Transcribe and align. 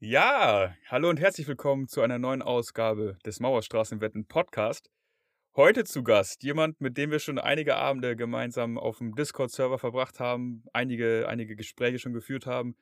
Ja, 0.00 0.76
hallo 0.86 1.10
und 1.10 1.18
herzlich 1.18 1.48
willkommen 1.48 1.88
zu 1.88 2.02
einer 2.02 2.20
neuen 2.20 2.40
Ausgabe 2.40 3.18
des 3.26 3.40
Mauerstraßenwetten 3.40 4.28
Podcast. 4.28 4.92
Heute 5.56 5.82
zu 5.82 6.04
Gast 6.04 6.44
jemand, 6.44 6.80
mit 6.80 6.96
dem 6.96 7.10
wir 7.10 7.18
schon 7.18 7.40
einige 7.40 7.74
Abende 7.74 8.14
gemeinsam 8.14 8.78
auf 8.78 8.98
dem 8.98 9.16
Discord-Server 9.16 9.76
verbracht 9.76 10.20
haben, 10.20 10.62
einige, 10.72 11.26
einige 11.28 11.56
Gespräche 11.56 11.98
schon 11.98 12.12
geführt 12.12 12.46
haben. 12.46 12.76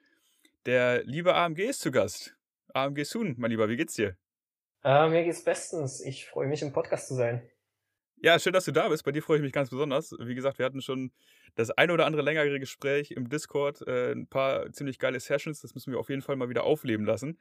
Der 0.67 1.05
liebe 1.05 1.35
AMG 1.35 1.61
ist 1.61 1.81
zu 1.81 1.91
Gast. 1.91 2.37
AMG 2.75 3.05
Soon, 3.05 3.35
mein 3.39 3.51
Lieber, 3.51 3.71
wie 3.71 3.79
geht's 3.79 3.95
dir? 3.95 4.15
Äh, 4.85 5.09
mir 5.09 5.25
geht's 5.25 5.43
bestens. 5.43 6.03
Ich 6.03 6.27
freue 6.27 6.49
mich, 6.49 6.61
im 6.61 6.75
Podcast 6.75 7.09
zu 7.09 7.15
sein. 7.15 7.49
Ja, 8.19 8.39
schön, 8.39 8.55
dass 8.55 8.65
du 8.65 8.73
da 8.73 8.89
bist. 8.89 9.05
Bei 9.05 9.13
dir 9.13 9.23
freue 9.23 9.37
ich 9.37 9.43
mich 9.43 9.53
ganz 9.53 9.69
besonders. 9.69 10.15
Wie 10.19 10.35
gesagt, 10.35 10.59
wir 10.59 10.65
hatten 10.65 10.81
schon 10.81 11.13
das 11.55 11.71
ein 11.71 11.91
oder 11.91 12.07
andere 12.07 12.23
längere 12.23 12.59
Gespräch 12.59 13.11
im 13.11 13.29
Discord, 13.29 13.87
äh, 13.87 14.13
ein 14.13 14.27
paar 14.27 14.73
ziemlich 14.73 14.99
geile 14.99 15.21
Sessions. 15.21 15.61
Das 15.61 15.75
müssen 15.75 15.93
wir 15.93 16.01
auf 16.01 16.09
jeden 16.09 16.23
Fall 16.23 16.37
mal 16.37 16.49
wieder 16.49 16.65
aufleben 16.65 17.05
lassen. 17.05 17.39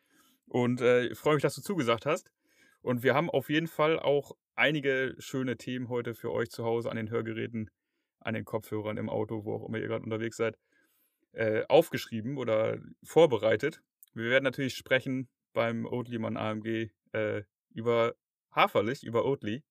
Und 0.47 0.81
äh, 0.81 1.07
ich 1.07 1.17
freue 1.17 1.35
mich, 1.35 1.43
dass 1.43 1.55
du 1.55 1.61
zugesagt 1.61 2.05
hast. 2.05 2.30
Und 2.81 3.03
wir 3.03 3.13
haben 3.16 3.30
auf 3.30 3.49
jeden 3.49 3.67
Fall 3.67 3.99
auch 3.99 4.33
einige 4.55 5.16
schöne 5.17 5.57
Themen 5.57 5.88
heute 5.88 6.13
für 6.13 6.31
euch 6.31 6.49
zu 6.49 6.66
Hause 6.66 6.91
an 6.91 6.97
den 6.97 7.09
Hörgeräten, 7.09 7.71
an 8.19 8.33
den 8.33 8.45
Kopfhörern 8.45 8.97
im 8.97 9.09
Auto, 9.09 9.45
wo 9.45 9.55
auch 9.55 9.67
immer 9.67 9.77
ihr 9.77 9.88
gerade 9.88 10.03
unterwegs 10.03 10.38
seid, 10.38 10.57
äh, 11.31 11.63
aufgeschrieben 11.69 12.38
oder 12.38 12.80
vorbereitet. 13.02 13.81
Wir 14.13 14.30
werden 14.30 14.44
natürlich 14.44 14.75
sprechen 14.75 15.30
beim 15.53 15.85
Oatly-Mann 15.85 16.38
AMG 16.38 16.91
äh, 17.13 17.44
über 17.73 18.13
Haferlich, 18.52 19.03
über 19.03 19.25
Oatly. 19.25 19.63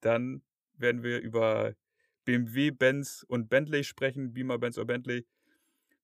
Dann 0.00 0.42
werden 0.74 1.02
wir 1.02 1.20
über 1.20 1.74
BMW, 2.24 2.70
Benz 2.70 3.24
und 3.28 3.48
Bentley 3.48 3.84
sprechen, 3.84 4.32
Beamer, 4.32 4.58
Benz 4.58 4.78
oder 4.78 4.86
Bentley. 4.86 5.26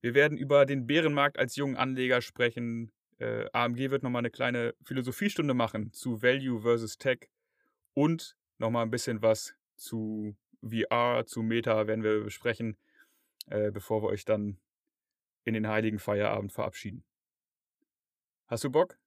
Wir 0.01 0.13
werden 0.13 0.37
über 0.37 0.65
den 0.65 0.87
Bärenmarkt 0.87 1.39
als 1.39 1.55
jungen 1.55 1.75
Anleger 1.75 2.21
sprechen. 2.21 2.91
Äh, 3.19 3.47
AMG 3.53 3.89
wird 3.89 4.03
nochmal 4.03 4.21
eine 4.21 4.29
kleine 4.29 4.75
Philosophiestunde 4.83 5.53
machen 5.53 5.91
zu 5.93 6.21
Value 6.21 6.61
versus 6.61 6.97
Tech 6.97 7.29
und 7.93 8.35
nochmal 8.59 8.83
ein 8.83 8.91
bisschen 8.91 9.21
was 9.21 9.55
zu 9.75 10.35
VR, 10.61 11.25
zu 11.25 11.41
Meta 11.41 11.87
werden 11.87 12.03
wir 12.03 12.23
besprechen, 12.23 12.77
äh, 13.47 13.71
bevor 13.71 14.03
wir 14.03 14.09
euch 14.09 14.25
dann 14.25 14.59
in 15.45 15.53
den 15.53 15.67
heiligen 15.67 15.99
Feierabend 15.99 16.51
verabschieden. 16.51 17.03
Hast 18.47 18.63
du 18.63 18.69
Bock? 18.69 18.97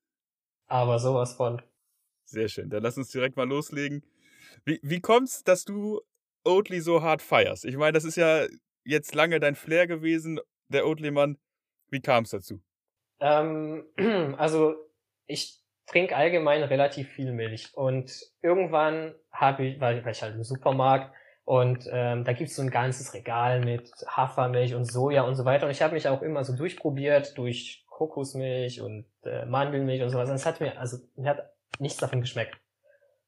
Aber 0.68 0.98
sowas 0.98 1.34
von. 1.34 1.60
Sehr 2.24 2.48
schön. 2.48 2.70
Dann 2.70 2.82
lass 2.82 2.96
uns 2.96 3.10
direkt 3.10 3.36
mal 3.36 3.48
loslegen. 3.48 4.02
Wie, 4.64 4.80
wie 4.82 5.00
kommt's, 5.00 5.42
dass 5.44 5.64
du 5.64 6.00
Oatly 6.44 6.80
so 6.80 7.02
hart 7.02 7.22
feierst? 7.22 7.64
Ich 7.64 7.76
meine, 7.76 7.92
das 7.92 8.04
ist 8.04 8.16
ja 8.16 8.46
jetzt 8.84 9.14
lange 9.14 9.40
dein 9.40 9.54
Flair 9.54 9.86
gewesen, 9.86 10.40
der 10.68 10.86
Oatly-Mann. 10.86 11.38
Wie 11.90 12.00
kam 12.00 12.24
es 12.24 12.30
dazu? 12.30 12.60
Ähm, 13.20 13.84
also, 14.38 14.76
ich 15.26 15.60
trinke 15.86 16.16
allgemein 16.16 16.62
relativ 16.62 17.08
viel 17.08 17.32
Milch. 17.32 17.74
Und 17.74 18.12
irgendwann 18.42 19.14
habe 19.32 19.66
ich, 19.66 19.80
war 19.80 19.92
ich 19.92 20.22
halt 20.22 20.34
im 20.34 20.44
Supermarkt 20.44 21.12
und 21.44 21.88
ähm, 21.90 22.24
da 22.24 22.32
gibt's 22.32 22.54
so 22.54 22.62
ein 22.62 22.70
ganzes 22.70 23.12
Regal 23.12 23.64
mit 23.64 23.90
Hafermilch 24.06 24.74
und 24.74 24.84
Soja 24.84 25.22
und 25.22 25.34
so 25.34 25.44
weiter. 25.44 25.66
Und 25.66 25.72
ich 25.72 25.82
habe 25.82 25.94
mich 25.94 26.06
auch 26.06 26.22
immer 26.22 26.44
so 26.44 26.54
durchprobiert 26.54 27.36
durch 27.36 27.84
Kokosmilch 27.88 28.80
und 28.80 29.06
äh, 29.24 29.44
Mandelmilch 29.46 30.02
und 30.02 30.10
sowas. 30.10 30.28
Und 30.28 30.36
es 30.36 30.46
hat 30.46 30.60
mir, 30.60 30.78
also 30.78 30.98
mir 31.16 31.30
hat 31.30 31.52
nichts 31.80 31.98
davon 31.98 32.20
geschmeckt. 32.20 32.56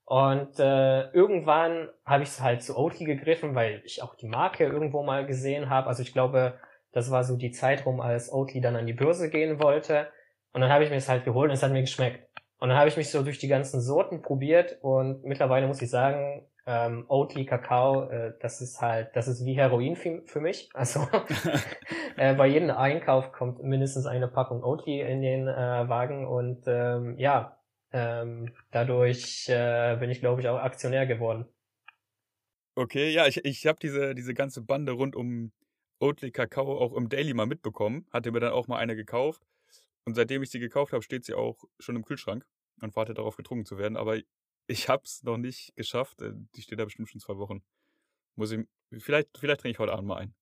Und 0.05 0.58
äh, 0.58 1.11
irgendwann 1.12 1.89
habe 2.05 2.25
ich 2.25 2.41
halt 2.41 2.62
zu 2.62 2.77
Oatly 2.77 3.06
gegriffen, 3.06 3.55
weil 3.55 3.83
ich 3.84 4.03
auch 4.03 4.14
die 4.14 4.28
Marke 4.28 4.64
irgendwo 4.64 5.03
mal 5.03 5.25
gesehen 5.27 5.70
habe. 5.70 5.86
Also 5.86 6.03
ich 6.03 6.12
glaube, 6.12 6.58
das 6.92 7.11
war 7.11 7.25
so 7.25 7.36
die 7.36 7.53
Zeit 7.53 7.86
rum, 7.86 8.00
als 8.00 8.33
Oatly 8.33 8.61
dann 8.61 8.77
an 8.77 8.86
die 8.86 8.92
Börse 8.92 9.30
gehen 9.30 9.62
wollte. 9.62 10.08
Und 10.53 10.61
dann 10.61 10.70
habe 10.70 10.84
ich 10.84 10.91
mir 10.91 10.97
es 10.97 11.08
halt 11.08 11.25
geholt 11.25 11.48
und 11.48 11.55
es 11.55 11.62
hat 11.62 11.73
mir 11.73 11.80
geschmeckt. 11.80 12.28
Und 12.58 12.69
dann 12.69 12.78
habe 12.78 12.89
ich 12.89 12.97
mich 12.97 13.11
so 13.11 13.23
durch 13.23 13.39
die 13.39 13.48
ganzen 13.48 13.80
Sorten 13.80 14.23
probiert 14.23 14.78
und 14.83 15.25
mittlerweile 15.25 15.67
muss 15.67 15.83
ich 15.83 15.91
sagen, 15.91 16.47
ähm, 16.67 17.06
Oatly 17.08 17.45
Kakao, 17.45 18.08
äh, 18.08 18.34
das 18.41 18.61
ist 18.61 18.80
halt, 18.80 19.11
das 19.14 19.27
ist 19.27 19.45
wie 19.45 19.55
Heroin 19.55 19.96
für, 19.96 20.23
für 20.27 20.41
mich. 20.41 20.68
Also 20.74 21.01
äh, 22.17 22.35
bei 22.35 22.46
jedem 22.46 22.70
Einkauf 22.70 23.33
kommt 23.33 23.62
mindestens 23.62 24.07
eine 24.07 24.29
Packung 24.29 24.62
Oatly 24.62 25.01
in 25.01 25.23
den 25.23 25.48
äh, 25.48 25.89
Wagen 25.89 26.27
und 26.27 26.62
ähm, 26.67 27.18
ja, 27.18 27.57
ähm, 27.92 28.55
dadurch 28.70 29.48
äh, 29.48 29.97
bin 29.98 30.11
ich, 30.11 30.20
glaube 30.20 30.41
ich, 30.41 30.48
auch 30.48 30.58
Aktionär 30.58 31.07
geworden. 31.07 31.47
Okay, 32.75 33.11
ja, 33.11 33.27
ich, 33.27 33.45
ich 33.45 33.67
habe 33.67 33.79
diese, 33.80 34.14
diese 34.14 34.33
ganze 34.35 34.63
Bande 34.63 34.92
rund 34.92 35.14
um 35.14 35.53
Oatly 36.01 36.30
Kakao 36.30 36.79
auch 36.79 36.95
im 36.95 37.08
Daily 37.08 37.35
mal 37.35 37.47
mitbekommen. 37.47 38.07
Hatte 38.11 38.33
mir 38.33 38.41
dann 38.41 38.53
auch 38.53 38.67
mal 38.67 38.79
eine 38.79 38.97
gekauft. 38.97 39.42
Und 40.05 40.14
seitdem 40.14 40.42
ich 40.42 40.51
sie 40.51 40.58
gekauft 40.58 40.92
habe, 40.92 41.03
steht 41.03 41.25
sie 41.25 41.35
auch 41.35 41.63
schon 41.79 41.97
im 41.97 42.05
Kühlschrank 42.05 42.45
und 42.80 42.97
wartet 42.97 43.19
darauf, 43.19 43.36
getrunken 43.36 43.67
zu 43.67 43.79
werden. 43.79 43.97
Aber 43.97 44.19
ich 44.67 44.89
habe 44.89 45.03
es 45.05 45.23
noch 45.23 45.36
nicht 45.36 45.77
geschafft. 45.77 46.23
Äh, 46.23 46.33
die 46.57 46.63
steht 46.63 46.79
da 46.79 46.85
bestimmt 46.85 47.09
schon 47.11 47.20
zwei 47.20 47.36
Wochen. 47.36 47.63
Muss 48.36 48.53
ich, 48.53 48.67
vielleicht, 48.98 49.36
vielleicht 49.39 49.61
trinke 49.61 49.73
ich 49.73 49.79
heute 49.79 49.92
Abend 49.92 50.09
mal 50.09 50.17
ein. 50.17 50.35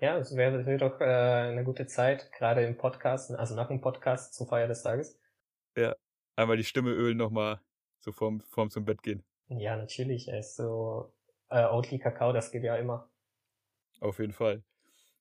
Ja, 0.00 0.16
es 0.18 0.34
wäre 0.34 0.64
wär 0.64 0.78
doch 0.78 1.00
äh, 1.00 1.04
eine 1.04 1.64
gute 1.64 1.86
Zeit, 1.86 2.32
gerade 2.32 2.64
im 2.64 2.76
Podcast, 2.76 3.30
also 3.32 3.54
nach 3.54 3.68
dem 3.68 3.80
Podcast 3.80 4.34
zur 4.34 4.46
Feier 4.46 4.68
des 4.68 4.82
Tages. 4.82 5.20
Ja, 5.76 5.94
einmal 6.36 6.56
die 6.56 6.64
Stimme 6.64 6.90
ölen 6.90 7.16
nochmal, 7.16 7.60
so 8.00 8.12
vorm, 8.12 8.40
vorm 8.40 8.70
zum 8.70 8.84
Bett 8.84 9.02
gehen. 9.02 9.24
Ja, 9.48 9.76
natürlich. 9.76 10.32
Also 10.32 11.12
äh, 11.48 11.64
Oatly 11.64 11.98
Kakao, 11.98 12.32
das 12.32 12.50
geht 12.50 12.64
ja 12.64 12.76
immer. 12.76 13.10
Auf 14.00 14.18
jeden 14.18 14.32
Fall. 14.32 14.62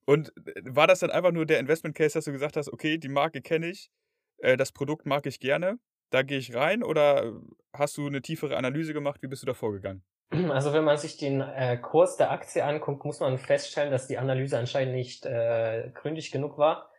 Und 0.05 0.33
äh, 0.47 0.61
war 0.65 0.87
das 0.87 0.99
dann 0.99 1.11
einfach 1.11 1.31
nur 1.31 1.45
der 1.45 1.59
Investment 1.59 1.95
Case, 1.95 2.13
dass 2.13 2.25
du 2.25 2.31
gesagt 2.31 2.57
hast, 2.57 2.71
okay, 2.71 2.97
die 2.97 3.09
Marke 3.09 3.41
kenne 3.41 3.67
ich, 3.67 3.91
äh, 4.39 4.57
das 4.57 4.71
Produkt 4.71 5.05
mag 5.05 5.25
ich 5.25 5.39
gerne, 5.39 5.79
da 6.09 6.23
gehe 6.23 6.37
ich 6.37 6.55
rein 6.55 6.83
oder 6.83 7.39
hast 7.73 7.97
du 7.97 8.07
eine 8.07 8.21
tiefere 8.21 8.57
Analyse 8.57 8.93
gemacht? 8.93 9.21
Wie 9.21 9.27
bist 9.27 9.41
du 9.43 9.47
da 9.47 9.53
vorgegangen? 9.53 10.03
Also 10.49 10.73
wenn 10.73 10.85
man 10.85 10.97
sich 10.97 11.17
den 11.17 11.41
äh, 11.41 11.77
Kurs 11.77 12.17
der 12.17 12.31
Aktie 12.31 12.63
anguckt, 12.63 13.03
muss 13.05 13.19
man 13.19 13.37
feststellen, 13.37 13.91
dass 13.91 14.07
die 14.07 14.17
Analyse 14.17 14.57
anscheinend 14.57 14.95
nicht 14.95 15.25
äh, 15.25 15.91
gründlich 15.93 16.31
genug 16.31 16.57
war. 16.57 16.90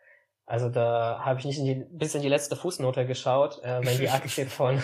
Also 0.45 0.69
da 0.69 1.21
habe 1.23 1.39
ich 1.39 1.45
nicht 1.45 1.57
in 1.59 1.65
die, 1.65 1.85
bis 1.89 2.15
in 2.15 2.21
die 2.21 2.27
letzte 2.27 2.55
Fußnote 2.55 3.05
geschaut, 3.05 3.63
äh, 3.63 3.79
wenn 3.83 3.97
die 3.97 4.09
Aktie 4.09 4.45
von, 4.45 4.81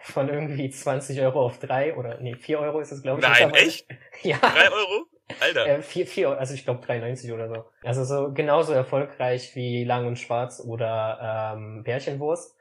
von 0.00 0.28
irgendwie 0.28 0.70
20 0.70 1.20
Euro 1.20 1.44
auf 1.44 1.58
drei 1.58 1.94
oder 1.96 2.18
nee, 2.20 2.34
vier 2.34 2.60
Euro 2.60 2.80
ist 2.80 2.92
es, 2.92 3.02
glaube 3.02 3.20
ich. 3.20 3.28
Nein, 3.28 3.54
echt? 3.54 3.86
Ja. 4.22 4.38
Drei 4.38 4.70
Euro? 4.70 5.06
Alter. 5.40 5.66
Äh, 5.66 5.82
vier, 5.82 6.06
vier, 6.06 6.38
also 6.38 6.54
ich 6.54 6.64
glaube 6.64 6.84
3,90 6.86 7.32
oder 7.34 7.48
so. 7.48 7.64
Also 7.82 8.04
so 8.04 8.32
genauso 8.32 8.72
erfolgreich 8.72 9.54
wie 9.54 9.84
Lang 9.84 10.06
und 10.06 10.18
Schwarz 10.18 10.62
oder 10.64 11.54
ähm, 11.54 11.82
Bärchenwurst. 11.82 12.56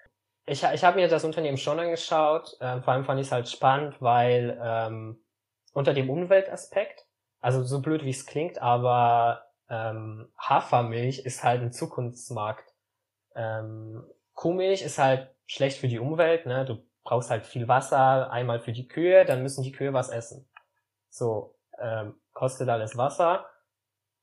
Ich, 0.46 0.64
ich 0.64 0.84
habe 0.84 1.00
mir 1.00 1.08
das 1.08 1.24
Unternehmen 1.24 1.58
schon 1.58 1.80
angeschaut, 1.80 2.58
äh, 2.60 2.82
vor 2.82 2.94
allem 2.94 3.06
fand 3.06 3.20
ich 3.20 3.28
es 3.28 3.32
halt 3.32 3.48
spannend, 3.48 3.96
weil 4.02 4.60
ähm, 4.64 5.24
unter 5.74 5.94
dem 5.94 6.10
Umweltaspekt, 6.10 7.06
also 7.40 7.64
so 7.64 7.82
blöd 7.82 8.04
wie 8.04 8.10
es 8.10 8.26
klingt, 8.26 8.62
aber 8.62 9.44
ähm, 9.72 10.28
Hafermilch 10.38 11.20
ist 11.20 11.44
halt 11.44 11.62
ein 11.62 11.72
Zukunftsmarkt. 11.72 12.66
Ähm, 13.36 14.04
Kuhmilch 14.34 14.82
ist 14.82 15.00
halt 15.00 15.30
schlecht 15.48 15.78
für 15.78 15.88
die 15.88 16.00
Umwelt, 16.00 16.46
ne? 16.46 16.66
Du 16.66 16.84
brauchst 17.04 17.32
halt 17.32 17.46
viel 17.46 17.68
Wasser, 17.68 18.30
einmal 18.32 18.60
für 18.60 18.74
die 18.74 18.88
Kühe, 18.88 19.24
dann 19.24 19.42
müssen 19.42 19.64
die 19.64 19.72
Kühe 19.72 19.94
was 19.94 20.10
essen. 20.10 20.48
So, 21.10 21.56
ähm, 21.80 22.16
kostet 22.34 22.68
alles 22.70 22.98
Wasser. 22.98 23.46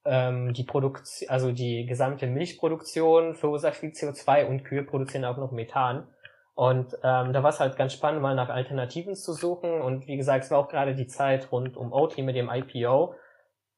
Ähm, 0.05 0.53
die 0.53 0.65
Produktion, 0.65 1.29
also 1.31 1.51
die 1.51 1.87
gesamte 1.87 2.27
Milchproduktion 2.27 3.35
verursacht 3.35 3.77
viel 3.77 3.91
CO2 3.91 4.47
und 4.47 4.65
Kühe 4.65 4.85
produzieren 4.85 5.25
auch 5.25 5.39
noch 5.39 5.51
Methan. 5.51 6.07
Und 6.55 6.95
ähm, 7.03 7.33
da 7.33 7.43
war 7.43 7.51
es 7.51 7.61
halt 7.61 7.77
ganz 7.77 7.95
spannend, 7.95 8.21
mal 8.21 8.35
nach 8.35 8.49
Alternativen 8.49 9.15
zu 9.15 9.33
suchen. 9.33 9.81
Und 9.81 10.07
wie 10.09 10.17
gesagt, 10.17 10.45
es 10.45 10.51
war 10.51 10.59
auch 10.59 10.69
gerade 10.69 10.95
die 10.95 11.07
Zeit 11.07 11.53
rund 11.53 11.77
um 11.77 11.93
Oatly 11.93 12.23
mit 12.23 12.37
dem 12.37 12.51
IPO. 12.51 13.15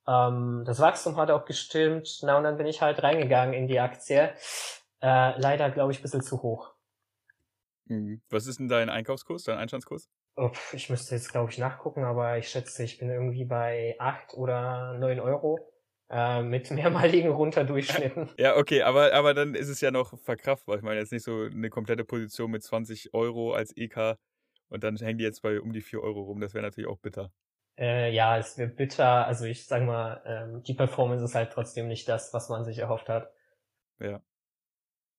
Ähm, 0.06 0.64
das 0.66 0.80
Wachstum 0.80 1.16
hat 1.16 1.30
auch 1.30 1.44
gestimmt. 1.44 2.20
Na, 2.22 2.38
und 2.38 2.44
dann 2.44 2.56
bin 2.56 2.66
ich 2.66 2.82
halt 2.82 3.02
reingegangen 3.02 3.54
in 3.54 3.68
die 3.68 3.80
Aktie. 3.80 4.34
Äh, 5.02 5.38
leider, 5.40 5.70
glaube 5.70 5.92
ich, 5.92 6.00
ein 6.00 6.02
bisschen 6.02 6.22
zu 6.22 6.42
hoch. 6.42 6.74
Mhm. 7.86 8.22
Was 8.30 8.46
ist 8.46 8.60
denn 8.60 8.68
dein 8.68 8.88
Einkaufskurs, 8.88 9.44
dein 9.44 9.58
Einstandskurs? 9.58 10.08
Ich 10.72 10.88
müsste 10.88 11.14
jetzt, 11.14 11.30
glaube 11.30 11.50
ich, 11.50 11.58
nachgucken, 11.58 12.04
aber 12.04 12.38
ich 12.38 12.48
schätze, 12.48 12.84
ich 12.84 12.98
bin 12.98 13.10
irgendwie 13.10 13.44
bei 13.44 13.96
acht 13.98 14.34
oder 14.34 14.94
neun 14.94 15.20
Euro 15.20 15.58
äh, 16.08 16.42
mit 16.42 16.70
mehrmaligen 16.70 17.30
Runterdurchschnitten. 17.30 18.30
Ja, 18.38 18.56
okay, 18.56 18.82
aber, 18.82 19.12
aber 19.12 19.34
dann 19.34 19.54
ist 19.54 19.68
es 19.68 19.80
ja 19.80 19.90
noch 19.90 20.18
verkraftbar. 20.18 20.76
Ich 20.76 20.82
meine, 20.82 21.00
jetzt 21.00 21.12
nicht 21.12 21.24
so 21.24 21.42
eine 21.42 21.68
komplette 21.68 22.04
Position 22.04 22.50
mit 22.50 22.62
20 22.62 23.12
Euro 23.12 23.52
als 23.52 23.76
EK 23.76 24.16
und 24.68 24.84
dann 24.84 24.96
hängen 24.96 25.18
die 25.18 25.24
jetzt 25.24 25.42
bei 25.42 25.60
um 25.60 25.72
die 25.72 25.82
4 25.82 26.00
Euro 26.00 26.22
rum. 26.22 26.40
Das 26.40 26.54
wäre 26.54 26.64
natürlich 26.64 26.88
auch 26.88 26.98
bitter. 26.98 27.32
Äh, 27.80 28.12
ja, 28.12 28.36
es 28.36 28.58
wird 28.58 28.76
bitter. 28.76 29.26
Also 29.26 29.46
ich 29.46 29.66
sag 29.66 29.82
mal, 29.82 30.22
ähm, 30.26 30.62
die 30.62 30.74
Performance 30.74 31.24
ist 31.24 31.34
halt 31.34 31.50
trotzdem 31.50 31.88
nicht 31.88 32.06
das, 32.08 32.32
was 32.34 32.50
man 32.50 32.64
sich 32.64 32.78
erhofft 32.78 33.08
hat. 33.08 33.32
Ja. 33.98 34.20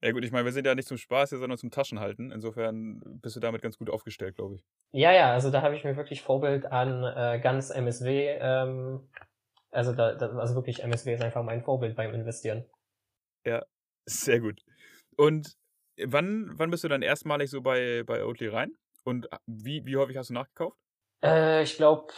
Ja 0.04 0.12
gut, 0.12 0.24
ich 0.24 0.32
meine, 0.32 0.46
wir 0.46 0.52
sind 0.52 0.66
ja 0.66 0.74
nicht 0.74 0.88
zum 0.88 0.98
Spaß 0.98 1.30
hier, 1.30 1.40
sondern 1.40 1.58
zum 1.58 1.72
Taschenhalten. 1.72 2.32
Insofern 2.32 3.02
bist 3.22 3.36
du 3.36 3.40
damit 3.40 3.62
ganz 3.62 3.78
gut 3.78 3.90
aufgestellt, 3.90 4.36
glaube 4.36 4.56
ich. 4.56 4.66
Ja, 4.92 5.12
ja, 5.12 5.32
also 5.32 5.52
da 5.52 5.62
habe 5.62 5.76
ich 5.76 5.84
mir 5.84 5.96
wirklich 5.96 6.22
Vorbild 6.22 6.66
an 6.66 7.04
äh, 7.04 7.40
ganz 7.40 7.70
MSW. 7.70 8.38
Ähm, 8.40 9.10
also 9.72 9.94
da, 9.94 10.16
da, 10.16 10.30
also 10.38 10.56
wirklich 10.56 10.84
MSW 10.84 11.14
ist 11.14 11.22
einfach 11.22 11.44
mein 11.44 11.64
Vorbild 11.64 11.96
beim 11.96 12.14
Investieren. 12.14 12.66
Ja, 13.46 13.64
sehr 14.06 14.40
gut. 14.40 14.60
Und 15.18 15.56
wann, 16.04 16.52
wann 16.56 16.72
bist 16.72 16.84
du 16.84 16.88
dann 16.88 17.02
erstmalig 17.02 17.50
so 17.50 17.62
bei, 17.62 18.04
bei 18.04 18.24
Oatly 18.24 18.48
rein? 18.48 18.72
Und 19.04 19.28
wie, 19.46 19.86
wie 19.86 19.98
häufig 19.98 20.18
hast 20.18 20.30
du 20.30 20.34
nachgekauft? 20.34 20.78
Äh, 21.24 21.64
ich 21.64 21.76
glaube, 21.76 22.12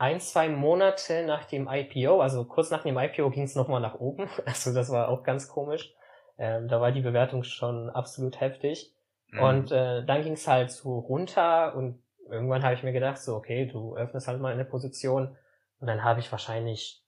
ein, 0.00 0.18
zwei 0.18 0.48
Monate 0.48 1.26
nach 1.26 1.44
dem 1.44 1.68
IPO, 1.70 2.22
also 2.22 2.46
kurz 2.46 2.70
nach 2.70 2.82
dem 2.82 2.96
IPO 2.96 3.28
ging 3.28 3.42
es 3.42 3.54
nochmal 3.54 3.82
nach 3.82 4.00
oben. 4.00 4.30
Also 4.46 4.72
das 4.72 4.90
war 4.90 5.08
auch 5.08 5.22
ganz 5.22 5.46
komisch. 5.46 5.94
Ähm, 6.38 6.68
da 6.68 6.80
war 6.80 6.90
die 6.90 7.02
Bewertung 7.02 7.44
schon 7.44 7.90
absolut 7.90 8.40
heftig. 8.40 8.94
Mhm. 9.28 9.42
Und 9.42 9.72
äh, 9.72 10.02
dann 10.06 10.22
ging 10.22 10.32
es 10.32 10.48
halt 10.48 10.70
so 10.70 11.00
runter 11.00 11.74
und 11.74 12.02
irgendwann 12.30 12.62
habe 12.62 12.72
ich 12.74 12.82
mir 12.82 12.92
gedacht, 12.92 13.18
so, 13.18 13.36
okay, 13.36 13.66
du 13.66 13.94
öffnest 13.94 14.26
halt 14.26 14.40
mal 14.40 14.54
eine 14.54 14.64
Position. 14.64 15.36
Und 15.80 15.86
dann 15.86 16.02
habe 16.02 16.20
ich 16.20 16.32
wahrscheinlich 16.32 17.04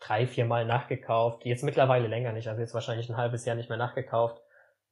drei, 0.00 0.26
vier 0.26 0.46
Mal 0.46 0.64
nachgekauft. 0.64 1.44
Jetzt 1.44 1.62
mittlerweile 1.62 2.08
länger 2.08 2.32
nicht, 2.32 2.48
also 2.48 2.60
jetzt 2.60 2.74
wahrscheinlich 2.74 3.08
ein 3.08 3.16
halbes 3.16 3.44
Jahr 3.44 3.54
nicht 3.54 3.68
mehr 3.68 3.78
nachgekauft. 3.78 4.42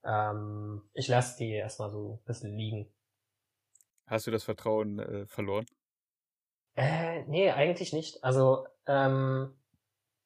Ähm, 0.05 0.89
ich 0.95 1.09
lasse 1.09 1.37
die 1.39 1.51
erstmal 1.51 1.91
so 1.91 2.21
ein 2.23 2.27
bisschen 2.27 2.57
liegen. 2.57 2.95
Hast 4.07 4.29
du 4.29 4.31
das 4.31 4.45
Vertrauen 4.45 5.01
äh, 5.01 5.27
verloren? 5.27 5.67
Äh, 6.79 7.25
nee, 7.27 7.51
eigentlich 7.51 7.93
nicht. 7.93 8.23
Also, 8.23 8.67
ähm, 8.87 9.55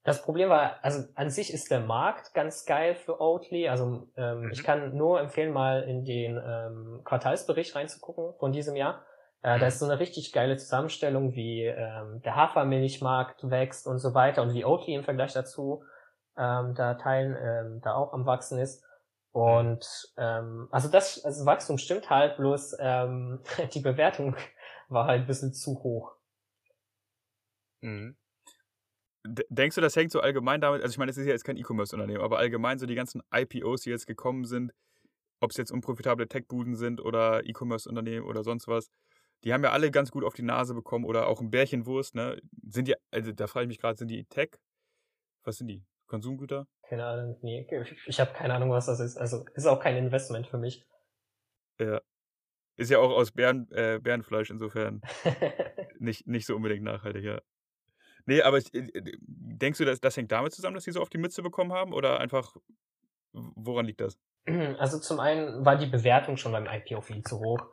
das 0.04 0.22
Problem 0.22 0.48
war, 0.48 0.82
also 0.82 1.04
an 1.14 1.30
sich 1.30 1.52
ist 1.52 1.70
der 1.70 1.80
Markt 1.80 2.34
ganz 2.34 2.66
geil 2.66 2.96
für 2.96 3.20
Oatly. 3.20 3.68
Also 3.68 4.08
ähm, 4.16 4.42
mhm. 4.42 4.50
ich 4.50 4.64
kann 4.64 4.96
nur 4.96 5.20
empfehlen, 5.20 5.52
mal 5.52 5.82
in 5.82 6.04
den 6.04 6.40
ähm, 6.44 7.02
Quartalsbericht 7.04 7.76
reinzugucken 7.76 8.34
von 8.38 8.50
diesem 8.50 8.74
Jahr. 8.74 9.04
Äh, 9.42 9.60
da 9.60 9.66
ist 9.66 9.78
so 9.78 9.84
eine 9.84 10.00
richtig 10.00 10.32
geile 10.32 10.56
Zusammenstellung, 10.56 11.34
wie 11.34 11.66
ähm, 11.66 12.20
der 12.24 12.34
Hafermilchmarkt 12.34 13.48
wächst 13.48 13.86
und 13.86 13.98
so 13.98 14.12
weiter 14.12 14.42
und 14.42 14.54
wie 14.54 14.64
Oatly 14.64 14.94
im 14.94 15.04
Vergleich 15.04 15.32
dazu 15.32 15.84
ähm, 16.36 16.74
da 16.74 16.94
Teilen 16.94 17.36
ähm, 17.40 17.80
da 17.82 17.94
auch 17.94 18.12
am 18.12 18.26
wachsen 18.26 18.58
ist. 18.58 18.84
Und 19.30 20.12
ähm, 20.16 20.68
also 20.72 20.88
das 20.88 21.24
also 21.24 21.46
Wachstum 21.46 21.78
stimmt 21.78 22.10
halt, 22.10 22.36
bloß 22.38 22.76
ähm, 22.80 23.40
die 23.72 23.80
Bewertung 23.80 24.36
war 24.88 25.06
halt 25.06 25.22
ein 25.22 25.26
bisschen 25.26 25.54
zu 25.54 25.82
hoch. 25.82 26.12
Mhm. 27.82 28.16
Denkst 29.24 29.76
du, 29.76 29.80
das 29.80 29.94
hängt 29.94 30.10
so 30.10 30.20
allgemein 30.20 30.60
damit, 30.60 30.82
also 30.82 30.92
ich 30.92 30.98
meine, 30.98 31.10
das 31.10 31.16
ist 31.16 31.26
ja 31.26 31.32
jetzt 31.32 31.44
kein 31.44 31.56
E-Commerce-Unternehmen, 31.56 32.22
aber 32.22 32.38
allgemein 32.38 32.78
so 32.78 32.86
die 32.86 32.96
ganzen 32.96 33.22
IPOs, 33.32 33.82
die 33.82 33.90
jetzt 33.90 34.06
gekommen 34.06 34.44
sind, 34.44 34.72
ob 35.40 35.50
es 35.50 35.56
jetzt 35.56 35.70
unprofitable 35.70 36.26
Tech-Buden 36.26 36.74
sind 36.74 37.00
oder 37.00 37.46
E-Commerce-Unternehmen 37.46 38.26
oder 38.26 38.42
sonst 38.42 38.66
was, 38.66 38.90
die 39.44 39.52
haben 39.52 39.64
ja 39.64 39.70
alle 39.70 39.90
ganz 39.90 40.10
gut 40.10 40.24
auf 40.24 40.34
die 40.34 40.42
Nase 40.42 40.74
bekommen 40.74 41.04
oder 41.04 41.26
auch 41.26 41.40
ein 41.40 41.50
Bärchenwurst, 41.50 42.14
ne? 42.14 42.40
Sind 42.68 42.88
die, 42.88 42.94
also 43.10 43.32
da 43.32 43.46
frage 43.46 43.64
ich 43.64 43.68
mich 43.68 43.78
gerade, 43.78 43.98
sind 43.98 44.08
die 44.08 44.24
Tech? 44.24 44.50
Was 45.44 45.56
sind 45.56 45.68
die? 45.68 45.84
Konsumgüter? 46.06 46.66
Keine 46.88 47.06
Ahnung, 47.06 47.38
nee. 47.42 47.66
Ich 48.06 48.20
habe 48.20 48.32
keine 48.34 48.54
Ahnung, 48.54 48.70
was 48.70 48.86
das 48.86 49.00
ist. 49.00 49.16
Also 49.16 49.44
ist 49.54 49.66
auch 49.66 49.80
kein 49.80 49.96
Investment 49.96 50.46
für 50.46 50.58
mich. 50.58 50.86
Ja. 51.80 52.00
Ist 52.76 52.90
ja 52.90 52.98
auch 52.98 53.10
aus 53.10 53.32
Bären, 53.32 53.70
äh, 53.72 53.98
Bärenfleisch 54.00 54.50
insofern 54.50 55.00
nicht, 55.98 56.26
nicht 56.26 56.46
so 56.46 56.54
unbedingt 56.54 56.84
nachhaltig, 56.84 57.24
ja. 57.24 57.40
Nee, 58.26 58.42
aber 58.42 58.58
ich, 58.58 58.72
äh, 58.74 58.88
denkst 59.26 59.78
du, 59.78 59.84
dass 59.84 60.00
das 60.00 60.16
hängt 60.16 60.32
damit 60.32 60.52
zusammen, 60.52 60.74
dass 60.74 60.84
sie 60.84 60.92
so 60.92 61.00
auf 61.00 61.10
die 61.10 61.18
Mütze 61.18 61.42
bekommen 61.42 61.72
haben? 61.72 61.92
Oder 61.92 62.20
einfach, 62.20 62.56
woran 63.32 63.86
liegt 63.86 64.00
das? 64.00 64.18
Also 64.78 64.98
zum 64.98 65.20
einen 65.20 65.64
war 65.64 65.76
die 65.76 65.86
Bewertung 65.86 66.36
schon 66.36 66.52
beim 66.52 66.66
IPO 66.66 67.00
viel 67.00 67.22
zu 67.22 67.38
hoch. 67.38 67.64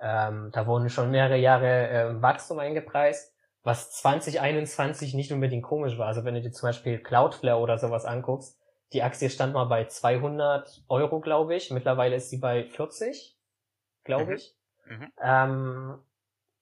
Ähm, 0.00 0.50
da 0.52 0.66
wurden 0.66 0.90
schon 0.90 1.10
mehrere 1.10 1.38
Jahre 1.38 1.88
äh, 1.88 2.22
Wachstum 2.22 2.58
eingepreist, 2.58 3.32
was 3.62 3.92
2021 3.92 5.14
nicht 5.14 5.32
unbedingt 5.32 5.62
komisch 5.62 5.96
war. 5.98 6.08
Also 6.08 6.24
wenn 6.24 6.34
du 6.34 6.42
dir 6.42 6.50
zum 6.50 6.68
Beispiel 6.68 6.98
Cloudflare 6.98 7.60
oder 7.60 7.78
sowas 7.78 8.04
anguckst, 8.04 8.58
die 8.92 9.02
Aktie 9.02 9.30
stand 9.30 9.54
mal 9.54 9.64
bei 9.64 9.86
200 9.86 10.84
Euro, 10.88 11.20
glaube 11.20 11.54
ich. 11.54 11.70
Mittlerweile 11.70 12.16
ist 12.16 12.30
sie 12.30 12.38
bei 12.38 12.64
40, 12.64 13.36
glaube 14.04 14.26
mhm. 14.26 14.32
ich. 14.32 14.54
Mhm. 14.86 15.12
Ähm, 15.22 15.98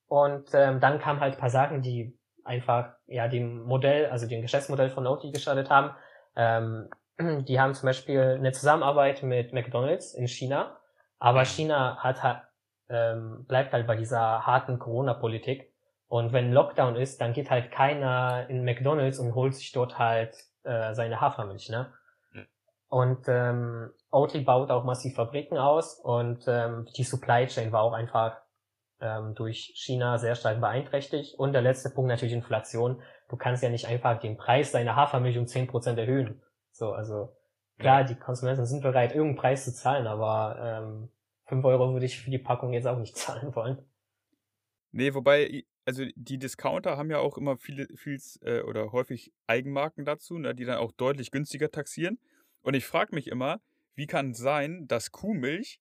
und 0.07 0.51
ähm, 0.55 0.81
dann 0.81 0.99
kamen 1.01 1.21
halt 1.21 1.39
paar 1.39 1.51
Sachen, 1.51 1.83
die 1.83 2.17
einfach 2.45 2.95
ja 3.07 3.29
dem 3.29 3.63
Modell, 3.63 4.07
also 4.07 4.27
dem 4.27 4.43
Geschäftsmodell 4.43 4.91
von 4.91 5.07
Oatly 5.07 5.33
gestartet 5.33 5.71
haben. 5.71 5.91
Ähm, 6.37 6.89
die 7.45 7.61
haben 7.61 7.75
zum 7.75 7.87
Beispiel 7.87 8.37
eine 8.39 8.53
Zusammenarbeit 8.53 9.23
mit 9.23 9.53
McDonald's 9.53 10.15
in 10.15 10.29
China, 10.29 10.77
aber 11.19 11.41
mhm. 11.41 11.47
China 11.47 11.97
hat 11.99 12.23
halt 12.23 12.43
ähm, 12.89 13.45
bleibt 13.47 13.73
halt 13.73 13.87
bei 13.87 13.97
dieser 13.97 14.47
harten 14.47 14.79
Corona-Politik. 14.79 15.73
Und 16.09 16.33
wenn 16.33 16.53
Lockdown 16.53 16.97
ist, 16.97 17.21
dann 17.21 17.33
geht 17.33 17.51
halt 17.51 17.73
keiner 17.73 18.47
in 18.49 18.65
McDonalds 18.65 19.19
und 19.19 19.35
holt 19.35 19.55
sich 19.55 19.73
dort 19.73 19.99
halt 19.99 20.37
äh, 20.63 20.95
seine 20.95 21.21
Hafermilch, 21.21 21.71
ne? 21.71 21.93
Und 22.89 23.27
ähm, 23.27 23.91
Oatly 24.13 24.43
baut 24.43 24.71
auch 24.71 24.85
massiv 24.85 25.17
Fabriken 25.17 25.59
aus 25.59 25.99
und 25.99 26.45
ähm, 26.47 26.87
die 26.97 27.03
Supply 27.03 27.47
Chain 27.49 27.73
war 27.73 27.83
auch 27.83 27.93
einfach 27.93 28.37
ähm, 29.01 29.35
durch 29.35 29.73
China 29.75 30.19
sehr 30.19 30.35
stark 30.35 30.61
beeinträchtigt. 30.61 31.35
Und 31.39 31.53
der 31.53 31.63
letzte 31.63 31.91
Punkt 31.91 32.09
natürlich 32.09 32.35
Inflation. 32.35 33.03
Du 33.29 33.37
kannst 33.37 33.63
ja 33.63 33.69
nicht 33.69 33.87
einfach 33.87 34.19
den 34.21 34.37
Preis 34.37 34.73
deiner 34.73 34.97
Hafermilch 34.97 35.39
um 35.39 35.47
zehn 35.47 35.67
Prozent 35.67 35.99
erhöhen. 35.99 36.43
So, 36.73 36.93
also 36.93 37.37
klar, 37.79 38.05
die 38.05 38.17
Konsumenten 38.17 38.67
sind 38.67 38.83
bereit, 38.83 39.13
irgendeinen 39.13 39.37
Preis 39.37 39.65
zu 39.65 39.73
zahlen, 39.73 40.07
aber 40.07 40.57
ähm, 40.61 41.11
5 41.47 41.65
Euro 41.65 41.93
würde 41.93 42.07
ich 42.07 42.21
für 42.21 42.31
die 42.31 42.39
Packung 42.39 42.73
jetzt 42.73 42.87
auch 42.87 42.99
nicht 42.99 43.17
zahlen 43.17 43.55
wollen. 43.55 43.85
Nee, 44.93 45.15
wobei, 45.15 45.65
also 45.85 46.05
die 46.15 46.39
Discounter 46.39 46.97
haben 46.97 47.11
ja 47.11 47.19
auch 47.19 47.37
immer 47.37 47.57
viele, 47.57 47.89
viel 47.97 48.19
äh, 48.43 48.61
oder 48.61 48.93
häufig 48.93 49.33
Eigenmarken 49.47 50.05
dazu, 50.05 50.39
ne, 50.39 50.55
die 50.55 50.65
dann 50.65 50.79
auch 50.79 50.93
deutlich 50.93 51.31
günstiger 51.31 51.71
taxieren. 51.71 52.19
Und 52.63 52.75
ich 52.75 52.87
frage 52.87 53.15
mich 53.15 53.29
immer, 53.29 53.61
wie 53.95 54.07
kann 54.07 54.31
es 54.31 54.39
sein, 54.39 54.87
dass 54.87 55.11
Kuhmilch, 55.11 55.81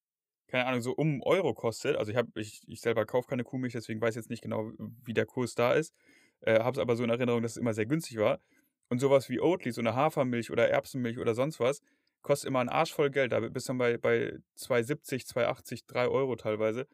keine 0.53 0.67
Ahnung, 0.67 0.81
so 0.81 0.91
um 0.91 1.07
einen 1.07 1.23
Euro 1.23 1.55
kostet? 1.55 1.97
Also 1.97 2.11
ich 2.11 2.17
habe, 2.17 2.29
ich, 2.35 2.61
ich 2.67 2.79
selber 2.79 3.07
kaufe 3.07 3.27
keine 3.27 3.43
Kuhmilch, 3.43 3.73
deswegen 3.73 3.99
weiß 3.99 4.11
ich 4.11 4.17
jetzt 4.17 4.29
nicht 4.29 4.43
genau, 4.43 4.71
wie 5.03 5.15
der 5.15 5.25
Kurs 5.25 5.55
da 5.55 5.73
ist. 5.73 5.95
Äh, 6.41 6.59
habe 6.59 6.73
es 6.73 6.77
aber 6.77 6.95
so 6.95 7.03
in 7.03 7.09
Erinnerung, 7.09 7.41
dass 7.41 7.53
es 7.53 7.57
immer 7.57 7.73
sehr 7.73 7.87
günstig 7.87 8.19
war. 8.19 8.39
Und 8.87 8.99
sowas 8.99 9.29
wie 9.29 9.41
Oatly, 9.41 9.71
so 9.71 9.81
eine 9.81 9.95
Hafermilch 9.95 10.51
oder 10.51 10.69
Erbsenmilch 10.69 11.17
oder 11.17 11.33
sonst 11.33 11.59
was, 11.59 11.81
kostet 12.21 12.49
immer 12.49 12.59
ein 12.59 12.69
Arsch 12.69 12.93
voll 12.93 13.09
Geld. 13.09 13.31
Da 13.31 13.39
bist 13.39 13.67
du 13.67 13.71
dann 13.71 13.79
bei, 13.79 13.97
bei 13.97 14.37
2,70, 14.59 15.27
2,80, 15.33 15.85
3 15.87 16.07
Euro 16.07 16.35
teilweise. 16.35 16.85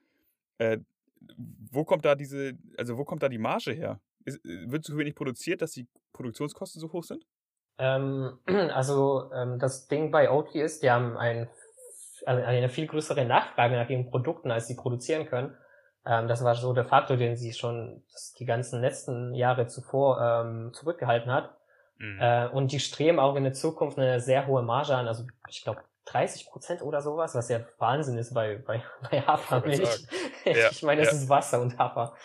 Äh, 0.57 0.77
wo 1.69 1.83
kommt 1.83 2.05
da 2.05 2.15
diese, 2.15 2.53
also 2.77 2.97
wo 2.97 3.03
kommt 3.03 3.23
da 3.23 3.27
die 3.27 3.39
Marge 3.39 3.73
her? 3.73 4.00
Ist, 4.23 4.39
wird 4.45 4.85
zu 4.85 4.97
wenig 4.97 5.15
produziert, 5.15 5.62
dass 5.62 5.73
die 5.73 5.85
Produktionskosten 6.13 6.79
so 6.79 6.94
hoch 6.94 7.03
sind? 7.03 7.25
Ähm, 7.77 8.39
also 8.73 9.29
ähm, 9.33 9.59
das 9.59 9.89
Ding 9.89 10.12
bei 10.12 10.31
Oatly 10.31 10.62
ist, 10.62 10.81
die 10.81 10.89
haben 10.89 11.17
ein, 11.17 11.50
also 12.25 12.44
eine 12.44 12.69
viel 12.69 12.88
größere 12.88 13.25
Nachfrage 13.25 13.75
nach 13.75 13.89
ihren 13.89 14.10
Produkten, 14.10 14.51
als 14.51 14.68
sie 14.68 14.75
produzieren 14.75 15.25
können. 15.25 15.55
Ähm, 16.05 16.27
das 16.27 16.43
war 16.43 16.55
so 16.55 16.74
der 16.74 16.86
Faktor, 16.86 17.17
den 17.17 17.36
sie 17.36 17.53
schon 17.53 18.03
die 18.39 18.46
ganzen 18.46 18.82
letzten 18.82 19.34
Jahre 19.34 19.67
zuvor 19.67 20.22
ähm, 20.22 20.72
zurückgehalten 20.74 21.32
hat. 21.32 21.55
Mhm. 21.98 22.20
Äh, 22.20 22.48
und 22.48 22.72
die 22.72 22.79
streben 22.79 23.20
auch 23.20 23.36
in 23.36 23.43
der 23.43 23.53
Zukunft 23.53 23.98
eine 23.98 24.20
sehr 24.20 24.48
hohe 24.48 24.62
Marge 24.62 24.96
an, 24.96 25.08
also 25.08 25.25
ich 25.50 25.63
glaube 25.63 25.82
30 26.05 26.48
Prozent 26.48 26.82
oder 26.82 27.01
sowas, 27.01 27.36
was 27.36 27.50
ja 27.50 27.60
Wahnsinn 27.77 28.17
ist 28.17 28.34
bei, 28.34 28.55
bei, 28.58 28.82
bei 29.12 29.22
Hafermilch. 29.22 30.08
Ja, 30.46 30.70
ich 30.72 30.84
meine, 30.84 31.01
es 31.01 31.12
ja. 31.12 31.17
ist 31.17 31.29
Wasser 31.29 31.62
und 31.62 31.77
Hafer. 31.77 32.15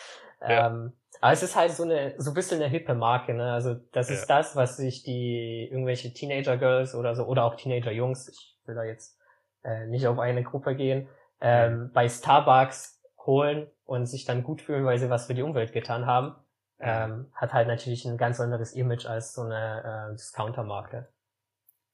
Ja. 0.41 0.69
Ähm, 0.69 0.93
aber 1.21 1.33
es 1.33 1.43
ist 1.43 1.57
halt 1.57 1.73
so 1.73 1.85
eine, 1.85 2.15
so 2.19 2.33
ein 2.33 2.35
bisschen 2.35 2.61
eine 2.61 2.71
hippe 2.71 2.95
Marke, 2.95 3.35
ne? 3.35 3.53
Also 3.53 3.75
das 3.93 4.11
ist 4.11 4.27
das, 4.27 4.57
was 4.57 4.77
sich 4.77 5.05
die 5.05 5.69
irgendwelche 5.71 6.13
Teenager-Girls 6.13 6.95
oder 6.95 7.15
so, 7.15 7.25
oder 7.25 7.45
auch 7.45 7.55
Teenager-Jungs, 7.55 8.29
ich 8.29 8.57
will 8.67 8.75
da 8.75 8.85
jetzt 8.85 9.19
äh, 9.65 9.87
nicht 9.87 10.07
auf 10.07 10.19
eine 10.19 10.43
Gruppe 10.43 10.77
gehen, 10.77 11.09
ähm, 11.41 11.91
bei 11.93 12.09
Starbucks 12.09 13.03
holen 13.27 13.67
und 13.85 14.07
sich 14.07 14.25
dann 14.25 14.45
gut 14.45 14.61
fühlen, 14.61 14.85
weil 14.85 14.99
sie 14.99 15.11
was 15.11 15.27
für 15.27 15.35
die 15.35 15.43
Umwelt 15.43 15.73
getan 15.73 16.07
haben 16.07 16.37
ähm, 16.85 17.27
hat 17.33 17.53
halt 17.53 17.69
natürlich 17.69 18.05
ein 18.05 18.19
ganz 18.19 18.41
anderes 18.41 18.73
Image 18.73 19.07
als 19.07 19.35
so 19.35 19.43
eine 19.43 20.11
äh, 20.11 20.17
Discounter-Marke. 20.17 21.09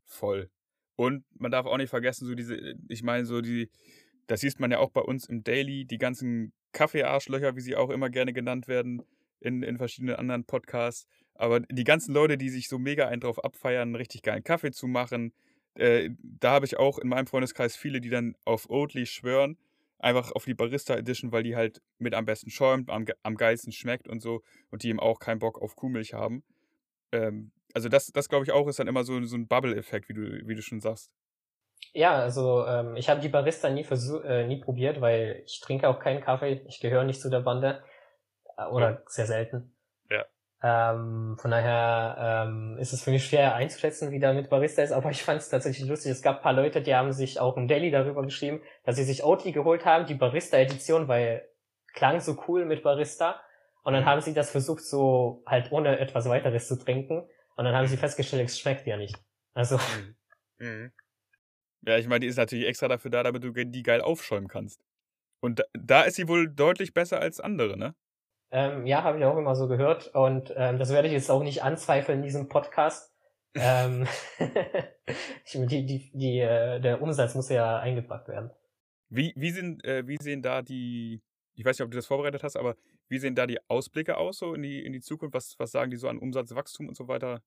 Voll. 0.05 0.50
Und 0.97 1.25
man 1.39 1.50
darf 1.50 1.67
auch 1.67 1.77
nicht 1.77 1.91
vergessen, 1.91 2.27
so 2.27 2.35
diese, 2.35 2.57
ich 2.89 3.03
meine, 3.03 3.25
so 3.25 3.41
die, 3.41 3.71
das 4.27 4.41
siehst 4.41 4.61
man 4.61 4.71
ja 4.71 4.79
auch 4.79 4.91
bei 4.91 5.00
uns 5.00 5.29
im 5.29 5.45
Daily, 5.45 5.85
die 5.85 5.99
ganzen 5.99 6.53
Kaffeearschlöcher, 6.73 7.57
wie 7.57 7.61
sie 7.61 7.77
auch 7.77 7.91
immer 7.91 8.11
gerne 8.11 8.33
genannt 8.33 8.69
werden, 8.69 9.03
in, 9.39 9.62
in 9.62 9.79
verschiedenen 9.79 10.17
anderen 10.17 10.45
Podcasts. 10.45 11.07
Aber 11.35 11.61
die 11.61 11.85
ganzen 11.85 12.12
Leute, 12.12 12.37
die 12.37 12.50
sich 12.50 12.69
so 12.69 12.79
mega 12.79 13.07
einen 13.07 13.21
drauf 13.21 13.43
abfeiern, 13.43 13.89
einen 13.89 13.97
richtig 13.97 14.23
geilen 14.23 14.45
Kaffee 14.45 14.73
zu 14.73 14.87
machen, 14.87 15.33
äh, 15.75 16.11
da 16.23 16.53
habe 16.53 16.67
ich 16.67 16.79
auch 16.79 16.99
in 16.99 17.09
meinem 17.09 17.27
Freundeskreis 17.27 17.77
viele, 17.77 18.00
die 18.00 18.11
dann 18.11 18.37
auf 18.45 18.69
Oatly 18.71 19.07
schwören 19.07 19.57
einfach 20.00 20.33
auf 20.33 20.45
die 20.45 20.55
Barista 20.55 20.97
Edition, 20.97 21.33
weil 21.33 21.43
die 21.43 21.57
halt 21.57 21.81
mit 21.99 22.15
am 22.15 22.25
besten 22.25 22.50
schäumt, 22.50 22.91
am, 22.91 23.05
am 23.23 23.37
geilsten 23.37 23.73
schmeckt 23.73 24.09
und 24.09 24.21
so 24.21 24.43
und 24.71 24.83
die 24.83 24.89
eben 24.89 25.00
auch 25.00 25.19
keinen 25.19 25.39
Bock 25.39 25.61
auf 25.61 25.77
Kuhmilch 25.77 26.15
haben. 26.15 26.43
Ähm, 27.12 27.53
also 27.75 27.89
das, 27.89 28.07
das 28.07 28.29
glaube 28.29 28.45
ich 28.45 28.53
auch 28.53 28.67
ist 28.67 28.79
dann 28.79 28.89
immer 28.89 29.05
so, 29.05 29.23
so 29.23 29.37
ein 29.37 29.47
Bubble-Effekt, 29.47 30.09
wie 30.09 30.15
du, 30.15 30.49
wie 30.49 30.55
du 30.55 30.62
schon 30.62 30.81
sagst. 30.81 31.11
Ja, 31.93 32.19
also 32.19 32.67
ähm, 32.67 32.97
ich 32.97 33.09
habe 33.09 33.21
die 33.21 33.29
Barista 33.29 33.71
nie 33.71 33.85
versuch, 33.85 34.23
äh, 34.25 34.47
nie 34.47 34.61
probiert, 34.61 35.00
weil 35.00 35.43
ich 35.47 35.61
trinke 35.61 35.89
auch 35.89 35.99
keinen 35.99 36.21
Kaffee. 36.21 36.62
Ich 36.69 36.81
gehöre 36.81 37.05
nicht 37.05 37.21
zu 37.21 37.31
der 37.31 37.41
Bande 37.41 37.83
äh, 38.57 38.67
oder 38.67 38.91
ja. 38.91 39.03
sehr 39.07 39.27
selten. 39.27 39.73
Ähm, 40.62 41.37
von 41.40 41.50
daher 41.50 42.47
ähm, 42.47 42.76
ist 42.79 42.93
es 42.93 43.02
für 43.02 43.11
mich 43.11 43.25
schwer 43.25 43.55
einzuschätzen, 43.55 44.11
wie 44.11 44.19
da 44.19 44.35
mit 44.35 44.50
Barista 44.50 44.83
ist, 44.83 44.93
aber 44.93 45.11
ich 45.11 45.23
fand 45.23 45.40
es 45.40 45.49
tatsächlich 45.49 45.88
lustig. 45.88 46.12
Es 46.12 46.21
gab 46.21 46.43
paar 46.43 46.52
Leute, 46.52 46.83
die 46.83 46.95
haben 46.95 47.12
sich 47.12 47.40
auch 47.40 47.57
im 47.57 47.67
Daily 47.67 47.90
darüber 47.90 48.23
geschrieben, 48.23 48.61
dass 48.85 48.97
sie 48.97 49.05
sich 49.05 49.25
Oatly 49.25 49.52
geholt 49.52 49.87
haben, 49.87 50.05
die 50.05 50.14
Barista-Edition, 50.14 51.09
weil 51.09 51.49
klang 51.95 52.21
so 52.21 52.43
cool 52.47 52.67
mit 52.67 52.83
Barista. 52.83 53.40
Und 53.83 53.95
dann 53.95 54.05
haben 54.05 54.21
sie 54.21 54.35
das 54.35 54.50
versucht, 54.50 54.85
so 54.85 55.43
halt 55.47 55.73
ohne 55.73 55.99
etwas 55.99 56.29
weiteres 56.29 56.69
zu 56.69 56.79
trinken. 56.79 57.26
Und 57.57 57.64
dann 57.64 57.75
haben 57.75 57.87
sie 57.87 57.97
festgestellt, 57.97 58.49
es 58.49 58.59
schmeckt 58.59 58.87
ja 58.87 58.99
nicht. 58.99 59.17
Also. 59.55 59.79
Mhm. 59.79 60.17
Mhm. 60.59 60.93
Ja, 61.87 61.97
ich 61.97 62.07
meine, 62.07 62.21
die 62.21 62.26
ist 62.26 62.37
natürlich 62.37 62.67
extra 62.67 62.88
dafür 62.88 63.11
da, 63.11 63.23
damit 63.23 63.43
du 63.43 63.52
die 63.52 63.83
geil 63.83 64.02
aufschäumen 64.02 64.49
kannst. 64.49 64.85
Und 65.40 65.61
da, 65.61 65.64
da 65.73 66.02
ist 66.02 66.17
sie 66.17 66.29
wohl 66.29 66.49
deutlich 66.49 66.93
besser 66.93 67.21
als 67.21 67.40
andere, 67.40 67.79
ne? 67.79 67.95
Ähm, 68.52 68.87
ja, 68.87 69.02
habe 69.02 69.19
ich 69.19 69.25
auch 69.25 69.37
immer 69.37 69.54
so 69.54 69.69
gehört. 69.69 70.09
Und 70.14 70.52
ähm, 70.57 70.78
das 70.78 70.90
werde 70.90 71.09
ich 71.09 71.14
jetzt 71.14 71.30
auch 71.30 71.42
nicht 71.42 71.62
anzweifeln 71.62 72.19
in 72.19 72.25
diesem 72.25 72.49
Podcast. 72.49 73.14
ähm, 73.54 74.07
die, 75.54 75.87
die, 75.87 76.11
die, 76.12 76.40
äh, 76.40 76.80
der 76.80 77.02
Umsatz 77.02 77.35
muss 77.35 77.49
ja 77.49 77.78
eingebracht 77.78 78.28
werden. 78.28 78.50
Wie, 79.09 79.33
wie, 79.37 79.50
sind, 79.50 79.85
äh, 79.85 80.07
wie 80.07 80.19
sehen 80.21 80.42
da 80.42 80.62
die, 80.62 81.23
ich 81.54 81.64
weiß 81.64 81.78
nicht, 81.78 81.85
ob 81.85 81.90
du 81.90 81.97
das 81.99 82.07
vorbereitet 82.07 82.42
hast, 82.42 82.57
aber 82.57 82.76
wie 83.09 83.19
sehen 83.19 83.35
da 83.35 83.47
die 83.47 83.59
Ausblicke 83.69 84.16
aus, 84.16 84.38
so 84.38 84.54
in 84.54 84.62
die, 84.62 84.85
in 84.85 84.92
die 84.92 85.00
Zukunft? 85.00 85.35
Was, 85.35 85.59
was 85.59 85.73
sagen 85.73 85.90
die 85.90 85.97
so 85.97 86.09
an 86.09 86.19
Umsatzwachstum 86.19 86.88
und 86.88 86.97
so 86.97 87.09
weiter, 87.09 87.42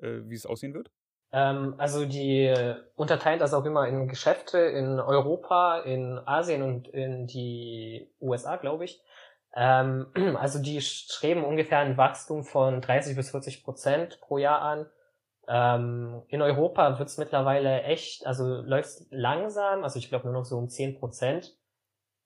äh, 0.00 0.20
wie 0.24 0.34
es 0.34 0.46
aussehen 0.46 0.74
wird? 0.74 0.90
Ähm, 1.32 1.74
also 1.78 2.04
die 2.04 2.44
äh, 2.44 2.76
unterteilen 2.94 3.38
das 3.38 3.54
auch 3.54 3.64
immer 3.64 3.88
in 3.88 4.06
Geschäfte 4.06 4.58
in 4.58 5.00
Europa, 5.00 5.80
in 5.80 6.20
Asien 6.26 6.62
und 6.62 6.88
in 6.88 7.26
die 7.26 8.08
USA, 8.20 8.56
glaube 8.56 8.84
ich. 8.84 9.02
Ähm, 9.54 10.06
also 10.38 10.58
die 10.60 10.80
streben 10.80 11.44
ungefähr 11.44 11.78
ein 11.78 11.96
Wachstum 11.96 12.44
von 12.44 12.80
30 12.80 13.16
bis 13.16 13.30
40 13.30 13.64
Prozent 13.64 14.20
pro 14.20 14.38
Jahr 14.38 14.62
an. 14.62 14.86
Ähm, 15.48 16.22
in 16.28 16.40
Europa 16.40 16.98
wird 16.98 17.08
es 17.08 17.18
mittlerweile 17.18 17.82
echt, 17.82 18.26
also 18.26 18.62
läuft 18.62 19.02
langsam, 19.10 19.82
also 19.82 19.98
ich 19.98 20.08
glaube 20.08 20.26
nur 20.26 20.34
noch 20.34 20.44
so 20.44 20.56
um 20.56 20.68
10 20.68 20.98
Prozent. 20.98 21.56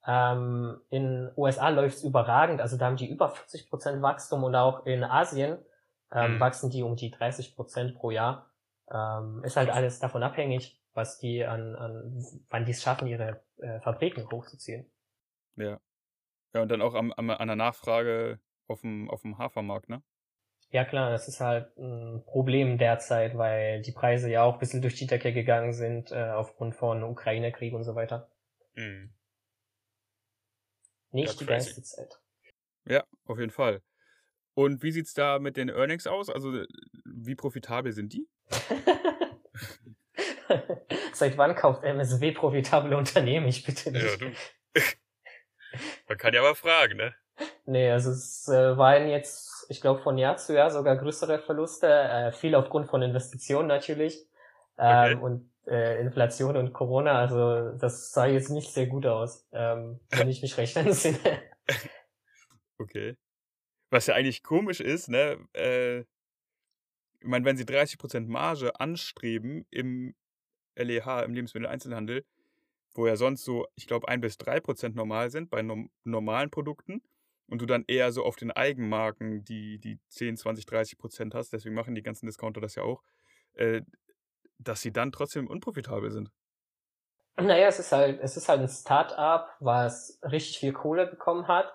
Ähm, 0.07 0.81
in 0.91 1.31
USA 1.37 1.71
läuft 1.71 1.97
es 1.97 2.05
überragend, 2.05 2.61
also 2.61 2.77
da 2.77 2.87
haben 2.87 2.97
die 2.97 3.11
über 3.11 3.29
40 3.29 3.69
Prozent 3.69 4.03
Wachstum 4.03 4.45
und 4.45 4.55
auch 4.55 4.87
in 4.87 5.03
Asien 5.03 5.59
ähm, 6.13 6.35
mhm. 6.35 6.41
wachsen 6.41 6.71
die 6.71 6.83
um 6.83 6.95
die 6.95 7.11
30 7.11 7.57
Prozent 7.57 7.97
pro 7.97 8.11
Jahr. 8.11 8.51
Ähm, 8.93 9.43
ist 9.43 9.57
halt 9.57 9.71
alles 9.71 9.99
davon 9.99 10.23
abhängig, 10.23 10.81
was 10.95 11.19
die 11.19 11.45
an, 11.45 11.75
an 11.75 12.25
wann 12.51 12.65
die 12.65 12.71
es 12.71 12.83
schaffen, 12.83 13.09
ihre 13.09 13.43
äh, 13.59 13.81
Fabriken 13.81 14.31
hochzuziehen. 14.31 14.89
Ja. 15.57 15.81
Ja, 16.55 16.63
und 16.63 16.71
dann 16.71 16.83
auch 16.83 16.95
am, 16.95 17.13
am, 17.13 17.31
an 17.31 17.49
der 17.49 17.57
Nachfrage 17.57 18.41
auf 18.67 18.81
dem, 18.81 19.09
auf 19.11 19.23
dem 19.23 19.39
Hafermarkt, 19.39 19.89
ne? 19.89 20.03
Ja 20.71 20.85
klar, 20.85 21.11
das 21.11 21.29
ist 21.29 21.41
halt 21.41 21.77
ein 21.79 22.25
Problem 22.25 22.77
derzeit, 22.77 23.39
weil 23.39 23.83
die 23.83 23.93
Preise 23.93 24.29
ja 24.29 24.43
auch 24.43 24.55
ein 24.55 24.59
bisschen 24.59 24.83
durch 24.83 24.97
die 24.97 25.07
Decke 25.07 25.33
gegangen 25.33 25.73
sind, 25.73 26.11
äh, 26.11 26.31
aufgrund 26.31 26.75
von 26.75 27.05
Ukraine-Krieg 27.05 27.73
und 27.73 27.85
so 27.85 27.95
weiter. 27.95 28.29
Mhm. 28.75 29.15
Nicht 31.13 31.35
ja, 31.35 31.39
die 31.39 31.47
geilste 31.47 31.83
Zeit. 31.83 32.21
Ja, 32.85 33.05
auf 33.25 33.39
jeden 33.39 33.53
Fall. 33.53 33.81
Und 34.55 34.83
wie 34.83 34.91
sieht's 34.91 35.15
da 35.15 35.39
mit 35.39 35.57
den 35.57 35.69
Earnings 35.69 36.07
aus? 36.07 36.31
Also 36.31 36.65
wie 37.05 37.35
profitabel 37.35 37.93
sind 37.93 38.13
die? 38.13 38.29
Seit 41.13 41.39
wann 41.39 41.55
kauft 41.55 41.85
MSW 41.85 42.33
profitable 42.33 42.97
Unternehmen? 42.97 43.47
Ich 43.49 43.65
bitte 43.65 43.93
nicht. 43.93 44.05
Ja, 44.05 44.17
du. 44.17 44.33
Man 46.09 46.19
kann 46.19 46.35
ja 46.35 46.43
mal 46.43 46.55
fragen, 46.55 46.97
ne? 46.97 47.15
Nee, 47.67 47.91
also 47.91 48.11
es 48.11 48.49
äh, 48.49 48.77
waren 48.77 49.09
jetzt, 49.09 49.67
ich 49.69 49.81
glaube, 49.81 50.01
von 50.01 50.19
Jahr 50.19 50.37
zu 50.37 50.55
Jahr 50.55 50.71
sogar 50.71 50.97
größere 50.97 51.41
Verluste, 51.41 51.89
äh, 51.89 52.33
viel 52.33 52.55
aufgrund 52.55 52.89
von 52.89 53.03
Investitionen 53.03 53.69
natürlich 53.69 54.27
ähm, 54.79 55.19
okay. 55.19 55.25
und 55.25 55.51
äh, 55.67 56.01
Inflation 56.01 56.57
und 56.57 56.73
Corona, 56.73 57.19
also 57.19 57.73
das 57.73 58.13
sah 58.13 58.27
jetzt 58.27 58.51
nicht 58.51 58.73
sehr 58.73 58.87
gut 58.87 59.05
aus, 59.07 59.47
ähm, 59.53 60.01
wenn 60.11 60.29
ich 60.29 60.43
mich 60.43 60.57
recht 60.57 60.77
entsinne. 60.77 61.43
okay. 62.79 63.17
Was 63.91 64.07
ja 64.07 64.15
eigentlich 64.15 64.43
komisch 64.43 64.81
ist, 64.81 65.09
ne? 65.09 65.39
Äh, 65.55 66.01
ich 67.21 67.29
meine, 67.29 67.45
wenn 67.45 67.57
sie 67.57 67.65
30% 67.65 68.29
Marge 68.29 68.79
anstreben 68.79 69.67
im 69.71 70.15
LEH, 70.77 71.25
im 71.25 71.35
Lebensmitteleinzelhandel, 71.35 72.25
wo 72.99 73.07
ja 73.07 73.17
sonst 73.17 73.45
so, 73.45 73.67
ich 73.75 73.87
glaube, 73.87 74.09
1 74.09 74.21
bis 74.21 74.39
3% 74.39 74.95
normal 74.95 75.31
sind 75.31 75.51
bei 75.51 75.63
no 75.63 75.89
normalen 76.05 76.51
Produkten 76.51 77.03
und 77.49 77.61
du 77.63 77.67
dann 77.67 77.85
eher 77.87 78.13
so 78.13 78.25
auf 78.25 78.37
den 78.37 78.51
Eigenmarken 78.51 79.45
die, 79.45 79.79
die 79.79 79.99
10, 80.09 80.37
20, 80.37 80.65
30% 80.67 81.35
hast, 81.35 81.53
deswegen 81.53 81.75
machen 81.75 81.95
die 81.95 82.03
ganzen 82.03 82.27
Discounter 82.27 82.61
das 82.61 82.75
ja 82.75 82.83
auch, 82.83 83.03
äh, 83.55 83.83
dass 84.59 84.81
sie 84.81 84.93
dann 84.93 85.13
trotzdem 85.13 85.49
unprofitabel 85.49 86.11
sind. 86.11 86.31
Naja, 87.39 87.69
es 87.69 87.79
ist 87.79 87.93
halt, 87.93 88.21
es 88.23 88.37
ist 88.37 88.49
halt 88.49 88.61
ein 88.61 88.69
Start-up, 88.69 89.57
was 89.61 90.19
richtig 90.23 90.59
viel 90.59 90.73
Kohle 90.73 91.07
bekommen 91.07 91.49
hat, 91.49 91.67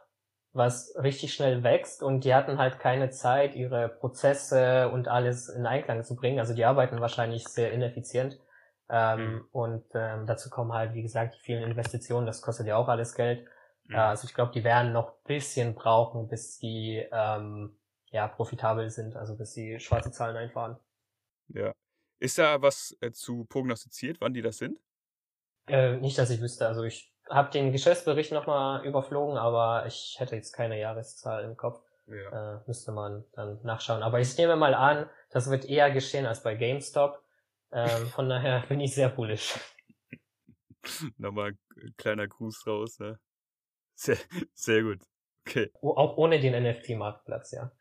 was 0.54 0.94
richtig 0.96 1.34
schnell 1.34 1.64
wächst 1.64 2.02
und 2.02 2.24
die 2.26 2.34
hatten 2.34 2.58
halt 2.58 2.80
keine 2.80 3.12
Zeit, 3.12 3.56
ihre 3.56 3.88
Prozesse 3.90 4.90
und 4.90 5.08
alles 5.08 5.50
in 5.50 5.68
Einklang 5.68 6.04
zu 6.04 6.16
bringen. 6.16 6.40
Also 6.40 6.56
die 6.56 6.66
arbeiten 6.66 7.00
wahrscheinlich 7.00 7.48
sehr 7.48 7.72
ineffizient. 7.72 8.40
Ähm, 8.94 9.34
mhm. 9.36 9.48
Und 9.54 9.86
ähm, 9.94 10.28
dazu 10.28 10.50
kommen 10.50 10.74
halt, 10.74 10.94
wie 10.94 11.02
gesagt, 11.02 11.36
die 11.36 11.40
vielen 11.40 11.64
Investitionen, 11.64 12.26
das 12.26 12.42
kostet 12.42 12.68
ja 12.68 12.76
auch 12.76 12.90
alles 12.90 13.16
Geld. 13.16 13.48
Mhm. 13.86 13.96
Äh, 13.96 14.00
also 14.00 14.28
ich 14.28 14.34
glaube, 14.34 14.52
die 14.52 14.66
werden 14.66 14.92
noch 14.92 15.14
bisschen 15.24 15.74
brauchen, 15.74 16.28
bis 16.28 16.60
die 16.60 17.08
ähm, 17.12 17.78
ja 18.12 18.28
profitabel 18.28 18.90
sind, 18.90 19.16
also 19.16 19.38
bis 19.38 19.54
sie 19.54 19.80
schwarze 19.80 20.12
Zahlen 20.12 20.36
einfahren. 20.36 20.78
Ja. 21.48 21.74
Ist 22.20 22.38
da 22.38 22.62
was 22.62 22.96
äh, 23.00 23.12
zu 23.12 23.46
prognostiziert, 23.46 24.20
wann 24.20 24.34
die 24.34 24.42
das 24.42 24.58
sind? 24.58 24.78
Äh, 25.68 25.96
nicht, 25.96 26.18
dass 26.18 26.30
ich 26.30 26.42
wüsste. 26.42 26.68
Also 26.68 26.84
ich 26.84 27.14
habe 27.30 27.50
den 27.50 27.72
Geschäftsbericht 27.72 28.34
nochmal 28.34 28.86
überflogen, 28.86 29.38
aber 29.38 29.86
ich 29.86 30.18
hätte 30.20 30.36
jetzt 30.36 30.52
keine 30.52 30.78
Jahreszahl 30.78 31.46
im 31.46 31.56
Kopf. 31.56 31.82
Ja. 32.08 32.56
Äh, 32.56 32.60
müsste 32.68 32.92
man 32.92 33.24
dann 33.34 33.60
nachschauen. 33.64 34.04
Aber 34.04 34.20
ich 34.20 34.38
nehme 34.38 34.58
mal 34.58 34.74
an, 34.74 35.10
das 35.30 35.50
wird 35.50 35.66
eher 35.66 35.92
geschehen 35.92 36.26
als 36.26 36.44
bei 36.44 36.56
GameStop. 36.56 37.24
Ähm, 37.72 38.08
von 38.08 38.28
daher 38.28 38.66
bin 38.68 38.80
ich 38.80 38.94
sehr 38.94 39.10
bullish. 39.10 39.56
Nochmal 41.18 41.58
ein 41.78 41.94
kleiner 41.98 42.28
Gruß 42.28 42.68
raus, 42.68 43.00
ne? 43.00 43.20
Sehr, 43.96 44.18
sehr 44.54 44.84
gut. 44.84 45.04
Okay. 45.48 45.72
Auch 45.82 46.18
ohne 46.18 46.40
den 46.40 46.54
NFT-Marktplatz, 46.54 47.52
ja. 47.52 47.72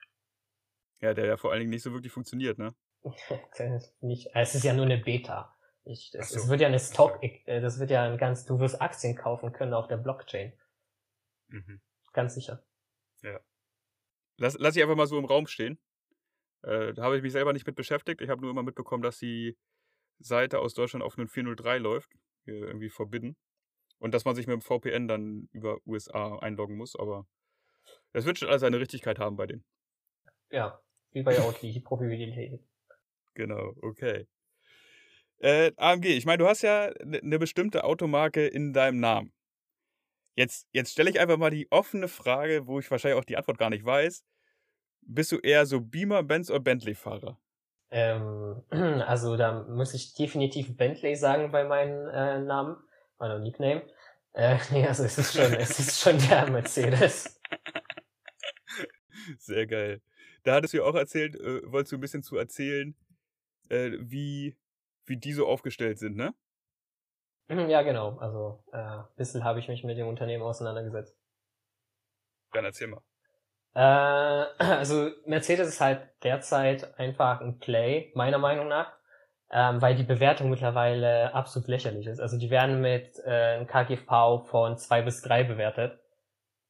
Ja, 1.01 1.15
der 1.15 1.27
ja 1.27 1.37
vor 1.37 1.51
allen 1.51 1.61
Dingen 1.61 1.71
nicht 1.71 1.83
so 1.83 1.93
wirklich 1.93 2.13
funktioniert, 2.13 2.59
ne? 2.59 2.75
nicht, 4.01 4.31
es 4.35 4.55
ist 4.55 4.65
ja 4.65 4.75
nur 4.75 4.85
eine 4.85 4.99
Beta. 4.99 5.57
Ich, 5.85 6.11
das, 6.11 6.31
so. 6.31 6.41
Es 6.41 6.49
wird 6.49 6.61
ja 6.61 6.69
eine 6.69 6.79
Stock, 6.79 7.19
äh, 7.23 7.61
das 7.61 7.79
wird 7.81 7.91
ja 7.91 8.05
ein 8.05 8.19
ganz, 8.19 8.45
du 8.45 8.61
wirst 8.61 8.81
Aktien 8.81 9.17
kaufen 9.17 9.53
können 9.53 9.73
auf 9.73 9.89
der 9.89 9.97
Blockchain. 9.97 10.53
Mhm. 11.49 11.81
Ganz 12.13 12.35
sicher. 12.35 12.63
Ja. 13.23 13.41
Lass, 14.37 14.57
lass 14.59 14.77
ich 14.77 14.83
einfach 14.83 14.97
mal 14.97 15.07
so 15.07 15.19
im 15.19 15.25
Raum 15.25 15.47
stehen. 15.47 15.79
Äh, 16.63 16.93
da 16.93 17.03
habe 17.03 17.17
ich 17.17 17.23
mich 17.23 17.33
selber 17.33 17.53
nicht 17.53 17.67
mit 17.67 17.77
beschäftigt. 17.77 18.21
Ich 18.21 18.29
habe 18.29 18.43
nur 18.43 18.51
immer 18.51 18.63
mitbekommen, 18.63 19.03
dass 19.03 19.19
die 19.19 19.57
Seite 20.21 20.61
aus 20.61 20.75
Deutschland 20.75 21.05
auf 21.05 21.19
einen 21.19 21.29
403 21.29 21.79
läuft, 21.79 22.11
irgendwie 22.45 22.89
forbidden. 22.89 23.37
Und 23.99 24.15
dass 24.15 24.25
man 24.25 24.35
sich 24.35 24.47
mit 24.47 24.55
dem 24.55 24.63
VPN 24.63 25.09
dann 25.09 25.49
über 25.53 25.79
USA 25.87 26.39
einloggen 26.39 26.77
muss, 26.77 26.97
aber 26.97 27.27
es 28.13 28.25
wird 28.25 28.39
schon 28.39 28.49
alles 28.49 28.61
seine 28.61 28.81
Richtigkeit 28.81 29.19
haben 29.19 29.37
bei 29.37 29.47
denen. 29.47 29.65
Ja, 30.51 30.81
wie 31.13 31.23
bei 31.23 31.39
Outly, 31.41 31.81
Profitabilität. 31.81 32.61
Genau, 33.35 33.75
okay. 33.83 34.27
Äh, 35.39 35.73
AMG, 35.77 36.07
ich 36.07 36.27
meine, 36.27 36.39
du 36.39 36.49
hast 36.49 36.63
ja 36.63 36.87
eine 37.01 37.21
ne 37.23 37.39
bestimmte 37.39 37.85
Automarke 37.85 38.47
in 38.47 38.73
deinem 38.73 39.01
Namen. 39.01 39.33
Jetzt, 40.35 40.69
jetzt 40.73 40.93
stelle 40.93 41.11
ich 41.11 41.21
einfach 41.21 41.39
mal 41.39 41.51
die 41.51 41.71
offene 41.71 42.09
Frage, 42.09 42.67
wo 42.67 42.79
ich 42.79 42.91
wahrscheinlich 42.91 43.19
auch 43.19 43.25
die 43.25 43.37
Antwort 43.37 43.59
gar 43.59 43.71
nicht 43.71 43.85
weiß. 43.85 44.25
Bist 45.03 45.33
du 45.33 45.39
eher 45.39 45.67
so 45.67 45.81
Beamer, 45.81 46.23
Benz 46.23 46.51
oder 46.51 46.61
Bentley-Fahrer? 46.61 47.39
Ähm, 47.91 48.63
also 48.71 49.37
da 49.37 49.65
muss 49.65 49.95
ich 49.95 50.15
definitiv 50.15 50.77
Bentley 50.77 51.17
sagen 51.17 51.51
bei 51.51 51.65
meinem 51.65 52.09
äh, 52.09 52.41
Namen, 52.41 52.77
meiner 53.19 53.39
Nickname. 53.39 53.83
Äh, 54.33 54.59
nee, 54.71 54.87
also 54.87 55.05
es 55.05 55.19
ist 55.19 55.35
schon, 55.35 55.53
es 55.55 55.79
ist 55.79 56.01
schon 56.01 56.19
der 56.19 56.51
Mercedes. 56.51 57.41
Sehr 59.39 59.67
geil. 59.67 60.01
Da 60.45 60.55
hattest 60.55 60.73
du 60.73 60.79
ja 60.79 60.85
auch 60.85 60.95
erzählt, 60.95 61.37
äh, 61.37 61.61
wolltest 61.71 61.93
du 61.93 61.97
ein 61.97 62.01
bisschen 62.01 62.23
zu 62.23 62.37
erzählen, 62.37 62.95
äh, 63.69 63.93
wie, 63.99 64.57
wie 65.07 65.17
die 65.17 65.33
so 65.33 65.47
aufgestellt 65.47 65.99
sind, 65.99 66.17
ne? 66.17 66.35
Mhm, 67.49 67.69
ja, 67.69 67.83
genau. 67.83 68.17
Also 68.19 68.63
äh, 68.73 68.79
ein 68.79 69.05
bisschen 69.17 69.45
habe 69.45 69.59
ich 69.59 69.69
mich 69.69 69.83
mit 69.83 69.99
dem 69.99 70.07
Unternehmen 70.07 70.45
auseinandergesetzt. 70.45 71.17
Dann 72.53 72.65
erzähl 72.65 72.87
mal. 72.87 73.03
Äh, 73.75 73.81
also 74.59 75.11
Mercedes 75.27 75.69
ist 75.69 75.81
halt 75.81 76.03
derzeit 76.23 76.99
einfach 76.99 77.41
ein 77.41 77.59
Play, 77.59 78.13
meiner 78.15 78.39
Meinung 78.39 78.69
nach, 78.69 78.93
ähm, 79.51 79.81
weil 79.81 79.95
die 79.95 80.05
Bewertung 80.05 80.51
mittlerweile 80.51 81.35
absolut 81.35 81.69
lächerlich 81.69 82.07
ist. 82.07 82.21
Also 82.21 82.39
die 82.39 82.51
werden 82.51 82.81
mit 82.81 83.19
äh, 83.25 83.57
einem 83.57 83.67
KGV 83.67 84.47
von 84.47 84.77
zwei 84.77 85.03
bis 85.03 85.23
drei 85.23 85.45
bewertet. 85.45 85.99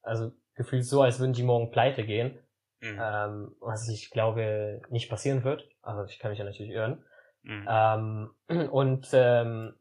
Also 0.01 0.31
gefühlt 0.55 0.85
so, 0.85 1.01
als 1.01 1.19
würden 1.19 1.33
die 1.33 1.43
morgen 1.43 1.71
pleite 1.71 2.03
gehen. 2.03 2.39
mhm. 2.81 2.99
ähm, 3.01 3.55
was 3.59 3.87
ich 3.87 4.09
glaube 4.09 4.81
nicht 4.89 5.09
passieren 5.09 5.43
wird. 5.43 5.67
Also 5.81 6.03
ich 6.05 6.19
kann 6.19 6.31
mich 6.31 6.39
ja 6.39 6.45
natürlich 6.45 6.73
irren. 6.73 7.03
Mhm. 7.43 7.67
Ähm, 7.69 8.35
und 8.71 9.07
ähm, 9.13 9.75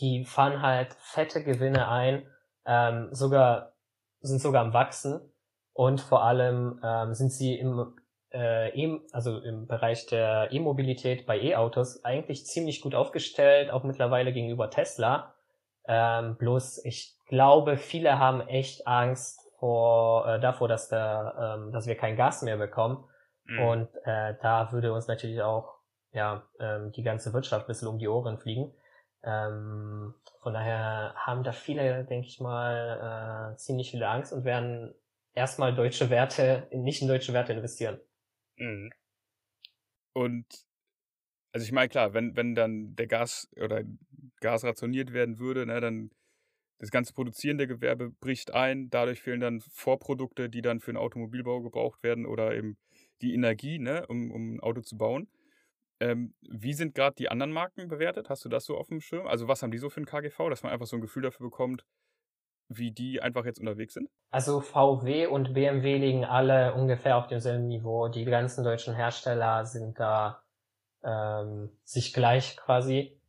die 0.00 0.24
fahren 0.24 0.62
halt 0.62 0.94
fette 0.94 1.42
Gewinne 1.42 1.88
ein, 1.88 2.28
ähm, 2.66 3.08
sogar 3.12 3.72
sind 4.20 4.40
sogar 4.40 4.64
am 4.64 4.74
wachsen 4.74 5.20
und 5.76 6.00
vor 6.00 6.24
allem 6.24 6.80
ähm, 6.82 7.12
sind 7.12 7.30
sie 7.30 7.54
im 7.54 7.94
äh, 8.32 8.70
e 8.70 8.98
also 9.12 9.38
im 9.38 9.66
Bereich 9.66 10.06
der 10.06 10.48
E-Mobilität 10.50 11.26
bei 11.26 11.38
E-Autos 11.38 12.02
eigentlich 12.02 12.46
ziemlich 12.46 12.80
gut 12.80 12.94
aufgestellt, 12.94 13.70
auch 13.70 13.84
mittlerweile 13.84 14.32
gegenüber 14.32 14.70
Tesla. 14.70 15.34
Ähm, 15.86 16.36
bloß 16.38 16.82
ich 16.86 17.14
glaube, 17.28 17.76
viele 17.76 18.18
haben 18.18 18.40
echt 18.48 18.86
Angst 18.86 19.38
vor 19.58 20.26
äh, 20.26 20.40
davor, 20.40 20.66
dass 20.66 20.88
da, 20.88 21.56
ähm, 21.56 21.72
dass 21.72 21.86
wir 21.86 21.94
kein 21.94 22.16
Gas 22.16 22.40
mehr 22.40 22.56
bekommen. 22.56 23.04
Mhm. 23.44 23.58
Und 23.58 23.88
äh, 24.04 24.34
da 24.40 24.72
würde 24.72 24.94
uns 24.94 25.08
natürlich 25.08 25.42
auch 25.42 25.74
ja 26.12 26.42
ähm, 26.58 26.90
die 26.92 27.02
ganze 27.02 27.34
Wirtschaft 27.34 27.66
ein 27.66 27.68
bisschen 27.68 27.88
um 27.88 27.98
die 27.98 28.08
Ohren 28.08 28.38
fliegen. 28.38 28.72
Ähm, 29.22 30.14
von 30.40 30.54
daher 30.54 31.12
haben 31.16 31.44
da 31.44 31.52
viele, 31.52 32.04
denke 32.04 32.28
ich 32.28 32.40
mal, 32.40 33.52
äh, 33.52 33.56
ziemlich 33.58 33.90
viele 33.90 34.08
Angst 34.08 34.32
und 34.32 34.44
werden 34.44 34.94
erstmal 35.36 35.74
deutsche 35.74 36.10
Werte, 36.10 36.68
nicht 36.72 37.02
in 37.02 37.08
deutsche 37.08 37.32
Werte 37.32 37.52
investieren. 37.52 38.00
Mhm. 38.56 38.90
Und 40.12 40.46
also 41.52 41.64
ich 41.64 41.72
meine, 41.72 41.88
klar, 41.88 42.12
wenn, 42.14 42.36
wenn 42.36 42.54
dann 42.54 42.96
der 42.96 43.06
Gas 43.06 43.48
oder 43.56 43.82
Gas 44.40 44.64
rationiert 44.64 45.12
werden 45.12 45.38
würde, 45.38 45.66
ne, 45.66 45.80
dann 45.80 46.10
das 46.78 46.90
ganze 46.90 47.14
produzierende 47.14 47.66
Gewerbe 47.66 48.10
bricht 48.10 48.52
ein, 48.52 48.90
dadurch 48.90 49.22
fehlen 49.22 49.40
dann 49.40 49.60
Vorprodukte, 49.60 50.50
die 50.50 50.60
dann 50.60 50.80
für 50.80 50.92
den 50.92 50.98
Automobilbau 50.98 51.62
gebraucht 51.62 52.02
werden 52.02 52.26
oder 52.26 52.54
eben 52.54 52.76
die 53.22 53.32
Energie, 53.32 53.78
ne, 53.78 54.06
um, 54.08 54.30
um 54.30 54.54
ein 54.54 54.60
Auto 54.60 54.82
zu 54.82 54.96
bauen. 54.98 55.28
Ähm, 56.00 56.34
wie 56.42 56.74
sind 56.74 56.94
gerade 56.94 57.16
die 57.16 57.30
anderen 57.30 57.52
Marken 57.52 57.88
bewertet? 57.88 58.28
Hast 58.28 58.44
du 58.44 58.50
das 58.50 58.66
so 58.66 58.76
auf 58.76 58.88
dem 58.88 59.00
Schirm? 59.00 59.26
Also 59.26 59.48
was 59.48 59.62
haben 59.62 59.70
die 59.70 59.78
so 59.78 59.88
für 59.88 60.00
ein 60.00 60.06
KGV, 60.06 60.50
dass 60.50 60.62
man 60.62 60.72
einfach 60.72 60.86
so 60.86 60.96
ein 60.96 61.00
Gefühl 61.00 61.22
dafür 61.22 61.46
bekommt, 61.46 61.86
wie 62.68 62.90
die 62.90 63.22
einfach 63.22 63.44
jetzt 63.44 63.60
unterwegs 63.60 63.94
sind? 63.94 64.08
Also 64.30 64.60
VW 64.60 65.26
und 65.26 65.54
BMW 65.54 65.98
liegen 65.98 66.24
alle 66.24 66.74
ungefähr 66.74 67.16
auf 67.16 67.26
demselben 67.26 67.68
Niveau. 67.68 68.08
Die 68.08 68.24
ganzen 68.24 68.64
deutschen 68.64 68.94
Hersteller 68.94 69.64
sind 69.64 69.98
da 69.98 70.42
ähm, 71.04 71.70
sich 71.84 72.12
gleich 72.12 72.56
quasi. 72.56 73.20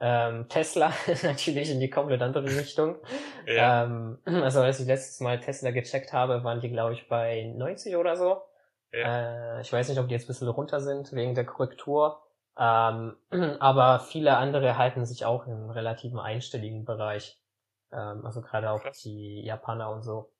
Ähm, 0.00 0.48
Tesla 0.48 0.92
natürlich 1.22 1.70
in 1.70 1.80
die 1.80 1.88
komplett 1.88 2.20
andere 2.20 2.46
Richtung. 2.58 2.96
ja. 3.46 3.84
ähm, 3.84 4.18
also 4.26 4.60
als 4.60 4.80
ich 4.80 4.86
letztes 4.86 5.20
Mal 5.20 5.40
Tesla 5.40 5.70
gecheckt 5.70 6.12
habe, 6.12 6.42
waren 6.44 6.60
die 6.60 6.70
glaube 6.70 6.94
ich 6.94 7.08
bei 7.08 7.52
90 7.56 7.96
oder 7.96 8.16
so. 8.16 8.42
Ja. 8.92 9.58
Äh, 9.58 9.60
ich 9.62 9.72
weiß 9.72 9.88
nicht, 9.88 9.98
ob 9.98 10.08
die 10.08 10.14
jetzt 10.14 10.24
ein 10.24 10.28
bisschen 10.28 10.48
runter 10.48 10.80
sind 10.80 11.12
wegen 11.12 11.34
der 11.34 11.46
Korrektur. 11.46 12.22
Ähm, 12.58 13.16
aber 13.60 14.00
viele 14.00 14.36
andere 14.36 14.76
halten 14.76 15.06
sich 15.06 15.24
auch 15.24 15.46
im 15.46 15.70
relativen 15.70 16.18
einstelligen 16.18 16.84
Bereich. 16.84 17.40
Ähm, 17.92 18.24
also 18.24 18.40
gerade 18.40 18.70
auch 18.70 18.82
Krass. 18.82 19.00
die 19.02 19.42
Japaner 19.42 19.90
und 19.90 20.02
so. 20.02 20.32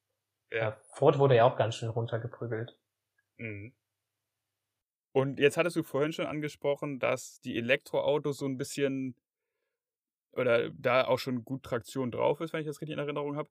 Ja. 0.50 0.78
Ford 0.92 1.18
wurde 1.18 1.36
ja 1.36 1.44
auch 1.44 1.56
ganz 1.56 1.76
schön 1.76 1.88
runtergeprügelt. 1.88 2.78
Mhm. 3.38 3.74
Und 5.12 5.38
jetzt 5.38 5.56
hattest 5.56 5.76
du 5.76 5.82
vorhin 5.82 6.12
schon 6.12 6.26
angesprochen, 6.26 6.98
dass 6.98 7.40
die 7.40 7.56
Elektroautos 7.56 8.38
so 8.38 8.46
ein 8.46 8.56
bisschen 8.56 9.16
oder 10.32 10.70
da 10.70 11.06
auch 11.06 11.18
schon 11.18 11.44
gut 11.44 11.62
Traktion 11.62 12.10
drauf 12.10 12.40
ist, 12.40 12.52
wenn 12.52 12.60
ich 12.60 12.66
das 12.66 12.80
richtig 12.80 12.94
in 12.94 12.98
Erinnerung 12.98 13.36
habe. 13.36 13.48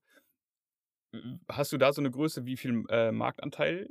Hast 1.48 1.72
du 1.72 1.78
da 1.78 1.92
so 1.92 2.02
eine 2.02 2.10
Größe, 2.10 2.44
wie 2.44 2.56
viel 2.56 2.84
äh, 2.90 3.12
Marktanteil 3.12 3.88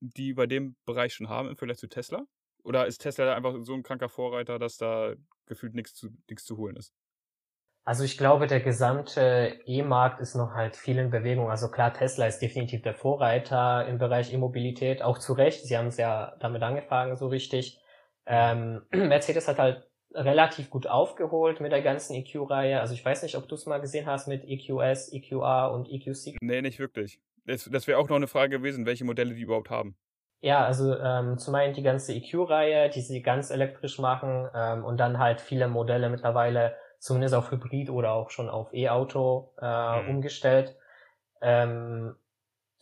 die 0.00 0.34
bei 0.34 0.46
dem 0.46 0.76
Bereich 0.84 1.14
schon 1.14 1.28
haben 1.28 1.48
im 1.48 1.56
Vergleich 1.56 1.78
zu 1.78 1.88
Tesla? 1.88 2.26
Oder 2.62 2.86
ist 2.86 2.98
Tesla 2.98 3.24
da 3.24 3.34
einfach 3.34 3.54
so 3.62 3.74
ein 3.74 3.82
kranker 3.82 4.08
Vorreiter, 4.08 4.58
dass 4.58 4.76
da 4.76 5.14
gefühlt 5.46 5.74
nichts 5.74 5.94
zu, 5.94 6.10
nichts 6.28 6.44
zu 6.44 6.56
holen 6.56 6.76
ist? 6.76 6.92
Also 7.86 8.02
ich 8.02 8.16
glaube, 8.16 8.46
der 8.46 8.60
gesamte 8.60 9.60
E-Markt 9.66 10.20
ist 10.20 10.34
noch 10.34 10.54
halt 10.54 10.74
viel 10.74 10.98
in 10.98 11.10
Bewegung. 11.10 11.50
Also 11.50 11.70
klar, 11.70 11.92
Tesla 11.92 12.26
ist 12.26 12.38
definitiv 12.38 12.80
der 12.80 12.94
Vorreiter 12.94 13.86
im 13.86 13.98
Bereich 13.98 14.32
E-Mobilität, 14.32 15.02
auch 15.02 15.18
zu 15.18 15.34
Recht. 15.34 15.66
Sie 15.66 15.76
haben 15.76 15.88
es 15.88 15.98
ja 15.98 16.34
damit 16.40 16.62
angefangen, 16.62 17.16
so 17.16 17.28
richtig. 17.28 17.78
Ähm, 18.24 18.82
Mercedes 18.90 19.48
hat 19.48 19.58
halt 19.58 19.86
relativ 20.14 20.70
gut 20.70 20.86
aufgeholt 20.86 21.60
mit 21.60 21.72
der 21.72 21.82
ganzen 21.82 22.14
EQ-Reihe. 22.14 22.80
Also 22.80 22.94
ich 22.94 23.04
weiß 23.04 23.22
nicht, 23.22 23.36
ob 23.36 23.48
du 23.48 23.54
es 23.54 23.66
mal 23.66 23.80
gesehen 23.80 24.06
hast 24.06 24.28
mit 24.28 24.44
EQS, 24.44 25.12
EQA 25.12 25.66
und 25.66 25.90
EQC. 25.90 26.38
Nee, 26.40 26.62
nicht 26.62 26.78
wirklich. 26.78 27.20
Das, 27.44 27.68
das 27.70 27.86
wäre 27.86 27.98
auch 27.98 28.08
noch 28.08 28.16
eine 28.16 28.28
Frage 28.28 28.58
gewesen, 28.58 28.86
welche 28.86 29.04
Modelle 29.04 29.34
die 29.34 29.42
überhaupt 29.42 29.68
haben. 29.68 29.94
Ja, 30.40 30.64
also 30.64 30.96
ähm, 30.98 31.36
zum 31.36 31.54
einen 31.54 31.74
die 31.74 31.82
ganze 31.82 32.14
EQ-Reihe, 32.14 32.88
die 32.90 33.00
sie 33.00 33.22
ganz 33.22 33.50
elektrisch 33.50 33.98
machen 33.98 34.48
ähm, 34.54 34.84
und 34.84 34.98
dann 34.98 35.18
halt 35.18 35.40
viele 35.40 35.68
Modelle 35.68 36.08
mittlerweile 36.08 36.76
zumindest 37.04 37.34
auf 37.34 37.50
Hybrid 37.50 37.90
oder 37.90 38.12
auch 38.12 38.30
schon 38.30 38.48
auf 38.48 38.72
E-Auto 38.72 39.52
äh, 39.60 40.02
mhm. 40.02 40.08
umgestellt. 40.08 40.74
Ähm, 41.42 42.16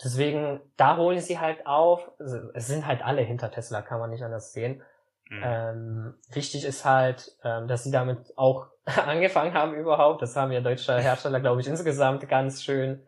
deswegen, 0.03 0.61
da 0.77 0.97
holen 0.97 1.19
sie 1.19 1.41
halt 1.41 1.67
auf. 1.67 2.09
Es 2.55 2.69
sind 2.69 2.87
halt 2.87 3.03
alle 3.03 3.23
hinter 3.23 3.51
Tesla, 3.51 3.83
kann 3.83 3.99
man 3.99 4.11
nicht 4.11 4.23
anders 4.23 4.53
sehen. 4.53 4.81
Mhm. 5.29 5.43
Ähm, 5.43 6.15
wichtig 6.31 6.65
ist 6.65 6.85
halt, 6.85 7.37
ähm, 7.43 7.67
dass 7.67 7.83
sie 7.83 7.91
damit 7.91 8.33
auch 8.37 8.69
angefangen 8.85 9.55
haben 9.55 9.75
überhaupt. 9.75 10.23
Das 10.23 10.37
haben 10.37 10.53
ja 10.53 10.61
deutsche 10.61 10.97
Hersteller, 11.01 11.41
glaube 11.41 11.61
ich, 11.61 11.67
insgesamt 11.67 12.29
ganz 12.29 12.63
schön 12.63 13.05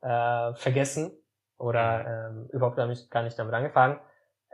äh, 0.00 0.54
vergessen 0.54 1.12
oder 1.58 1.98
mhm. 2.30 2.38
ähm, 2.38 2.48
überhaupt 2.52 2.78
damit, 2.78 3.10
gar 3.10 3.22
nicht 3.22 3.38
damit 3.38 3.52
angefangen. 3.52 4.00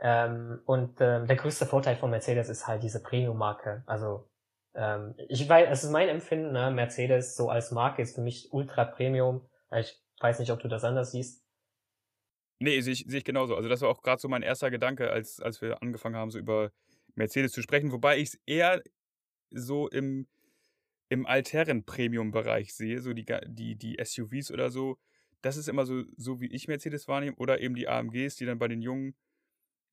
Ähm, 0.01 0.59
und 0.65 0.99
ähm, 0.99 1.25
der 1.25 1.37
größte 1.37 1.65
Vorteil 1.65 1.95
von 1.95 2.09
Mercedes 2.09 2.49
ist 2.49 2.67
halt 2.67 2.83
diese 2.83 3.01
Premium-Marke. 3.01 3.83
Also 3.85 4.27
ähm, 4.73 5.15
ich 5.29 5.47
weiß, 5.47 5.67
es 5.69 5.83
ist 5.83 5.91
mein 5.91 6.09
Empfinden, 6.09 6.51
ne? 6.51 6.71
Mercedes 6.71 7.35
so 7.35 7.49
als 7.49 7.71
Marke 7.71 8.01
ist 8.01 8.15
für 8.15 8.21
mich 8.21 8.51
ultra 8.51 8.85
Premium. 8.85 9.47
Ich 9.75 9.99
weiß 10.19 10.39
nicht, 10.39 10.51
ob 10.51 10.59
du 10.59 10.67
das 10.67 10.83
anders 10.83 11.11
siehst. 11.11 11.43
Nee, 12.59 12.79
sehe 12.81 12.93
ich, 12.93 13.05
sehe 13.07 13.19
ich 13.19 13.23
genauso. 13.23 13.55
Also 13.55 13.69
das 13.69 13.81
war 13.81 13.89
auch 13.89 14.01
gerade 14.01 14.21
so 14.21 14.27
mein 14.27 14.43
erster 14.43 14.69
Gedanke, 14.69 15.09
als, 15.09 15.39
als 15.39 15.61
wir 15.61 15.81
angefangen 15.81 16.15
haben, 16.15 16.29
so 16.29 16.37
über 16.37 16.71
Mercedes 17.15 17.51
zu 17.53 17.61
sprechen, 17.61 17.91
wobei 17.91 18.19
ich 18.19 18.29
es 18.29 18.39
eher 18.45 18.83
so 19.49 19.89
im, 19.89 20.27
im 21.09 21.25
alteren 21.25 21.83
Premium-Bereich 21.85 22.73
sehe, 22.73 23.01
so 23.01 23.13
die, 23.13 23.25
die, 23.47 23.75
die 23.75 23.97
SUVs 24.01 24.51
oder 24.51 24.69
so, 24.69 24.99
das 25.41 25.57
ist 25.57 25.69
immer 25.69 25.85
so, 25.85 26.03
so 26.17 26.39
wie 26.39 26.47
ich 26.47 26.67
Mercedes 26.67 27.07
wahrnehme, 27.07 27.35
oder 27.37 27.59
eben 27.59 27.75
die 27.75 27.87
AMGs, 27.87 28.35
die 28.35 28.45
dann 28.45 28.59
bei 28.59 28.67
den 28.67 28.81
jungen 28.81 29.15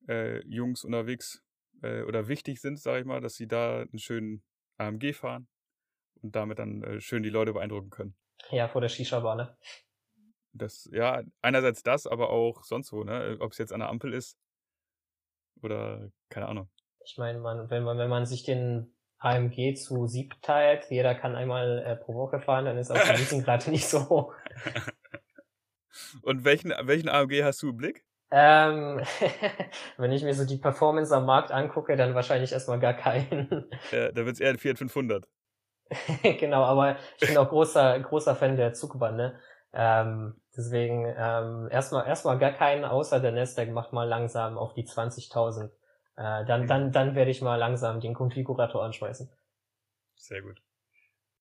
äh, 0.07 0.45
Jungs 0.45 0.83
unterwegs 0.83 1.43
äh, 1.81 2.03
oder 2.03 2.27
wichtig 2.27 2.61
sind, 2.61 2.79
sage 2.79 2.99
ich 2.99 3.05
mal, 3.05 3.19
dass 3.19 3.33
sie 3.33 3.47
da 3.47 3.81
einen 3.81 3.99
schönen 3.99 4.43
AMG 4.79 5.13
fahren 5.13 5.47
und 6.21 6.35
damit 6.35 6.59
dann 6.59 6.83
äh, 6.83 7.01
schön 7.01 7.23
die 7.23 7.29
Leute 7.29 7.53
beeindrucken 7.53 7.89
können. 7.89 8.15
Ja, 8.51 8.67
vor 8.67 8.81
der 8.81 8.89
Shisha-Bar, 8.89 9.35
ne? 9.35 9.57
Das, 10.51 10.89
ja, 10.91 11.21
einerseits 11.41 11.83
das, 11.83 12.07
aber 12.07 12.29
auch 12.29 12.63
sonst 12.63 12.91
wo, 12.91 13.03
ne? 13.03 13.37
Ob 13.39 13.51
es 13.51 13.57
jetzt 13.57 13.73
an 13.73 13.81
der 13.81 13.89
Ampel 13.89 14.13
ist 14.13 14.37
oder 15.61 16.09
keine 16.29 16.47
Ahnung. 16.47 16.69
Ich 17.05 17.17
meine, 17.17 17.39
man, 17.39 17.69
wenn 17.69 17.83
man, 17.83 17.97
wenn 17.97 18.09
man 18.09 18.25
sich 18.25 18.43
den 18.43 18.93
AMG 19.19 19.75
zu 19.75 20.07
sieb 20.07 20.41
teilt, 20.41 20.89
jeder 20.89 21.13
kann 21.15 21.35
einmal 21.35 21.79
äh, 21.79 21.95
pro 21.95 22.13
Woche 22.15 22.39
fahren, 22.39 22.65
dann 22.65 22.77
ist 22.77 22.91
auch 22.91 23.01
die 23.01 23.09
Leasingrate 23.17 23.69
nicht 23.69 23.87
so 23.87 24.09
hoch. 24.09 24.33
Und 26.21 26.45
welchen, 26.45 26.73
welchen 26.81 27.09
AMG 27.09 27.43
hast 27.43 27.61
du 27.61 27.69
im 27.69 27.77
Blick? 27.77 28.05
Ähm, 28.31 29.01
wenn 29.97 30.11
ich 30.11 30.23
mir 30.23 30.33
so 30.33 30.45
die 30.45 30.57
Performance 30.57 31.15
am 31.15 31.25
Markt 31.25 31.51
angucke, 31.51 31.95
dann 31.95 32.15
wahrscheinlich 32.15 32.51
erstmal 32.51 32.79
gar 32.79 32.93
keinen. 32.93 33.69
Ja, 33.91 34.11
da 34.11 34.25
wird's 34.25 34.39
eher 34.39 34.51
ein 34.51 34.57
Fiat 34.57 34.77
500. 34.77 35.27
genau, 36.39 36.63
aber 36.63 36.97
ich 37.19 37.27
bin 37.27 37.37
auch 37.37 37.49
großer, 37.49 37.99
großer 37.99 38.35
Fan 38.35 38.55
der 38.55 38.73
Zugbahn, 38.73 39.15
ne? 39.15 39.39
Ähm, 39.73 40.35
deswegen 40.55 41.05
ähm, 41.05 41.67
erstmal 41.71 42.07
erstmal 42.07 42.37
gar 42.37 42.51
keinen, 42.51 42.85
außer 42.85 43.19
der 43.19 43.31
Nasdaq 43.31 43.69
macht 43.71 43.93
mal 43.93 44.07
langsam 44.07 44.57
auf 44.57 44.73
die 44.73 44.85
20.000. 44.85 45.65
Äh, 46.15 46.45
dann, 46.45 46.67
dann, 46.67 46.91
dann 46.91 47.15
werde 47.15 47.31
ich 47.31 47.41
mal 47.41 47.55
langsam 47.55 47.99
den 47.99 48.13
Konfigurator 48.13 48.83
anschmeißen. 48.83 49.29
Sehr 50.15 50.41
gut. 50.41 50.61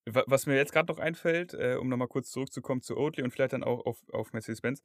Was 0.06 0.46
mir 0.46 0.56
jetzt 0.56 0.72
gerade 0.72 0.90
noch 0.90 0.98
einfällt, 0.98 1.52
äh, 1.52 1.76
um 1.78 1.88
nochmal 1.88 2.08
kurz 2.08 2.30
zurückzukommen 2.30 2.80
zu 2.80 2.96
Oatly 2.96 3.22
und 3.22 3.30
vielleicht 3.30 3.52
dann 3.52 3.64
auch 3.64 3.84
auf, 3.84 3.98
auf 4.12 4.32
Mercedes-Benz. 4.32 4.82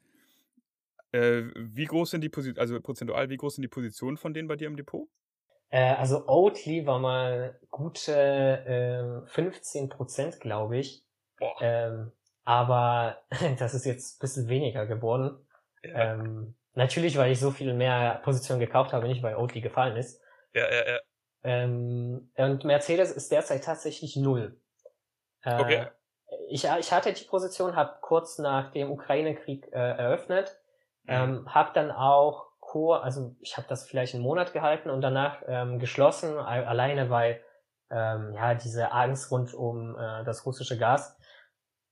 Äh, 1.13 1.52
wie 1.56 1.86
groß 1.86 2.12
sind 2.12 2.21
die 2.21 2.30
Positionen, 2.30 2.60
also 2.60 2.82
prozentual, 2.82 3.30
wie 3.30 3.38
groß 3.38 3.56
sind 3.56 3.62
die 3.62 3.67
Positionen 3.67 4.17
von 4.17 4.34
denen 4.34 4.47
bei 4.47 4.56
dir 4.56 4.67
im 4.67 4.76
Depot? 4.76 5.08
Äh, 5.69 5.93
also 5.93 6.28
Oatly 6.28 6.86
war 6.86 6.99
mal 6.99 7.60
gute 7.69 9.23
äh, 9.26 9.28
15 9.28 9.89
Prozent, 9.89 10.39
glaube 10.39 10.78
ich. 10.78 11.06
Boah. 11.38 11.56
Ähm, 11.62 12.12
aber 12.43 13.23
das 13.60 13.73
ist 13.76 13.86
jetzt 13.86 14.17
ein 14.17 14.19
bisschen 14.21 14.47
weniger 14.49 14.88
geworden. 14.88 15.38
Ja. 15.84 16.13
Ähm, 16.13 16.56
natürlich, 16.73 17.17
weil 17.17 17.32
ich 17.32 17.39
so 17.39 17.52
viel 17.52 17.73
mehr 17.73 18.21
Positionen 18.23 18.60
gekauft 18.60 18.91
habe, 18.91 19.08
nicht 19.08 19.21
weil 19.21 19.36
Oatly 19.36 19.62
gefallen 19.62 19.95
ist. 19.95 20.19
Ja, 20.54 20.69
ja, 20.71 20.93
ja. 20.93 20.99
Ähm, 21.43 22.32
und 22.36 22.65
Mercedes 22.65 23.12
ist 23.12 23.32
derzeit 23.32 23.63
tatsächlich 23.63 24.15
null. 24.15 24.60
Äh, 25.43 25.62
okay. 25.62 25.88
Ich, 26.49 26.65
ich 26.80 26.91
hatte 26.91 27.13
die 27.13 27.26
Position, 27.26 27.76
habe 27.76 27.97
kurz 28.02 28.39
nach 28.39 28.71
dem 28.71 28.89
Ukraine-Krieg 28.89 29.67
äh, 29.71 29.78
eröffnet. 29.78 30.60
Ähm, 31.07 31.53
habe 31.53 31.71
dann 31.73 31.91
auch 31.91 32.47
Kur, 32.59 33.03
also 33.03 33.35
ich 33.39 33.57
habe 33.57 33.67
das 33.67 33.87
vielleicht 33.87 34.13
einen 34.15 34.23
Monat 34.23 34.53
gehalten 34.53 34.89
und 34.89 35.01
danach 35.01 35.41
ähm, 35.47 35.79
geschlossen, 35.79 36.37
alleine 36.37 37.09
weil 37.09 37.41
ähm, 37.91 38.33
ja 38.33 38.55
diese 38.55 38.91
Angst 38.91 39.31
rund 39.31 39.53
um 39.53 39.95
äh, 39.95 40.23
das 40.23 40.45
russische 40.45 40.77
Gas. 40.77 41.17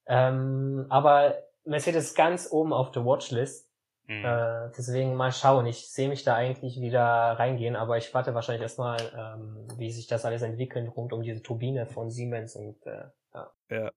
Ähm, 0.08 0.88
aber 0.90 1.36
Mercedes 1.66 2.16
ganz 2.16 2.52
oben 2.52 2.74
auf 2.74 2.92
der 2.92 3.06
Watchlist. 3.06 3.70
Mhm. 4.08 4.26
Äh, 4.26 4.72
deswegen 4.76 5.16
mal 5.16 5.32
schauen. 5.32 5.66
Ich 5.68 5.92
sehe 5.92 6.10
mich 6.10 6.24
da 6.24 6.36
eigentlich 6.36 6.82
wieder 6.82 7.04
reingehen, 7.04 7.76
aber 7.76 7.98
ich 7.98 8.14
warte 8.14 8.34
wahrscheinlich 8.34 8.64
erstmal, 8.64 8.98
ähm, 9.16 9.68
wie 9.78 9.92
sich 9.92 10.08
das 10.08 10.26
alles 10.26 10.42
entwickelt 10.42 10.90
rund 10.96 11.14
um 11.14 11.22
diese 11.22 11.44
Turbine 11.44 11.86
von 11.86 12.10
Siemens 12.10 12.56
und 12.56 12.84
äh, 12.88 13.04
ja. 13.34 13.52
Ja. 13.70 13.92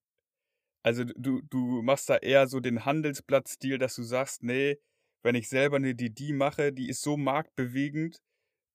Also 0.82 1.04
du, 1.04 1.40
du 1.48 1.80
machst 1.82 2.10
da 2.10 2.16
eher 2.16 2.46
so 2.46 2.60
den 2.60 2.84
Handelsblatt-Stil, 2.84 3.78
dass 3.78 3.96
du 3.96 4.02
sagst, 4.02 4.42
nee, 4.42 4.78
wenn 5.24 5.34
ich 5.34 5.48
selber 5.48 5.76
eine 5.76 5.94
DD 5.94 6.32
mache, 6.32 6.72
die 6.72 6.88
ist 6.88 7.02
so 7.02 7.16
marktbewegend, 7.16 8.18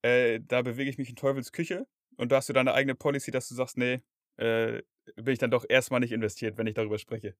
äh, 0.02 0.40
da 0.42 0.62
bewege 0.62 0.90
ich 0.90 0.98
mich 0.98 1.10
in 1.10 1.16
Teufels 1.16 1.52
Küche 1.52 1.88
und 2.18 2.32
da 2.32 2.38
hast 2.38 2.50
du 2.50 2.54
deine 2.54 2.74
eigene 2.74 2.96
Policy, 2.96 3.32
dass 3.32 3.48
du 3.48 3.56
sagst, 3.56 3.78
nee, 3.78 4.00
äh, 4.38 4.82
bin 5.16 5.34
ich 5.34 5.40
dann 5.40 5.52
doch 5.52 5.66
erstmal 5.68 6.00
nicht 6.00 6.12
investiert, 6.12 6.58
wenn 6.58 6.68
ich 6.68 6.74
darüber 6.74 6.98
spreche. 6.98 7.36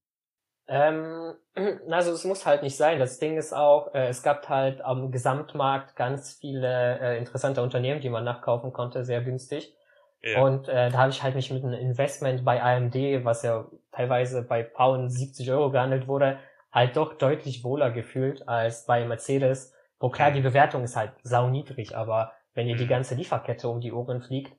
Ähm, 0.68 1.34
also 1.90 2.12
es 2.12 2.24
muss 2.24 2.46
halt 2.46 2.62
nicht 2.62 2.78
sein. 2.78 3.00
Das 3.00 3.20
Ding 3.20 3.38
ist 3.38 3.54
auch, 3.54 3.94
äh, 3.94 4.08
es 4.08 4.22
gab 4.22 4.48
halt 4.48 4.82
am 4.82 5.12
Gesamtmarkt 5.12 5.96
ganz 5.96 6.38
viele 6.40 7.00
äh, 7.00 7.18
interessante 7.18 7.64
Unternehmen, 7.64 8.02
die 8.02 8.10
man 8.10 8.24
nachkaufen 8.24 8.72
konnte, 8.72 9.04
sehr 9.04 9.22
günstig. 9.22 9.76
Ja. 10.22 10.42
Und 10.42 10.68
äh, 10.68 10.90
da 10.90 10.98
habe 10.98 11.12
ich 11.12 11.24
halt 11.24 11.36
mich 11.36 11.50
mit 11.50 11.64
einem 11.64 11.80
Investment 11.80 12.44
bei 12.44 12.62
AMD, 12.62 12.96
was 13.24 13.42
ja 13.42 13.68
teilweise 13.92 14.44
bei 14.44 14.64
Pound 14.64 15.12
70 15.12 15.50
Euro 15.52 15.72
gehandelt 15.72 16.08
wurde, 16.08 16.40
halt 16.72 16.96
doch 16.96 17.18
deutlich 17.18 17.64
wohler 17.64 17.92
gefühlt 17.92 18.48
als 18.48 18.86
bei 18.86 19.06
Mercedes, 19.06 19.74
wo 20.00 20.10
klar, 20.10 20.32
die 20.32 20.42
Bewertung 20.42 20.84
ist 20.84 20.96
halt 20.96 21.14
sauniedrig, 21.24 21.96
aber 21.96 22.34
wenn 22.54 22.68
ihr 22.68 22.76
die 22.76 22.86
mhm. 22.86 22.90
ganze 22.90 23.16
Lieferkette 23.16 23.68
um 23.68 23.82
die 23.82 23.92
Ohren 23.92 24.22
fliegt, 24.22 24.56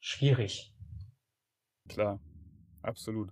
schwierig. 0.00 0.74
Klar, 1.88 2.20
absolut. 2.82 3.30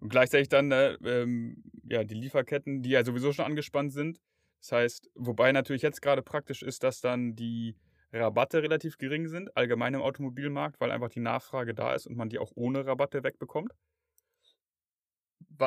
Und 0.00 0.10
gleichzeitig 0.10 0.48
dann 0.48 0.70
äh, 0.70 0.92
ähm, 1.04 1.64
ja, 1.84 2.04
die 2.04 2.14
Lieferketten, 2.14 2.82
die 2.82 2.90
ja 2.90 3.04
sowieso 3.04 3.32
schon 3.32 3.46
angespannt 3.46 3.92
sind. 3.92 4.20
Das 4.60 4.72
heißt, 4.72 5.10
wobei 5.14 5.52
natürlich 5.52 5.82
jetzt 5.82 6.02
gerade 6.02 6.22
praktisch 6.22 6.62
ist, 6.62 6.84
dass 6.84 7.00
dann 7.00 7.34
die 7.34 7.76
Rabatte 8.12 8.62
relativ 8.62 8.96
gering 8.98 9.28
sind, 9.28 9.56
allgemein 9.56 9.94
im 9.94 10.02
Automobilmarkt, 10.02 10.80
weil 10.80 10.90
einfach 10.90 11.10
die 11.10 11.20
Nachfrage 11.20 11.74
da 11.74 11.94
ist 11.94 12.06
und 12.06 12.16
man 12.16 12.28
die 12.28 12.38
auch 12.38 12.52
ohne 12.54 12.86
Rabatte 12.86 13.22
wegbekommt 13.22 13.72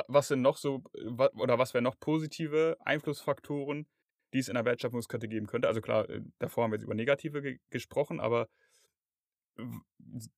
was 0.07 0.27
sind 0.27 0.41
noch 0.41 0.57
so, 0.57 0.83
oder 0.93 1.59
was 1.59 1.73
wären 1.73 1.83
noch 1.83 1.99
positive 1.99 2.77
Einflussfaktoren, 2.81 3.87
die 4.33 4.39
es 4.39 4.47
in 4.47 4.55
der 4.55 4.65
Wertschöpfungskette 4.65 5.27
geben 5.27 5.47
könnte? 5.47 5.67
Also 5.67 5.81
klar, 5.81 6.09
äh, 6.09 6.21
davor 6.39 6.63
haben 6.63 6.71
wir 6.71 6.77
jetzt 6.77 6.85
über 6.85 6.95
negative 6.95 7.41
ge 7.41 7.59
gesprochen, 7.69 8.19
aber 8.19 8.47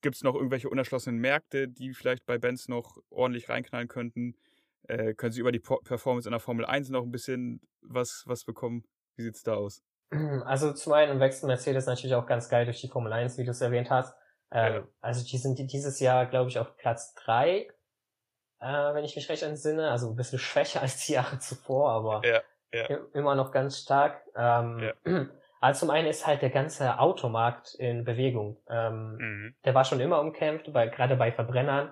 gibt 0.01 0.15
es 0.15 0.23
noch 0.23 0.35
irgendwelche 0.35 0.69
unerschlossenen 0.69 1.19
Märkte, 1.19 1.67
die 1.67 1.93
vielleicht 1.93 2.25
bei 2.25 2.37
Benz 2.37 2.67
noch 2.67 2.97
ordentlich 3.09 3.49
reinknallen 3.49 3.87
könnten? 3.87 4.35
Äh, 4.87 5.13
können 5.13 5.31
Sie 5.31 5.39
über 5.39 5.51
die 5.51 5.59
Performance 5.59 6.27
in 6.27 6.31
der 6.31 6.39
Formel 6.39 6.65
1 6.65 6.89
noch 6.89 7.03
ein 7.03 7.11
bisschen 7.11 7.61
was, 7.81 8.23
was 8.25 8.43
bekommen? 8.43 8.83
Wie 9.15 9.23
sieht 9.23 9.35
es 9.35 9.43
da 9.43 9.55
aus? 9.55 9.81
Also 10.45 10.73
zum 10.73 10.93
einen 10.93 11.19
wechselt 11.19 11.47
Mercedes 11.47 11.85
natürlich 11.85 12.15
auch 12.15 12.27
ganz 12.27 12.49
geil 12.49 12.65
durch 12.65 12.81
die 12.81 12.87
Formel 12.87 13.13
1, 13.13 13.37
wie 13.37 13.45
du 13.45 13.51
es 13.51 13.61
erwähnt 13.61 13.89
hast. 13.89 14.13
Ähm, 14.51 14.73
ja. 14.73 14.87
Also 15.01 15.25
die 15.25 15.37
sind 15.37 15.57
dieses 15.57 15.99
Jahr, 15.99 16.27
glaube 16.27 16.49
ich, 16.49 16.59
auf 16.59 16.77
Platz 16.77 17.13
3 17.15 17.67
äh, 18.63 18.95
wenn 18.95 19.03
ich 19.03 19.15
mich 19.15 19.29
recht 19.29 19.43
entsinne. 19.43 19.91
Also 19.91 20.09
ein 20.09 20.15
bisschen 20.15 20.39
schwächer 20.39 20.81
als 20.81 21.05
die 21.05 21.13
Jahre 21.13 21.39
zuvor, 21.39 21.91
aber 21.91 22.21
ja, 22.25 22.41
ja. 22.71 22.99
immer 23.13 23.35
noch 23.35 23.51
ganz 23.51 23.79
stark. 23.79 24.21
Ähm, 24.35 24.79
ja. 24.79 24.93
Also 25.63 25.85
zum 25.85 25.91
einen 25.91 26.09
ist 26.09 26.27
halt 26.27 26.41
der 26.41 26.49
ganze 26.49 26.99
Automarkt 26.99 27.73
in 27.75 28.03
Bewegung. 28.03 28.57
Ähm, 28.67 29.15
mhm. 29.15 29.55
Der 29.63 29.73
war 29.73 29.85
schon 29.85 30.01
immer 30.01 30.19
umkämpft, 30.19 30.73
bei, 30.73 30.87
gerade 30.87 31.15
bei 31.15 31.31
Verbrennern. 31.31 31.89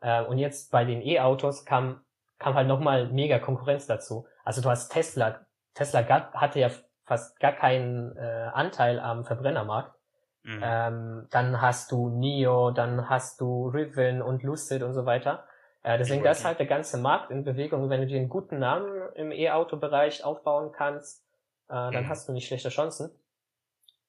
Äh, 0.00 0.24
und 0.24 0.38
jetzt 0.38 0.72
bei 0.72 0.84
den 0.84 1.00
E-Autos 1.00 1.64
kam, 1.64 2.00
kam 2.40 2.54
halt 2.54 2.66
nochmal 2.66 3.06
mega 3.12 3.38
Konkurrenz 3.38 3.86
dazu. 3.86 4.26
Also 4.44 4.60
du 4.60 4.68
hast 4.68 4.88
Tesla. 4.88 5.46
Tesla 5.74 6.04
hatte 6.34 6.58
ja 6.58 6.70
fast 7.04 7.38
gar 7.38 7.52
keinen 7.52 8.16
äh, 8.16 8.50
Anteil 8.52 8.98
am 8.98 9.24
Verbrennermarkt. 9.24 9.94
Mhm. 10.42 10.60
Ähm, 10.60 11.28
dann 11.30 11.60
hast 11.60 11.92
du 11.92 12.08
NIO, 12.08 12.72
dann 12.72 13.08
hast 13.08 13.40
du 13.40 13.68
Rivian 13.68 14.20
und 14.20 14.42
Lucid 14.42 14.82
und 14.82 14.94
so 14.94 15.06
weiter. 15.06 15.44
Äh, 15.82 15.98
deswegen, 15.98 16.22
da 16.22 16.30
ist 16.30 16.44
halt 16.44 16.58
der 16.58 16.66
ganze 16.66 16.98
Markt 16.98 17.30
in 17.30 17.44
Bewegung. 17.44 17.88
Wenn 17.90 18.02
du 18.02 18.06
dir 18.06 18.18
einen 18.18 18.28
guten 18.28 18.58
Namen 18.58 19.12
im 19.14 19.32
E-Auto-Bereich 19.32 20.24
aufbauen 20.24 20.72
kannst, 20.72 21.24
äh, 21.68 21.74
dann 21.74 22.04
mhm. 22.04 22.08
hast 22.08 22.28
du 22.28 22.32
nicht 22.32 22.46
schlechte 22.46 22.68
Chancen. 22.68 23.10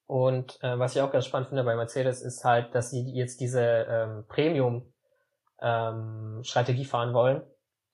Und 0.06 0.62
äh, 0.62 0.78
was 0.78 0.94
ich 0.94 1.02
auch 1.02 1.10
ganz 1.10 1.26
spannend 1.26 1.48
finde 1.48 1.64
bei 1.64 1.74
Mercedes 1.76 2.22
ist 2.22 2.44
halt, 2.44 2.74
dass 2.74 2.90
sie 2.90 3.10
jetzt 3.14 3.40
diese 3.40 3.62
ähm, 3.62 4.26
Premium-Strategie 4.28 6.82
ähm, 6.82 6.88
fahren 6.88 7.14
wollen. 7.14 7.42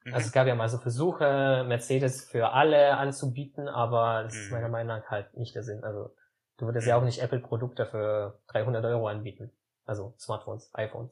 Mhm. 0.05 0.15
Also 0.15 0.27
es 0.27 0.33
gab 0.33 0.47
ja 0.47 0.55
mal 0.55 0.69
so 0.69 0.79
Versuche, 0.79 1.65
Mercedes 1.67 2.25
für 2.25 2.53
alle 2.53 2.97
anzubieten, 2.97 3.69
aber 3.69 4.23
das 4.25 4.35
mhm. 4.35 4.41
ist 4.41 4.51
meiner 4.51 4.67
mhm. 4.67 4.73
Meinung 4.73 4.99
nach 4.99 5.11
halt 5.11 5.37
nicht 5.37 5.55
der 5.55 5.63
Sinn. 5.63 5.85
Also 5.85 6.15
du 6.59 6.67
würdest 6.67 6.87
ja 6.87 6.97
auch 6.97 7.01
mhm. 7.01 7.07
nicht 7.07 7.23
Apple-Produkte 7.23 7.87
für 7.87 8.41
300 8.49 8.85
Euro 8.85 9.07
anbieten. 9.07 9.51
Also 9.85 10.15
Smartphones, 10.19 10.71
iPhones. 10.75 11.11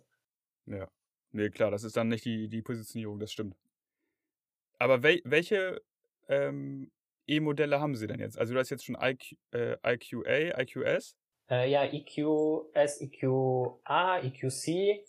Ja. 0.66 0.88
Nee, 1.32 1.50
klar, 1.50 1.70
das 1.70 1.84
ist 1.84 1.96
dann 1.96 2.08
nicht 2.08 2.24
die, 2.24 2.48
die 2.48 2.62
Positionierung, 2.62 3.18
das 3.18 3.32
stimmt. 3.32 3.56
Aber 4.78 5.02
wel, 5.02 5.20
welche 5.24 5.82
ähm, 6.28 6.90
E-Modelle 7.26 7.80
haben 7.80 7.94
Sie 7.94 8.06
denn 8.06 8.20
jetzt? 8.20 8.38
Also 8.38 8.54
du 8.54 8.60
hast 8.60 8.70
jetzt 8.70 8.84
schon 8.84 8.96
IQ, 9.00 9.36
äh, 9.52 9.76
IQA, 9.84 10.60
IQS? 10.60 11.16
Äh, 11.50 11.70
ja, 11.70 11.84
EQS, 11.84 13.00
EQA, 13.00 14.20
EQC. 14.22 15.04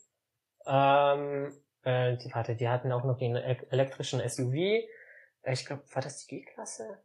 Ähm, 0.66 1.54
äh, 1.84 2.18
die, 2.18 2.34
warte, 2.34 2.56
die 2.56 2.68
hatten 2.68 2.92
auch 2.92 3.06
noch 3.06 3.18
den 3.18 3.36
elektrischen 3.36 4.20
SUV. 4.28 4.54
Äh, 4.54 4.88
ich 5.54 5.66
glaube, 5.66 5.84
war 5.94 6.02
das 6.02 6.26
die 6.26 6.40
G-Klasse? 6.40 7.00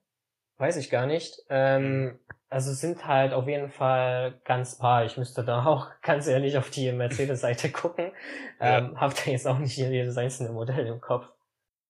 Weiß 0.57 0.77
ich 0.77 0.91
gar 0.91 1.07
nicht. 1.07 1.43
Ähm, 1.49 2.05
mhm. 2.05 2.19
also 2.49 2.73
sind 2.73 3.07
halt 3.07 3.33
auf 3.33 3.49
jeden 3.49 3.71
Fall 3.71 4.41
ganz 4.45 4.79
paar. 4.79 5.05
Ich 5.05 5.17
müsste 5.17 5.45
da 5.45 5.65
auch 5.67 5.91
ganz 6.03 6.27
ehrlich 6.27 6.57
auf 6.57 6.71
die 6.71 6.93
Mercedes-Seite 6.93 7.71
gucken. 7.71 8.13
Ja. 8.61 8.79
Ähm, 8.79 9.01
hab 9.01 9.15
da 9.15 9.31
jetzt 9.31 9.47
auch 9.47 9.59
nicht 9.59 9.77
jedes 9.77 10.17
einzelne 10.17 10.51
Modell 10.51 10.87
im 10.87 11.01
Kopf. 11.01 11.29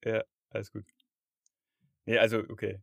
Ja, 0.04 0.22
alles 0.50 0.72
gut. 0.72 0.84
Nee, 2.06 2.18
also 2.18 2.38
okay. 2.48 2.80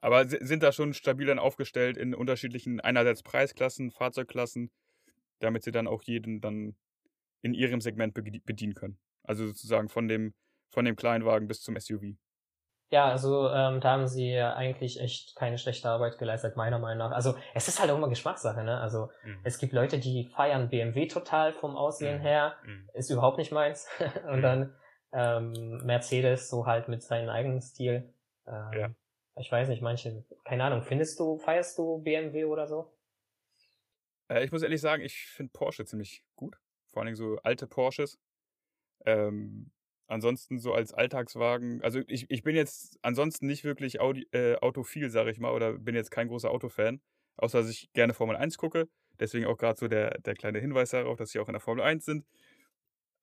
Aber 0.00 0.28
sind 0.28 0.62
da 0.62 0.70
schon 0.70 0.94
stabil 0.94 1.26
dann 1.26 1.38
aufgestellt 1.38 1.96
in 1.96 2.14
unterschiedlichen, 2.14 2.80
einerseits 2.80 3.22
Preisklassen, 3.22 3.90
Fahrzeugklassen, 3.90 4.70
damit 5.40 5.64
sie 5.64 5.72
dann 5.72 5.88
auch 5.88 6.02
jeden 6.04 6.40
dann 6.40 6.76
in 7.42 7.54
ihrem 7.54 7.80
Segment 7.80 8.14
bedienen 8.14 8.74
können. 8.74 8.98
Also 9.24 9.46
sozusagen 9.46 9.88
von 9.88 10.08
dem, 10.08 10.34
von 10.70 10.84
dem 10.84 10.96
Kleinwagen 10.96 11.48
bis 11.48 11.62
zum 11.62 11.78
SUV. 11.78 12.16
Ja, 12.90 13.06
also 13.06 13.50
ähm, 13.50 13.80
da 13.80 13.90
haben 13.92 14.06
sie 14.06 14.38
eigentlich 14.38 14.98
echt 14.98 15.36
keine 15.36 15.58
schlechte 15.58 15.90
Arbeit 15.90 16.18
geleistet, 16.18 16.56
meiner 16.56 16.78
Meinung 16.78 17.08
nach. 17.08 17.14
Also 17.14 17.34
es 17.54 17.68
ist 17.68 17.80
halt 17.80 17.90
auch 17.90 17.98
immer 17.98 18.08
Geschmackssache, 18.08 18.64
ne? 18.64 18.80
Also 18.80 19.10
mhm. 19.24 19.40
es 19.44 19.58
gibt 19.58 19.74
Leute, 19.74 19.98
die 19.98 20.24
feiern 20.24 20.70
BMW 20.70 21.06
total 21.06 21.52
vom 21.52 21.76
Aussehen 21.76 22.18
mhm. 22.18 22.22
her, 22.22 22.56
mhm. 22.64 22.88
ist 22.94 23.10
überhaupt 23.10 23.36
nicht 23.36 23.52
meins. 23.52 23.86
Und 24.30 24.38
mhm. 24.38 24.42
dann 24.42 24.74
ähm, 25.12 25.78
Mercedes 25.84 26.48
so 26.48 26.66
halt 26.66 26.88
mit 26.88 27.02
seinem 27.02 27.28
eigenen 27.28 27.60
Stil. 27.60 28.12
Ähm, 28.46 28.72
ja. 28.72 28.90
Ich 29.36 29.52
weiß 29.52 29.68
nicht, 29.68 29.82
manche, 29.82 30.24
keine 30.44 30.64
Ahnung, 30.64 30.82
findest 30.82 31.20
du, 31.20 31.38
feierst 31.38 31.78
du 31.78 31.98
BMW 31.98 32.44
oder 32.44 32.66
so? 32.66 32.90
Äh, 34.28 34.44
ich 34.44 34.52
muss 34.52 34.62
ehrlich 34.62 34.80
sagen, 34.80 35.02
ich 35.02 35.26
finde 35.26 35.52
Porsche 35.52 35.84
ziemlich 35.84 36.24
gut. 36.36 36.56
Vor 36.86 37.02
allen 37.02 37.06
Dingen 37.06 37.16
so 37.16 37.38
alte 37.42 37.66
Porsches. 37.66 38.18
Ähm, 39.04 39.70
ansonsten 40.08 40.58
so 40.58 40.72
als 40.72 40.92
Alltagswagen, 40.92 41.82
also 41.82 42.00
ich, 42.08 42.28
ich 42.30 42.42
bin 42.42 42.56
jetzt 42.56 42.98
ansonsten 43.02 43.46
nicht 43.46 43.64
wirklich 43.64 44.00
Audi, 44.00 44.26
äh, 44.32 44.56
autophil, 44.56 45.10
sage 45.10 45.30
ich 45.30 45.38
mal, 45.38 45.52
oder 45.52 45.74
bin 45.74 45.94
jetzt 45.94 46.10
kein 46.10 46.28
großer 46.28 46.50
Autofan, 46.50 47.00
außer 47.36 47.60
dass 47.60 47.70
ich 47.70 47.92
gerne 47.92 48.14
Formel 48.14 48.36
1 48.36 48.58
gucke. 48.58 48.88
Deswegen 49.20 49.46
auch 49.46 49.58
gerade 49.58 49.78
so 49.78 49.88
der, 49.88 50.18
der 50.18 50.34
kleine 50.34 50.60
Hinweis 50.60 50.90
darauf, 50.90 51.18
dass 51.18 51.30
sie 51.30 51.38
auch 51.38 51.48
in 51.48 51.52
der 51.52 51.60
Formel 51.60 51.84
1 51.84 52.04
sind. 52.04 52.26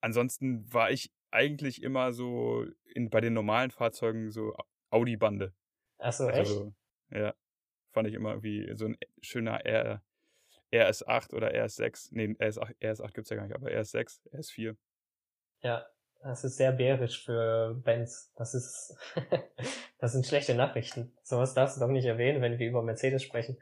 Ansonsten 0.00 0.72
war 0.72 0.90
ich 0.90 1.10
eigentlich 1.30 1.82
immer 1.82 2.12
so 2.12 2.64
in, 2.94 3.10
bei 3.10 3.20
den 3.20 3.32
normalen 3.32 3.70
Fahrzeugen 3.70 4.30
so 4.30 4.54
Audi-Bande. 4.90 5.52
Achso, 5.98 6.26
also, 6.26 6.72
echt? 7.10 7.18
Ja. 7.18 7.34
Fand 7.92 8.08
ich 8.08 8.14
immer 8.14 8.42
wie 8.42 8.70
so 8.74 8.86
ein 8.86 8.96
schöner 9.22 9.64
R, 9.64 10.02
RS8 10.72 11.34
oder 11.34 11.52
RS6. 11.52 12.08
Nee, 12.12 12.26
RS8, 12.38 12.76
RS8 12.80 13.12
gibt 13.14 13.24
es 13.24 13.30
ja 13.30 13.36
gar 13.36 13.46
nicht, 13.46 13.56
aber 13.56 13.68
RS6, 13.68 14.20
RS4. 14.32 14.76
Ja, 15.62 15.86
das 16.26 16.44
ist 16.44 16.56
sehr 16.56 16.72
bärisch 16.72 17.24
für 17.24 17.74
Benz. 17.84 18.32
Das 18.36 18.54
ist, 18.54 18.96
das 19.98 20.12
sind 20.12 20.26
schlechte 20.26 20.54
Nachrichten. 20.54 21.12
Sowas 21.22 21.54
darfst 21.54 21.76
du 21.76 21.80
doch 21.80 21.88
nicht 21.88 22.04
erwähnen, 22.04 22.42
wenn 22.42 22.58
wir 22.58 22.68
über 22.68 22.82
Mercedes 22.82 23.22
sprechen. 23.22 23.56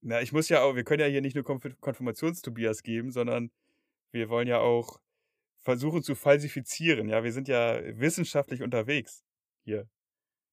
Na, 0.00 0.22
ich 0.22 0.32
muss 0.32 0.48
ja 0.48 0.62
auch, 0.62 0.76
wir 0.76 0.84
können 0.84 1.00
ja 1.00 1.08
hier 1.08 1.20
nicht 1.20 1.34
nur 1.34 1.44
Konfirmationstobias 1.44 2.82
geben, 2.82 3.10
sondern 3.10 3.50
wir 4.12 4.28
wollen 4.28 4.46
ja 4.46 4.60
auch 4.60 5.00
versuchen 5.58 6.02
zu 6.02 6.14
falsifizieren. 6.14 7.08
Ja, 7.08 7.24
wir 7.24 7.32
sind 7.32 7.48
ja 7.48 7.80
wissenschaftlich 7.98 8.62
unterwegs 8.62 9.24
hier. 9.64 9.88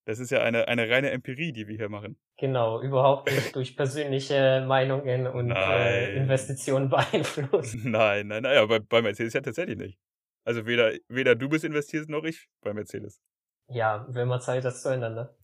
Das 0.06 0.20
ist 0.20 0.30
ja 0.30 0.42
eine, 0.42 0.68
eine 0.68 0.90
reine 0.90 1.10
Empirie, 1.12 1.52
die 1.52 1.68
wir 1.68 1.78
hier 1.78 1.90
machen. 1.90 2.18
Genau, 2.38 2.82
überhaupt 2.82 3.32
nicht 3.32 3.56
durch 3.56 3.76
persönliche 3.76 4.64
Meinungen 4.68 5.28
und 5.28 5.52
äh, 5.52 6.16
Investitionen 6.16 6.90
beeinflusst. 6.90 7.78
Nein, 7.84 8.28
nein, 8.28 8.44
nein, 8.44 8.58
aber 8.58 8.80
bei 8.80 9.02
Mercedes 9.02 9.34
ja 9.34 9.42
tatsächlich 9.42 9.78
nicht. 9.78 10.00
Also 10.46 10.66
weder, 10.68 10.94
weder 11.08 11.36
du 11.36 11.50
bist 11.50 11.64
investiert 11.64 12.08
noch 12.08 12.24
ich 12.24 12.48
bei 12.62 12.74
Mercedes. 12.74 13.20
Ja, 13.68 14.06
wenn 14.10 14.28
man 14.28 14.42
Zeit, 14.42 14.64
das 14.64 14.84
zu 14.84 14.90
ändern, 14.90 15.16
ne? 15.16 15.36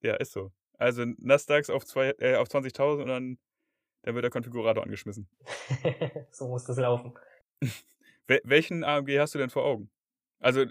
Ja, 0.00 0.14
ist 0.16 0.32
so. 0.32 0.50
Also 0.78 1.04
Nasdaq 1.18 1.68
auf, 1.68 1.84
äh, 1.94 2.36
auf 2.36 2.48
20.000 2.48 3.02
und 3.02 3.08
dann, 3.08 3.38
dann 4.02 4.14
wird 4.14 4.24
der 4.24 4.30
Konfigurator 4.30 4.82
angeschmissen. 4.82 5.28
so 6.30 6.48
muss 6.48 6.64
das 6.64 6.78
laufen. 6.78 7.12
Welchen 8.26 8.82
AMG 8.82 9.18
hast 9.18 9.34
du 9.34 9.38
denn 9.38 9.50
vor 9.50 9.64
Augen? 9.64 9.90
Also 10.38 10.64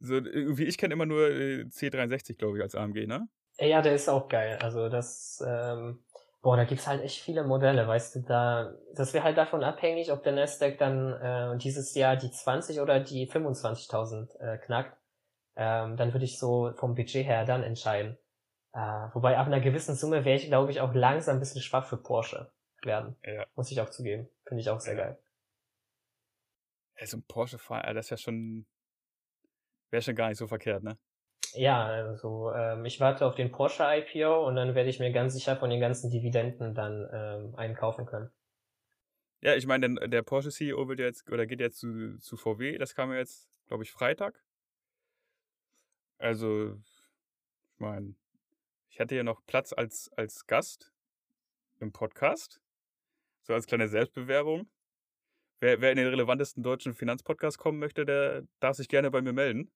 so, 0.00 0.24
wie 0.24 0.64
ich 0.64 0.78
kenne 0.78 0.94
immer 0.94 1.06
nur 1.06 1.28
äh, 1.28 1.64
C63, 1.64 2.36
glaube 2.36 2.58
ich, 2.58 2.62
als 2.62 2.74
AMG, 2.74 3.06
ne? 3.06 3.28
Ja, 3.60 3.82
der 3.82 3.94
ist 3.94 4.08
auch 4.08 4.28
geil. 4.28 4.58
Also 4.60 4.88
das, 4.88 5.42
ähm, 5.46 6.04
boah, 6.42 6.56
da 6.56 6.64
gibt's 6.64 6.86
halt 6.86 7.02
echt 7.02 7.20
viele 7.20 7.44
Modelle, 7.44 7.86
weißt 7.86 8.16
du, 8.16 8.20
da, 8.20 8.74
das 8.94 9.12
wäre 9.14 9.24
halt 9.24 9.36
davon 9.36 9.64
abhängig, 9.64 10.12
ob 10.12 10.22
der 10.22 10.32
Nasdaq 10.32 10.78
dann 10.78 11.12
äh, 11.12 11.58
dieses 11.58 11.94
Jahr 11.94 12.16
die 12.16 12.30
20 12.30 12.80
oder 12.80 13.00
die 13.00 13.28
25.000 13.30 14.38
äh, 14.38 14.58
knackt. 14.58 14.96
Ähm, 15.56 15.96
dann 15.96 16.12
würde 16.12 16.24
ich 16.24 16.38
so 16.38 16.72
vom 16.76 16.94
Budget 16.94 17.26
her 17.26 17.44
dann 17.44 17.62
entscheiden. 17.62 18.16
Äh, 18.72 18.78
wobei 19.12 19.36
ab 19.36 19.46
einer 19.46 19.60
gewissen 19.60 19.96
Summe 19.96 20.24
wäre 20.24 20.36
ich, 20.36 20.46
glaube 20.46 20.70
ich, 20.70 20.80
auch 20.80 20.94
langsam 20.94 21.36
ein 21.36 21.40
bisschen 21.40 21.62
schwach 21.62 21.86
für 21.86 21.96
Porsche 21.96 22.52
werden. 22.82 23.16
Ja. 23.24 23.44
Muss 23.56 23.72
ich 23.72 23.80
auch 23.80 23.90
zugeben. 23.90 24.28
Finde 24.46 24.60
ich 24.60 24.70
auch 24.70 24.80
sehr 24.80 24.94
ja. 24.94 25.04
geil. 25.04 25.18
Ja, 27.00 27.06
so 27.06 27.16
ein 27.16 27.24
Porsche 27.24 27.58
fahren, 27.58 27.94
das 27.94 28.06
ist 28.06 28.10
ja 28.10 28.16
schon 28.16 28.66
Wäre 29.90 30.02
schon 30.02 30.14
gar 30.14 30.28
nicht 30.28 30.38
so 30.38 30.46
verkehrt, 30.46 30.82
ne? 30.82 30.98
Ja, 31.54 31.84
also 31.86 32.52
ähm, 32.52 32.84
ich 32.84 33.00
warte 33.00 33.26
auf 33.26 33.34
den 33.34 33.50
Porsche 33.50 33.84
IPO 33.84 34.46
und 34.46 34.56
dann 34.56 34.74
werde 34.74 34.90
ich 34.90 34.98
mir 34.98 35.12
ganz 35.12 35.34
sicher 35.34 35.56
von 35.56 35.70
den 35.70 35.80
ganzen 35.80 36.10
Dividenden 36.10 36.74
dann 36.74 37.08
ähm, 37.12 37.54
einkaufen 37.56 38.06
können. 38.06 38.30
Ja, 39.40 39.54
ich 39.54 39.66
meine, 39.66 39.94
der, 39.94 40.08
der 40.08 40.22
Porsche 40.22 40.50
CEO 40.50 40.88
wird 40.88 40.98
jetzt 40.98 41.30
oder 41.30 41.46
geht 41.46 41.60
jetzt 41.60 41.78
zu, 41.78 42.18
zu 42.18 42.36
VW. 42.36 42.76
Das 42.78 42.94
kam 42.94 43.12
ja 43.12 43.18
jetzt, 43.18 43.48
glaube 43.68 43.84
ich, 43.84 43.92
Freitag. 43.92 44.42
Also, 46.18 46.74
ich 47.74 47.78
meine, 47.78 48.14
ich 48.88 48.98
hatte 48.98 49.14
ja 49.14 49.22
noch 49.22 49.46
Platz 49.46 49.72
als, 49.72 50.10
als 50.16 50.46
Gast 50.46 50.92
im 51.78 51.92
Podcast. 51.92 52.60
So 53.42 53.54
als 53.54 53.66
kleine 53.66 53.88
Selbstbewerbung. 53.88 54.68
Wer, 55.60 55.80
wer 55.80 55.92
in 55.92 55.96
den 55.96 56.08
relevantesten 56.08 56.62
deutschen 56.62 56.94
Finanzpodcast 56.94 57.58
kommen 57.58 57.78
möchte, 57.78 58.04
der 58.04 58.42
darf 58.60 58.76
sich 58.76 58.88
gerne 58.88 59.10
bei 59.10 59.22
mir 59.22 59.32
melden. 59.32 59.70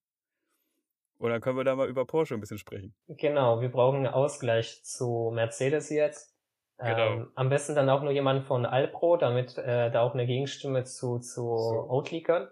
Und 1.22 1.30
dann 1.30 1.40
können 1.40 1.56
wir 1.56 1.62
da 1.62 1.76
mal 1.76 1.88
über 1.88 2.04
Porsche 2.04 2.35
ein 2.35 2.40
bisschen 2.40 2.58
sprechen. 2.58 2.96
Genau, 3.06 3.61
wir 3.61 3.70
brauchen 3.70 3.98
einen 3.98 4.08
Ausgleich 4.08 4.82
zu 4.82 5.30
Mercedes 5.32 5.88
jetzt. 5.88 6.37
Genau. 6.78 7.12
Ähm, 7.12 7.30
am 7.37 7.48
besten 7.48 7.76
dann 7.76 7.88
auch 7.90 8.02
nur 8.02 8.11
jemand 8.11 8.44
von 8.44 8.66
Alpro, 8.66 9.16
damit 9.16 9.56
äh, 9.56 9.92
da 9.92 10.02
auch 10.02 10.14
eine 10.14 10.26
Gegenstimme 10.26 10.82
zu, 10.82 11.20
zu 11.20 11.42
so. 11.42 11.87
Oatly 11.88 12.24
können. 12.24 12.48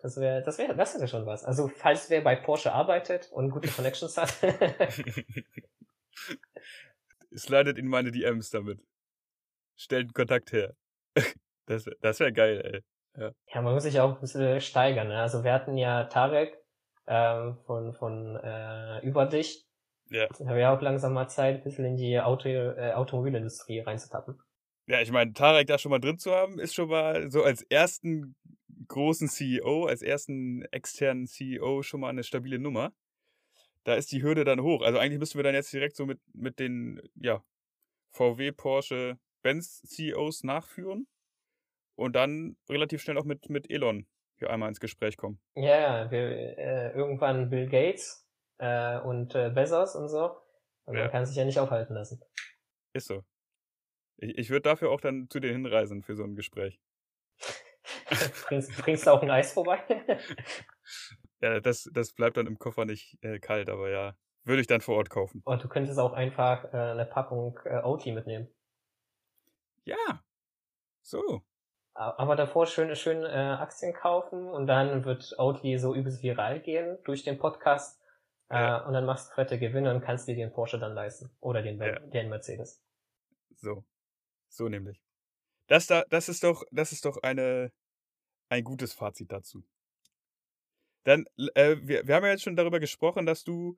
Das 0.00 0.16
wäre, 0.16 0.42
das 0.42 0.58
wäre, 0.58 0.76
das 0.76 0.94
wäre 0.94 1.08
schon 1.08 1.26
was. 1.26 1.44
Also, 1.44 1.66
falls 1.66 2.08
wer 2.08 2.20
bei 2.20 2.36
Porsche 2.36 2.72
arbeitet 2.72 3.32
und 3.32 3.50
gute 3.50 3.68
Connections 3.68 4.16
hat. 4.16 4.32
es 7.32 7.48
leidet 7.48 7.78
in 7.78 7.88
meine 7.88 8.12
DMs 8.12 8.50
damit. 8.50 8.78
Stellt 9.74 10.02
einen 10.04 10.12
Kontakt 10.12 10.52
her. 10.52 10.76
Das, 11.66 11.88
das 12.02 12.20
wäre 12.20 12.30
geil, 12.30 12.60
ey. 12.62 12.82
Ja. 13.18 13.32
ja, 13.54 13.62
man 13.62 13.72
muss 13.72 13.84
sich 13.84 13.98
auch 13.98 14.16
ein 14.16 14.20
bisschen 14.20 14.60
steigern. 14.60 15.08
Ne? 15.08 15.18
Also 15.18 15.44
wir 15.44 15.54
hatten 15.54 15.78
ja 15.78 16.04
Tarek 16.04 16.63
ähm, 17.06 17.56
von, 17.66 17.92
von 17.94 18.36
äh, 18.36 19.00
Über 19.06 19.26
dich. 19.26 19.66
Ja. 20.10 20.28
Da 20.28 20.46
haben 20.46 20.56
wir 20.56 20.70
auch 20.70 20.80
langsam 20.80 21.14
mal 21.14 21.28
Zeit, 21.28 21.56
ein 21.56 21.64
bisschen 21.64 21.84
in 21.84 21.96
die 21.96 22.20
Auto, 22.20 22.48
äh, 22.48 22.92
Automobilindustrie 22.92 23.80
reinzutappen. 23.80 24.38
Ja, 24.86 25.00
ich 25.00 25.10
meine, 25.10 25.32
Tarek 25.32 25.66
da 25.66 25.78
schon 25.78 25.90
mal 25.90 25.98
drin 25.98 26.18
zu 26.18 26.32
haben, 26.32 26.58
ist 26.58 26.74
schon 26.74 26.90
mal 26.90 27.30
so 27.30 27.42
als 27.42 27.62
ersten 27.62 28.36
großen 28.88 29.28
CEO, 29.28 29.86
als 29.86 30.02
ersten 30.02 30.62
externen 30.66 31.26
CEO 31.26 31.82
schon 31.82 32.00
mal 32.00 32.10
eine 32.10 32.22
stabile 32.22 32.58
Nummer. 32.58 32.92
Da 33.84 33.94
ist 33.94 34.12
die 34.12 34.22
Hürde 34.22 34.44
dann 34.44 34.60
hoch. 34.60 34.82
Also 34.82 34.98
eigentlich 34.98 35.18
müssten 35.18 35.38
wir 35.38 35.42
dann 35.42 35.54
jetzt 35.54 35.72
direkt 35.72 35.96
so 35.96 36.06
mit, 36.06 36.20
mit 36.34 36.58
den, 36.58 37.00
ja, 37.16 37.42
VW, 38.12 38.52
Porsche, 38.52 39.18
Benz 39.42 39.82
CEOs 39.82 40.44
nachführen 40.44 41.06
und 41.96 42.14
dann 42.14 42.56
relativ 42.68 43.02
schnell 43.02 43.18
auch 43.18 43.24
mit, 43.24 43.48
mit 43.50 43.70
Elon 43.70 44.06
hier 44.38 44.50
einmal 44.50 44.68
ins 44.68 44.80
Gespräch 44.80 45.16
kommen. 45.16 45.40
Ja, 45.54 46.10
wir, 46.10 46.58
äh, 46.58 46.92
irgendwann 46.92 47.50
Bill 47.50 47.68
Gates 47.68 48.28
äh, 48.58 48.98
und 48.98 49.34
äh, 49.34 49.50
Bezos 49.50 49.94
und 49.94 50.08
so. 50.08 50.36
Und 50.84 50.96
ja. 50.96 51.02
man 51.02 51.10
kann 51.10 51.26
sich 51.26 51.36
ja 51.36 51.44
nicht 51.44 51.58
aufhalten 51.58 51.94
lassen. 51.94 52.20
Ist 52.92 53.06
so. 53.06 53.24
Ich, 54.18 54.36
ich 54.38 54.50
würde 54.50 54.62
dafür 54.62 54.90
auch 54.90 55.00
dann 55.00 55.28
zu 55.30 55.40
dir 55.40 55.52
hinreisen 55.52 56.02
für 56.02 56.14
so 56.14 56.24
ein 56.24 56.36
Gespräch. 56.36 56.80
bringst, 58.46 58.76
bringst 58.78 59.06
du 59.06 59.10
auch 59.12 59.22
ein 59.22 59.30
Eis 59.30 59.52
vorbei? 59.52 59.82
ja, 61.40 61.60
das, 61.60 61.90
das 61.92 62.12
bleibt 62.12 62.36
dann 62.36 62.46
im 62.46 62.58
Koffer 62.58 62.84
nicht 62.84 63.18
äh, 63.22 63.38
kalt, 63.38 63.68
aber 63.68 63.90
ja, 63.90 64.16
würde 64.44 64.60
ich 64.60 64.66
dann 64.66 64.80
vor 64.80 64.96
Ort 64.96 65.10
kaufen. 65.10 65.42
Und 65.44 65.64
du 65.64 65.68
könntest 65.68 65.98
auch 65.98 66.12
einfach 66.12 66.64
äh, 66.72 66.76
eine 66.76 67.06
Packung 67.06 67.58
äh, 67.64 67.80
Oatly 67.82 68.12
mitnehmen. 68.12 68.48
Ja, 69.84 70.22
so. 71.02 71.42
Aber 71.94 72.34
davor 72.34 72.66
schön, 72.66 72.94
schön 72.96 73.22
äh, 73.22 73.28
Aktien 73.28 73.94
kaufen 73.94 74.48
und 74.48 74.66
dann 74.66 75.04
wird 75.04 75.34
Oatly 75.38 75.78
so 75.78 75.94
übelst 75.94 76.22
viral 76.24 76.60
gehen 76.60 76.98
durch 77.04 77.22
den 77.22 77.38
Podcast. 77.38 78.00
Äh, 78.50 78.56
ja. 78.56 78.82
Äh, 78.82 78.86
und 78.86 78.94
dann 78.94 79.04
machst 79.04 79.30
du 79.30 79.34
fette 79.34 79.58
Gewinne 79.58 79.94
und 79.94 80.00
kannst 80.00 80.26
dir 80.26 80.34
den 80.34 80.52
Porsche 80.52 80.78
dann 80.78 80.94
leisten. 80.94 81.30
Oder 81.40 81.62
den, 81.62 81.80
ja. 81.80 82.00
den 82.00 82.28
Mercedes. 82.28 82.82
So. 83.54 83.84
So 84.48 84.68
nämlich. 84.68 85.00
Das 85.68 85.86
da, 85.86 86.04
das 86.10 86.28
ist 86.28 86.42
doch, 86.42 86.64
das 86.70 86.92
ist 86.92 87.04
doch 87.04 87.22
eine, 87.22 87.72
ein 88.48 88.64
gutes 88.64 88.92
Fazit 88.92 89.30
dazu. 89.30 89.64
Dann, 91.04 91.26
äh, 91.54 91.76
wir, 91.80 92.06
wir 92.06 92.14
haben 92.14 92.24
ja 92.24 92.30
jetzt 92.30 92.42
schon 92.42 92.56
darüber 92.56 92.80
gesprochen, 92.80 93.24
dass 93.24 93.44
du 93.44 93.76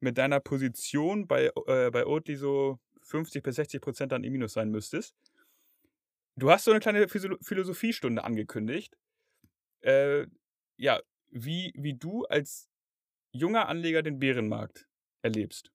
mit 0.00 0.18
deiner 0.18 0.40
Position 0.40 1.26
bei, 1.26 1.50
äh, 1.66 1.90
bei 1.90 2.06
Oatly 2.06 2.36
so 2.36 2.80
50 3.02 3.42
bis 3.42 3.56
60 3.56 3.80
Prozent 3.80 4.12
dann 4.12 4.24
im 4.24 4.32
Minus 4.32 4.54
sein 4.54 4.70
müsstest. 4.70 5.14
Du 6.36 6.50
hast 6.50 6.64
so 6.64 6.70
eine 6.70 6.80
kleine 6.80 7.08
Philosophiestunde 7.08 8.24
angekündigt. 8.24 8.96
Äh, 9.82 10.26
ja, 10.76 11.00
wie, 11.28 11.72
wie 11.76 11.94
du 11.94 12.24
als 12.24 12.70
junger 13.32 13.68
Anleger 13.68 14.02
den 14.02 14.18
Bärenmarkt 14.18 14.86
erlebst. 15.22 15.72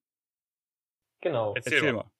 Genau. 1.21 1.53
Erzähl, 1.55 1.73
Erzähl 1.73 1.93
mal. 1.93 2.11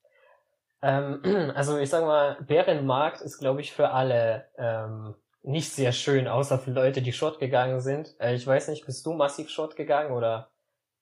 Ähm, 0.82 1.22
also 1.56 1.78
ich 1.78 1.90
sag 1.90 2.04
mal, 2.04 2.42
Bärenmarkt 2.44 3.22
ist, 3.22 3.40
glaube 3.40 3.62
ich, 3.62 3.72
für 3.72 3.90
alle 3.92 4.50
ähm, 4.58 5.16
nicht 5.42 5.72
sehr 5.72 5.92
schön, 5.92 6.28
außer 6.28 6.60
für 6.60 6.72
Leute, 6.72 7.02
die 7.02 7.14
short 7.14 7.40
gegangen 7.40 7.80
sind. 7.80 8.16
Äh, 8.20 8.36
ich 8.36 8.46
weiß 8.46 8.68
nicht, 8.68 8.86
bist 8.86 9.06
du 9.06 9.14
massiv 9.14 9.50
short 9.50 9.76
gegangen 9.76 10.12
oder? 10.12 10.52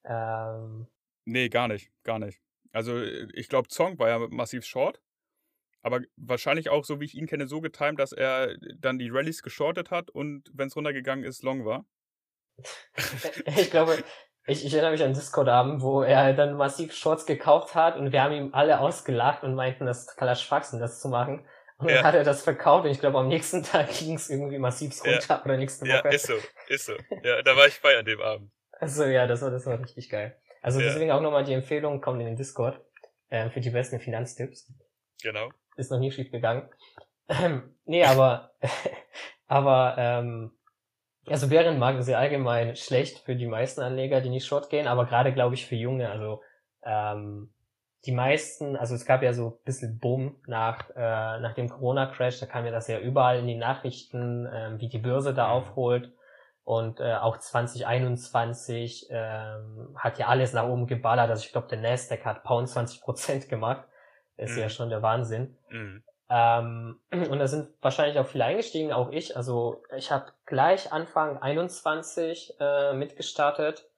Ähm... 0.04 0.88
Nee, 1.26 1.50
gar 1.50 1.68
nicht, 1.68 1.92
gar 2.04 2.20
nicht. 2.20 2.42
Also 2.72 3.02
ich 3.02 3.50
glaube, 3.50 3.70
Zong 3.70 3.98
war 3.98 4.10
ja 4.10 4.20
massiv 4.30 4.66
short 4.66 5.02
aber 5.86 6.02
wahrscheinlich 6.18 6.70
auch, 6.70 6.84
so 6.84 7.00
wie 7.00 7.06
ich 7.06 7.14
ihn 7.14 7.28
kenne, 7.28 7.48
so 7.48 7.62
getimt, 7.62 8.00
dass 8.00 8.12
er 8.12 8.56
dann 8.80 8.98
die 8.98 9.12
Rallyes 9.12 9.44
geschortet 9.44 9.92
hat 9.92 10.10
und 10.10 10.50
wenn 10.52 10.68
es 10.68 10.76
runtergegangen 10.76 11.24
ist, 11.24 11.44
long 11.44 11.64
war. 11.64 11.86
ich 13.46 13.70
glaube, 13.70 14.04
ich, 14.48 14.66
ich 14.66 14.74
erinnere 14.74 14.94
mich 14.94 15.04
an 15.04 15.14
Discord-Abend, 15.14 15.84
wo 15.84 16.02
er 16.02 16.34
dann 16.34 16.58
massiv 16.58 16.92
Shorts 16.92 17.28
gekauft 17.28 17.76
hat 17.76 17.98
und 17.98 18.12
wir 18.12 18.24
haben 18.24 18.34
ihm 18.34 18.50
alle 18.56 18.80
ausgelacht 18.80 19.44
und 19.44 19.54
meinten, 19.54 19.86
das 19.86 20.00
ist 20.00 20.10
totaler 20.10 20.34
Schwachsinn, 20.34 20.80
das 20.80 21.00
zu 21.00 21.08
machen. 21.08 21.48
Und 21.78 21.90
ja. 21.90 21.98
dann 21.98 22.06
hat 22.06 22.16
er 22.16 22.24
das 22.24 22.42
verkauft 22.42 22.86
und 22.86 22.92
ich 22.92 23.00
glaube, 23.00 23.20
am 23.20 23.28
nächsten 23.28 23.62
Tag 23.64 23.92
ging 23.92 24.16
es 24.16 24.32
irgendwie 24.32 24.58
massiv 24.58 24.92
runter 25.06 25.24
ja. 25.30 25.46
oder 25.46 25.58
nächste 25.58 25.86
Woche. 25.86 26.02
Ja, 26.04 26.10
ist 26.10 26.26
so, 26.26 26.34
ist 26.68 26.86
so. 26.88 26.94
Ja, 27.22 27.44
da 27.44 27.56
war 27.56 27.68
ich 27.68 27.80
bei 27.80 27.96
an 27.96 28.06
dem 28.06 28.22
Abend. 28.22 28.52
Also 28.72 29.04
ja, 29.04 29.28
das 29.28 29.44
war, 29.44 29.52
das 29.52 29.68
war 29.68 29.80
richtig 29.80 30.10
geil. 30.10 30.36
Also 30.64 30.80
ja. 30.80 30.88
deswegen 30.88 31.12
auch 31.12 31.22
nochmal 31.22 31.44
die 31.44 31.54
Empfehlung, 31.54 32.02
kommt 32.02 32.22
in 32.22 32.26
den 32.26 32.38
Discord 32.38 32.84
äh, 33.30 33.52
für 33.52 33.62
die 33.62 33.70
besten 33.70 34.00
Finanztipps. 34.00 34.74
Genau 35.22 35.52
ist 35.76 35.92
noch 35.92 36.00
nie 36.00 36.12
schief 36.12 36.32
gegangen. 36.32 36.70
Nee, 37.88 38.04
aber, 38.04 38.50
aber, 39.48 39.96
ähm, 40.00 40.52
also 41.28 41.48
Bärenmarkt 41.48 42.00
ist 42.00 42.10
ja 42.10 42.18
allgemein 42.18 42.76
schlecht 42.76 43.20
für 43.20 43.36
die 43.36 43.46
meisten 43.46 43.82
Anleger, 43.82 44.22
die 44.22 44.30
nicht 44.30 44.48
short 44.48 44.72
gehen, 44.72 44.88
aber 44.88 45.06
gerade 45.06 45.34
glaube 45.34 45.54
ich 45.54 45.68
für 45.68 45.76
Junge, 45.76 46.10
also 46.10 46.42
ähm, 46.84 47.54
die 48.06 48.12
meisten, 48.12 48.76
also 48.76 48.96
es 48.96 49.06
gab 49.06 49.24
ja 49.24 49.34
so 49.34 49.48
ein 49.50 49.64
bisschen 49.66 50.00
Boom 50.00 50.36
nach, 50.48 50.90
äh, 50.96 51.40
nach 51.40 51.54
dem 51.54 51.70
Corona-Crash, 51.70 52.40
da 52.40 52.46
kam 52.46 52.66
ja 52.66 52.72
das 52.72 52.88
ja 52.88 53.00
überall 53.00 53.40
in 53.40 53.48
die 53.48 53.56
Nachrichten, 53.56 54.46
äh, 54.46 54.80
wie 54.80 54.90
die 54.90 55.00
Börse 55.00 55.34
da 55.34 55.48
mhm. 55.48 55.54
aufholt. 55.54 56.12
Und 56.64 57.00
äh, 57.00 57.14
auch 57.14 57.38
2021 57.38 59.08
ähm, 59.12 59.96
hat 59.98 60.18
ja 60.18 60.28
alles 60.28 60.54
nach 60.54 60.68
oben 60.68 60.88
geballert. 60.88 61.30
Also 61.30 61.44
ich 61.46 61.52
glaube, 61.52 61.68
der 61.68 61.80
Nasdaq 61.80 62.26
hat 62.26 62.44
Pound 62.44 62.70
20 62.70 63.02
Prozent 63.02 63.50
gemacht 63.50 63.88
ist 64.38 64.56
mhm. 64.56 64.62
ja 64.62 64.70
schon 64.70 64.90
der 64.90 65.02
Wahnsinn. 65.02 65.58
Mhm. 65.70 66.04
Ähm, 66.30 67.00
und 67.30 67.40
da 67.40 67.48
sind 67.48 67.70
wahrscheinlich 67.82 68.20
auch 68.20 68.28
viele 68.28 68.46
eingestiegen, 68.46 68.92
auch 68.92 69.12
ich. 69.12 69.38
Also 69.38 69.84
ich 69.96 70.12
habe 70.12 70.32
gleich 70.46 70.92
Anfang 70.92 71.38
21 71.38 72.56
äh, 72.60 72.94
mitgestartet 72.94 73.90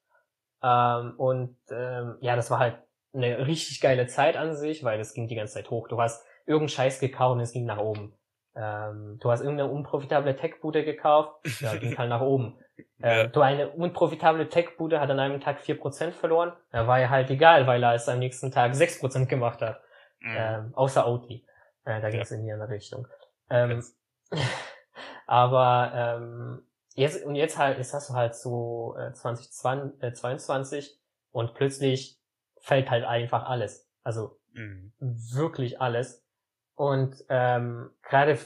Ähm, 0.63 1.13
und 1.17 1.55
ähm, 1.69 2.17
ja, 2.21 2.35
das 2.35 2.49
war 2.49 2.59
halt 2.59 2.77
eine 3.13 3.45
richtig 3.45 3.79
geile 3.79 4.07
Zeit 4.07 4.35
an 4.37 4.55
sich, 4.55 4.83
weil 4.83 4.99
es 4.99 5.13
ging 5.13 5.27
die 5.27 5.35
ganze 5.35 5.55
Zeit 5.55 5.69
hoch. 5.69 5.87
Du 5.87 6.01
hast 6.01 6.25
irgendeinen 6.45 6.69
Scheiß 6.69 6.99
gekauft 6.99 7.35
und 7.35 7.41
es 7.41 7.51
ging 7.51 7.65
nach 7.65 7.77
oben. 7.77 8.13
Ähm, 8.55 9.19
du 9.21 9.29
hast 9.29 9.41
irgendeine 9.41 9.69
unprofitable 9.69 10.35
Tech-Bude 10.35 10.83
gekauft, 10.83 11.35
ja, 11.61 11.75
ging 11.79 11.95
halt 11.97 12.09
nach 12.09 12.21
oben. 12.21 12.57
Ähm, 13.01 13.17
ja. 13.17 13.27
Du 13.27 13.41
eine 13.41 13.69
unprofitable 13.69 14.49
Tech-Bude 14.49 14.99
hat 14.99 15.11
an 15.11 15.19
einem 15.19 15.39
Tag 15.39 15.59
vier 15.59 15.79
Prozent 15.79 16.15
verloren, 16.15 16.53
da 16.71 16.87
war 16.87 16.99
ja 16.99 17.09
halt 17.09 17.29
egal, 17.29 17.67
weil 17.67 17.83
er 17.83 17.93
es 17.93 18.09
am 18.09 18.19
nächsten 18.19 18.51
Tag 18.51 18.73
sechs 18.75 18.99
Prozent 18.99 19.29
gemacht 19.29 19.61
hat. 19.61 19.79
Mhm. 20.19 20.35
Ähm, 20.35 20.73
außer 20.73 21.05
Audi. 21.05 21.45
Äh, 21.85 22.01
da 22.01 22.09
ging 22.09 22.21
es 22.21 22.29
ja. 22.29 22.37
in 22.37 22.43
die 22.43 22.51
andere 22.51 22.69
Richtung. 22.69 23.07
Ähm, 23.49 23.83
aber 25.27 25.91
ähm, 25.93 26.67
jetzt 26.95 27.25
und 27.25 27.35
jetzt 27.35 27.57
halt, 27.57 27.77
hast 27.79 28.09
du 28.09 28.13
halt 28.13 28.35
so 28.35 28.95
äh, 28.97 29.13
2020, 29.13 30.03
äh, 30.03 30.13
22 30.13 30.99
und 31.31 31.53
plötzlich 31.53 32.19
fällt 32.59 32.89
halt 32.89 33.05
einfach 33.05 33.45
alles. 33.45 33.89
Also 34.03 34.39
mhm. 34.53 34.93
wirklich 34.99 35.79
alles. 35.81 36.25
Und 36.75 37.23
ähm, 37.29 37.91
gerade 38.03 38.37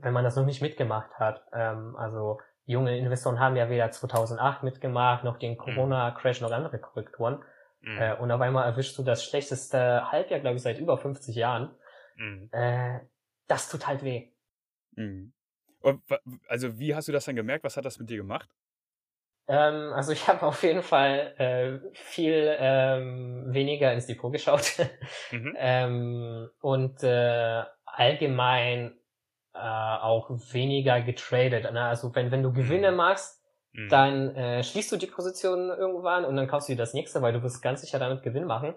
wenn 0.00 0.12
man 0.12 0.24
das 0.24 0.36
noch 0.36 0.44
nicht 0.44 0.62
mitgemacht 0.62 1.18
hat, 1.18 1.44
ähm, 1.52 1.96
also 1.96 2.40
junge 2.64 2.96
Investoren 2.96 3.40
haben 3.40 3.56
ja 3.56 3.68
weder 3.68 3.90
2008 3.90 4.62
mitgemacht, 4.62 5.24
noch 5.24 5.38
den 5.38 5.52
mhm. 5.52 5.58
Corona-Crash, 5.58 6.40
noch 6.40 6.52
andere 6.52 6.78
Korrekturen. 6.78 7.42
Mhm. 7.82 7.98
Äh, 7.98 8.14
und 8.14 8.30
auf 8.30 8.40
einmal 8.40 8.64
erwischst 8.64 8.96
du 8.96 9.02
das 9.02 9.24
schlechteste 9.24 10.10
Halbjahr, 10.10 10.40
glaube 10.40 10.56
ich, 10.56 10.62
seit 10.62 10.78
über 10.78 10.96
50 10.96 11.34
Jahren. 11.34 11.74
Mhm. 12.16 12.48
Äh, 12.52 13.00
das 13.48 13.68
tut 13.68 13.86
halt 13.86 14.02
weh. 14.02 14.30
Mhm. 14.92 15.32
Und, 15.80 16.02
also 16.46 16.78
wie 16.78 16.94
hast 16.94 17.08
du 17.08 17.12
das 17.12 17.24
dann 17.24 17.36
gemerkt? 17.36 17.64
Was 17.64 17.76
hat 17.76 17.84
das 17.84 17.98
mit 17.98 18.08
dir 18.08 18.18
gemacht? 18.18 18.48
Ähm, 19.48 19.92
also 19.92 20.12
ich 20.12 20.28
habe 20.28 20.46
auf 20.46 20.62
jeden 20.62 20.82
Fall 20.82 21.34
äh, 21.38 21.92
viel 21.94 22.56
ähm, 22.58 23.52
weniger 23.52 23.92
ins 23.92 24.06
Depot 24.06 24.32
geschaut 24.32 24.78
mhm. 25.32 25.56
ähm, 25.58 26.50
und 26.60 27.02
äh, 27.02 27.64
allgemein 27.84 28.96
äh, 29.54 29.58
auch 29.58 30.30
weniger 30.52 31.00
getradet. 31.02 31.70
Ne? 31.72 31.82
Also 31.82 32.14
wenn, 32.14 32.30
wenn 32.30 32.44
du 32.44 32.52
Gewinne 32.52 32.92
mhm. 32.92 32.96
machst, 32.96 33.41
mhm. 33.72 33.88
dann 33.88 34.36
äh, 34.36 34.62
schließt 34.62 34.92
du 34.92 34.96
die 34.96 35.06
Position 35.06 35.68
irgendwann 35.68 36.24
und 36.24 36.36
dann 36.36 36.48
kaufst 36.48 36.68
du 36.68 36.72
dir 36.72 36.78
das 36.78 36.94
nächste, 36.94 37.22
weil 37.22 37.32
du 37.32 37.42
wirst 37.42 37.62
ganz 37.62 37.80
sicher 37.80 37.98
damit 37.98 38.22
Gewinn 38.22 38.44
machen. 38.44 38.74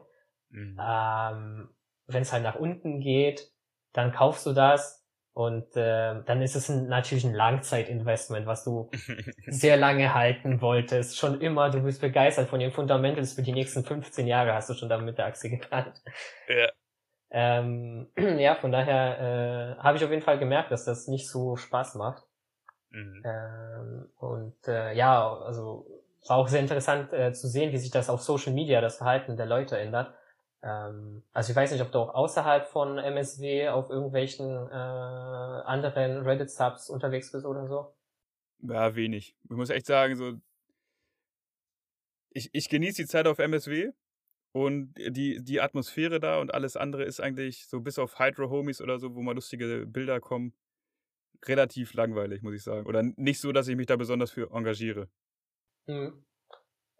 Mhm. 0.49 0.79
Ähm, 0.79 1.69
wenn 2.07 2.21
es 2.21 2.31
halt 2.31 2.43
nach 2.43 2.55
unten 2.55 2.99
geht, 2.99 3.51
dann 3.93 4.11
kaufst 4.11 4.45
du 4.45 4.53
das 4.53 5.05
und 5.33 5.75
äh, 5.75 6.23
dann 6.23 6.41
ist 6.41 6.55
es 6.55 6.69
ein, 6.69 6.87
natürlich 6.87 7.25
ein 7.25 7.33
Langzeitinvestment, 7.33 8.45
was 8.45 8.63
du 8.63 8.89
sehr 9.47 9.75
lange 9.75 10.13
halten 10.13 10.61
wolltest. 10.61 11.17
Schon 11.17 11.41
immer, 11.41 11.69
du 11.69 11.81
bist 11.81 11.99
begeistert 11.99 12.47
von 12.47 12.61
den 12.61 12.71
Fundamentals 12.71 13.33
für 13.33 13.41
die 13.41 13.51
nächsten 13.51 13.83
15 13.83 14.27
Jahre, 14.27 14.53
hast 14.53 14.69
du 14.69 14.73
schon 14.75 14.87
damit 14.87 15.05
mit 15.05 15.17
der 15.17 15.25
Aktie 15.25 15.49
geplant. 15.49 16.01
Ja. 16.47 16.69
Ähm, 17.31 18.07
ja, 18.37 18.55
von 18.55 18.71
daher 18.71 19.77
äh, 19.77 19.83
habe 19.83 19.97
ich 19.97 20.05
auf 20.05 20.09
jeden 20.09 20.21
Fall 20.21 20.39
gemerkt, 20.39 20.71
dass 20.71 20.85
das 20.85 21.07
nicht 21.07 21.29
so 21.29 21.57
Spaß 21.57 21.95
macht. 21.95 22.23
Mhm. 22.91 23.23
Ähm, 23.25 24.09
und 24.17 24.67
äh, 24.67 24.93
ja, 24.93 25.37
also 25.39 25.85
war 26.27 26.37
auch 26.37 26.47
sehr 26.47 26.61
interessant 26.61 27.13
äh, 27.13 27.33
zu 27.33 27.47
sehen, 27.47 27.71
wie 27.71 27.77
sich 27.77 27.91
das 27.91 28.09
auf 28.09 28.21
Social 28.21 28.53
Media, 28.53 28.81
das 28.81 28.97
Verhalten 28.97 29.37
der 29.37 29.45
Leute 29.45 29.77
ändert. 29.77 30.13
Ähm, 30.63 31.23
also 31.33 31.51
ich 31.51 31.55
weiß 31.55 31.71
nicht, 31.71 31.81
ob 31.81 31.91
du 31.91 31.99
auch 31.99 32.15
außerhalb 32.15 32.67
von 32.67 32.97
MSW 32.97 33.69
auf 33.69 33.89
irgendwelchen 33.89 34.67
äh, 34.69 34.73
anderen 34.73 36.23
Reddit-Subs 36.23 36.89
unterwegs 36.89 37.31
bist 37.31 37.45
oder 37.45 37.67
so. 37.67 37.93
Ja, 38.59 38.95
wenig. 38.95 39.35
Ich 39.43 39.55
muss 39.55 39.69
echt 39.69 39.85
sagen, 39.85 40.15
so 40.15 40.33
ich, 42.35 42.49
ich 42.51 42.69
genieße 42.69 43.03
die 43.03 43.07
Zeit 43.07 43.27
auf 43.27 43.39
MSW 43.39 43.91
und 44.51 44.93
die, 44.95 45.41
die 45.41 45.61
Atmosphäre 45.61 46.19
da 46.19 46.39
und 46.39 46.53
alles 46.53 46.75
andere 46.75 47.03
ist 47.03 47.21
eigentlich 47.21 47.67
so 47.67 47.79
bis 47.79 47.97
auf 47.97 48.19
Hydro 48.19 48.49
Homies 48.49 48.81
oder 48.81 48.99
so, 48.99 49.15
wo 49.15 49.21
mal 49.21 49.35
lustige 49.35 49.85
Bilder 49.87 50.19
kommen, 50.19 50.53
relativ 51.47 51.93
langweilig, 51.93 52.41
muss 52.41 52.53
ich 52.53 52.63
sagen. 52.63 52.85
Oder 52.87 53.03
nicht 53.03 53.39
so, 53.39 53.51
dass 53.51 53.67
ich 53.67 53.75
mich 53.75 53.87
da 53.87 53.95
besonders 53.95 54.31
für 54.31 54.51
engagiere. 54.51 55.07
Mhm 55.87 56.25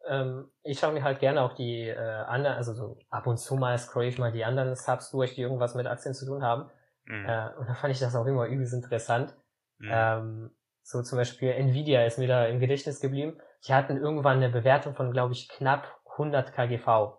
ähm, 0.07 0.51
ich 0.63 0.79
schaue 0.79 0.93
mir 0.93 1.03
halt 1.03 1.19
gerne 1.19 1.41
auch 1.41 1.53
die 1.53 1.87
äh, 1.87 1.97
anderen, 1.97 2.57
also 2.57 2.73
so 2.73 2.97
ab 3.09 3.27
und 3.27 3.37
zu 3.37 3.55
mal 3.55 3.77
scroll 3.77 4.05
ich 4.05 4.17
mal 4.17 4.31
die 4.31 4.45
anderen 4.45 4.75
Subs 4.75 5.11
durch, 5.11 5.35
die 5.35 5.41
irgendwas 5.41 5.75
mit 5.75 5.87
Aktien 5.87 6.13
zu 6.13 6.25
tun 6.25 6.43
haben. 6.43 6.69
Mhm. 7.05 7.25
Äh, 7.25 7.49
und 7.57 7.69
da 7.69 7.73
fand 7.73 7.93
ich 7.93 7.99
das 7.99 8.15
auch 8.15 8.25
immer 8.25 8.45
übelst 8.45 8.73
interessant. 8.73 9.35
Mhm. 9.79 9.89
Ähm, 9.91 10.51
so 10.83 11.01
zum 11.01 11.17
Beispiel 11.17 11.49
Nvidia 11.51 12.05
ist 12.05 12.19
mir 12.19 12.27
da 12.27 12.45
im 12.45 12.59
Gedächtnis 12.59 12.99
geblieben. 12.99 13.39
Die 13.67 13.73
hatten 13.73 13.97
irgendwann 13.97 14.37
eine 14.37 14.49
Bewertung 14.49 14.93
von, 14.93 15.11
glaube 15.11 15.33
ich, 15.33 15.49
knapp 15.49 15.99
100 16.11 16.53
KGV. 16.53 17.17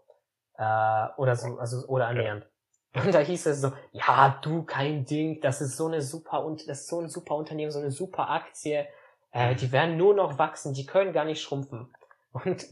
Äh, 0.58 1.08
oder 1.16 1.36
so, 1.36 1.58
also, 1.58 1.86
oder 1.88 2.06
annähernd. 2.06 2.44
Ja. 2.44 2.50
Und 3.04 3.14
da 3.14 3.18
hieß 3.18 3.46
es 3.46 3.60
so, 3.60 3.72
ja, 3.92 4.38
du, 4.42 4.62
kein 4.62 5.04
Ding, 5.04 5.40
das 5.40 5.60
ist 5.60 5.76
so 5.76 5.86
eine 5.86 6.00
super, 6.00 6.44
und 6.44 6.68
das 6.68 6.80
ist 6.80 6.88
so 6.88 7.00
ein 7.00 7.08
super 7.08 7.34
Unternehmen, 7.34 7.70
so 7.70 7.78
eine 7.78 7.90
super 7.90 8.30
Aktie. 8.30 8.86
Äh, 9.32 9.54
die 9.54 9.70
werden 9.70 9.96
nur 9.96 10.14
noch 10.14 10.38
wachsen, 10.38 10.72
die 10.72 10.86
können 10.86 11.12
gar 11.12 11.24
nicht 11.24 11.42
schrumpfen. 11.42 11.92
Und 12.32 12.66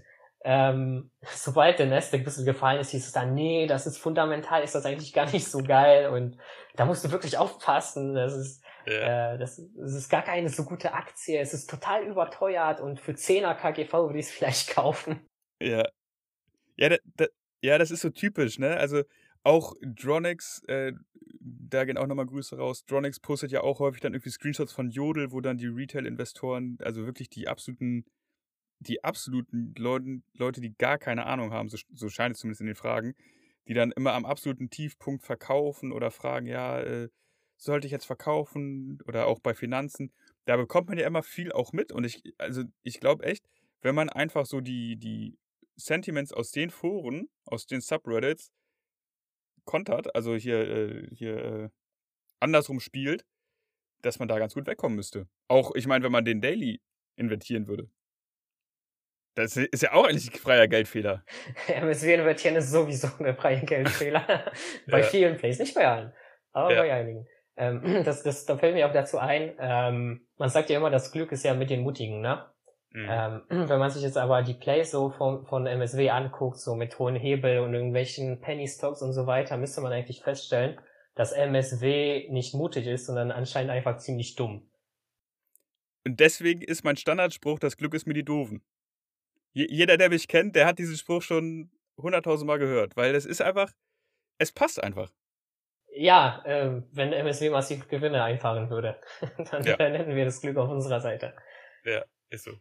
ähm, 0.46 1.10
sobald 1.34 1.78
der 1.78 1.86
Nasdaq 1.86 2.20
ein 2.20 2.24
bisschen 2.24 2.44
gefallen 2.44 2.78
ist, 2.80 2.90
hieß 2.90 3.06
es 3.06 3.12
dann, 3.12 3.34
nee, 3.34 3.66
das 3.66 3.86
ist 3.86 3.98
fundamental, 3.98 4.62
ist 4.62 4.74
das 4.74 4.84
eigentlich 4.84 5.12
gar 5.12 5.30
nicht 5.30 5.46
so 5.46 5.62
geil 5.62 6.10
und 6.10 6.36
da 6.76 6.84
musst 6.84 7.04
du 7.04 7.10
wirklich 7.10 7.38
aufpassen. 7.38 8.14
Das 8.14 8.34
ist, 8.34 8.62
ja. 8.86 9.34
äh, 9.34 9.38
das, 9.38 9.62
das 9.74 9.94
ist 9.94 10.10
gar 10.10 10.22
keine 10.22 10.50
so 10.50 10.64
gute 10.64 10.92
Aktie, 10.92 11.40
es 11.40 11.54
ist 11.54 11.70
total 11.70 12.04
überteuert 12.04 12.80
und 12.80 13.00
für 13.00 13.12
10er 13.12 13.54
KGV 13.54 13.92
würde 13.92 14.18
ich 14.18 14.26
es 14.26 14.32
vielleicht 14.32 14.68
kaufen. 14.74 15.26
Ja. 15.60 15.84
Ja, 16.76 16.88
da, 16.90 16.96
da, 17.16 17.26
ja, 17.62 17.78
das 17.78 17.90
ist 17.90 18.02
so 18.02 18.10
typisch, 18.10 18.58
ne? 18.58 18.76
Also 18.76 19.02
auch 19.44 19.74
Dronix, 19.82 20.62
äh, 20.66 20.92
da 21.40 21.84
gehen 21.84 21.98
auch 21.98 22.06
nochmal 22.06 22.26
Grüße 22.26 22.56
raus. 22.56 22.84
Dronix 22.86 23.20
postet 23.20 23.52
ja 23.52 23.60
auch 23.60 23.78
häufig 23.78 24.00
dann 24.00 24.14
irgendwie 24.14 24.30
Screenshots 24.30 24.72
von 24.72 24.90
Jodel, 24.90 25.32
wo 25.32 25.40
dann 25.40 25.58
die 25.58 25.66
Retail-Investoren, 25.66 26.78
also 26.80 27.06
wirklich 27.06 27.28
die 27.28 27.46
absoluten 27.48 28.04
die 28.80 29.02
absoluten 29.02 29.74
Leuten, 29.78 30.24
Leute, 30.34 30.60
die 30.60 30.74
gar 30.76 30.98
keine 30.98 31.26
Ahnung 31.26 31.52
haben, 31.52 31.68
so, 31.68 31.78
so 31.94 32.08
scheint 32.08 32.34
es 32.34 32.40
zumindest 32.40 32.60
in 32.60 32.66
den 32.66 32.76
Fragen, 32.76 33.14
die 33.66 33.74
dann 33.74 33.92
immer 33.92 34.12
am 34.12 34.26
absoluten 34.26 34.70
Tiefpunkt 34.70 35.24
verkaufen 35.24 35.92
oder 35.92 36.10
fragen, 36.10 36.46
ja, 36.46 36.80
äh, 36.80 37.08
sollte 37.56 37.86
ich 37.86 37.92
jetzt 37.92 38.04
verkaufen 38.04 38.98
oder 39.06 39.26
auch 39.26 39.40
bei 39.40 39.54
Finanzen. 39.54 40.12
Da 40.44 40.56
bekommt 40.56 40.88
man 40.88 40.98
ja 40.98 41.06
immer 41.06 41.22
viel 41.22 41.52
auch 41.52 41.72
mit 41.72 41.92
und 41.92 42.04
ich, 42.04 42.22
also 42.36 42.64
ich 42.82 43.00
glaube 43.00 43.24
echt, 43.24 43.46
wenn 43.80 43.94
man 43.94 44.10
einfach 44.10 44.44
so 44.44 44.60
die, 44.60 44.96
die 44.96 45.38
Sentiments 45.76 46.32
aus 46.32 46.50
den 46.50 46.70
Foren, 46.70 47.28
aus 47.44 47.66
den 47.66 47.80
Subreddits 47.80 48.50
kontert, 49.64 50.14
also 50.14 50.34
hier, 50.34 50.60
äh, 50.60 51.08
hier 51.14 51.36
äh, 51.36 51.68
andersrum 52.40 52.80
spielt, 52.80 53.24
dass 54.02 54.18
man 54.18 54.28
da 54.28 54.38
ganz 54.38 54.54
gut 54.54 54.66
wegkommen 54.66 54.96
müsste. 54.96 55.28
Auch, 55.48 55.74
ich 55.74 55.86
meine, 55.86 56.04
wenn 56.04 56.12
man 56.12 56.24
den 56.24 56.40
Daily 56.40 56.80
invertieren 57.16 57.66
würde. 57.66 57.88
Das 59.36 59.56
ist 59.56 59.82
ja 59.82 59.92
auch 59.92 60.04
eigentlich 60.06 60.32
ein 60.32 60.38
freier 60.38 60.68
Geldfehler. 60.68 61.24
MSW 61.66 62.14
invertieren 62.14 62.56
ist 62.56 62.70
sowieso 62.70 63.08
ein 63.18 63.36
freier 63.36 63.60
Geldfehler. 63.60 64.52
bei 64.86 65.00
ja. 65.00 65.06
vielen 65.06 65.36
Plays, 65.36 65.58
nicht 65.58 65.74
bei 65.74 65.86
allen, 65.86 66.12
aber 66.52 66.74
ja. 66.74 66.82
bei 66.82 66.92
einigen. 66.92 67.26
Ähm, 67.56 67.82
das, 68.04 68.22
das, 68.22 68.46
da 68.46 68.56
fällt 68.56 68.74
mir 68.74 68.86
auch 68.86 68.92
dazu 68.92 69.18
ein, 69.18 69.54
ähm, 69.58 70.26
man 70.36 70.48
sagt 70.48 70.70
ja 70.70 70.78
immer, 70.78 70.90
das 70.90 71.12
Glück 71.12 71.32
ist 71.32 71.44
ja 71.44 71.54
mit 71.54 71.70
den 71.70 71.82
Mutigen, 71.82 72.20
ne? 72.20 72.46
Mhm. 72.94 73.06
Ähm, 73.10 73.42
wenn 73.68 73.78
man 73.78 73.90
sich 73.90 74.02
jetzt 74.02 74.16
aber 74.16 74.42
die 74.42 74.54
Plays 74.54 74.90
so 74.90 75.10
von, 75.10 75.44
von 75.44 75.66
MSW 75.66 76.08
anguckt, 76.08 76.58
so 76.58 76.74
mit 76.74 76.98
hohen 76.98 77.16
Hebel 77.16 77.60
und 77.60 77.74
irgendwelchen 77.74 78.40
Penny 78.40 78.66
Stocks 78.66 79.02
und 79.02 79.12
so 79.12 79.26
weiter, 79.26 79.58
müsste 79.58 79.82
man 79.82 79.92
eigentlich 79.92 80.22
feststellen, 80.22 80.80
dass 81.14 81.32
MSW 81.32 82.28
nicht 82.30 82.54
mutig 82.54 82.86
ist, 82.86 83.04
sondern 83.04 83.30
anscheinend 83.30 83.70
einfach 83.70 83.98
ziemlich 83.98 84.34
dumm. 84.34 84.70
Und 86.06 86.20
deswegen 86.20 86.62
ist 86.62 86.84
mein 86.84 86.96
Standardspruch, 86.96 87.58
das 87.58 87.76
Glück 87.76 87.92
ist 87.92 88.06
mir 88.06 88.14
die 88.14 88.24
Doofen 88.24 88.62
jeder, 89.54 89.96
der 89.96 90.10
mich 90.10 90.28
kennt, 90.28 90.56
der 90.56 90.66
hat 90.66 90.78
diesen 90.78 90.96
Spruch 90.96 91.22
schon 91.22 91.70
hunderttausend 91.96 92.46
Mal 92.46 92.58
gehört, 92.58 92.96
weil 92.96 93.14
es 93.14 93.24
ist 93.24 93.40
einfach, 93.40 93.72
es 94.38 94.52
passt 94.52 94.82
einfach. 94.82 95.12
Ja, 95.96 96.42
äh, 96.44 96.82
wenn 96.90 97.12
MSW 97.12 97.50
massiv 97.50 97.86
Gewinne 97.88 98.24
einfahren 98.24 98.68
würde, 98.68 99.00
dann 99.50 99.62
ja. 99.62 99.78
hätten 99.78 100.16
wir 100.16 100.24
das 100.24 100.40
Glück 100.40 100.56
auf 100.56 100.68
unserer 100.68 101.00
Seite. 101.00 101.36
Ja, 101.84 102.04
ist 102.30 102.44
so. 102.44 102.52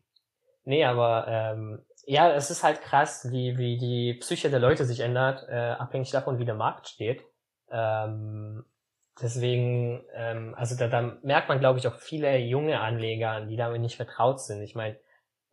Nee, 0.65 0.85
aber 0.85 1.25
ähm, 1.27 1.85
ja, 2.05 2.31
es 2.33 2.49
ist 2.49 2.63
halt 2.63 2.81
krass, 2.81 3.29
wie, 3.31 3.57
wie 3.57 3.77
die 3.77 4.13
Psyche 4.15 4.49
der 4.49 4.59
Leute 4.59 4.85
sich 4.85 5.01
ändert, 5.01 5.47
äh, 5.49 5.71
abhängig 5.71 6.11
davon, 6.11 6.39
wie 6.39 6.45
der 6.45 6.55
Markt 6.55 6.87
steht. 6.87 7.23
Ähm, 7.69 8.65
deswegen, 9.21 10.03
ähm, 10.13 10.53
also 10.57 10.75
da, 10.77 10.87
da 10.87 11.17
merkt 11.21 11.49
man, 11.49 11.59
glaube 11.59 11.79
ich, 11.79 11.87
auch 11.87 11.95
viele 11.95 12.37
junge 12.37 12.79
Anleger, 12.79 13.45
die 13.45 13.57
damit 13.57 13.81
nicht 13.81 13.97
vertraut 13.97 14.41
sind. 14.41 14.61
Ich 14.61 14.75
meine, 14.75 14.97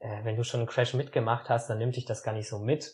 äh, 0.00 0.24
wenn 0.24 0.36
du 0.36 0.44
schon 0.44 0.60
einen 0.60 0.68
Crash 0.68 0.94
mitgemacht 0.94 1.48
hast, 1.48 1.68
dann 1.68 1.78
nimmt 1.78 1.96
dich 1.96 2.04
das 2.04 2.22
gar 2.22 2.32
nicht 2.32 2.48
so 2.48 2.58
mit. 2.58 2.92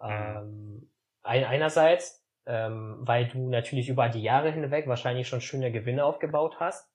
Mhm. 0.00 0.10
Ähm, 0.10 0.90
ein, 1.22 1.44
einerseits, 1.44 2.24
ähm, 2.46 2.98
weil 3.00 3.28
du 3.28 3.48
natürlich 3.48 3.88
über 3.88 4.08
die 4.08 4.22
Jahre 4.22 4.50
hinweg 4.50 4.86
wahrscheinlich 4.86 5.28
schon 5.28 5.40
schöne 5.40 5.72
Gewinne 5.72 6.04
aufgebaut 6.04 6.56
hast. 6.60 6.90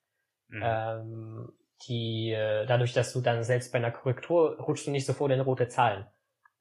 Mhm. 0.48 0.62
Ähm, 0.64 1.52
die, 1.88 2.32
äh, 2.32 2.66
dadurch, 2.66 2.92
dass 2.92 3.12
du 3.12 3.20
dann 3.20 3.42
selbst 3.44 3.72
bei 3.72 3.78
einer 3.78 3.90
Korrektur 3.90 4.58
rutschst 4.60 4.86
du 4.86 4.90
nicht 4.90 5.06
sofort 5.06 5.32
in 5.32 5.40
rote 5.40 5.68
Zahlen. 5.68 6.06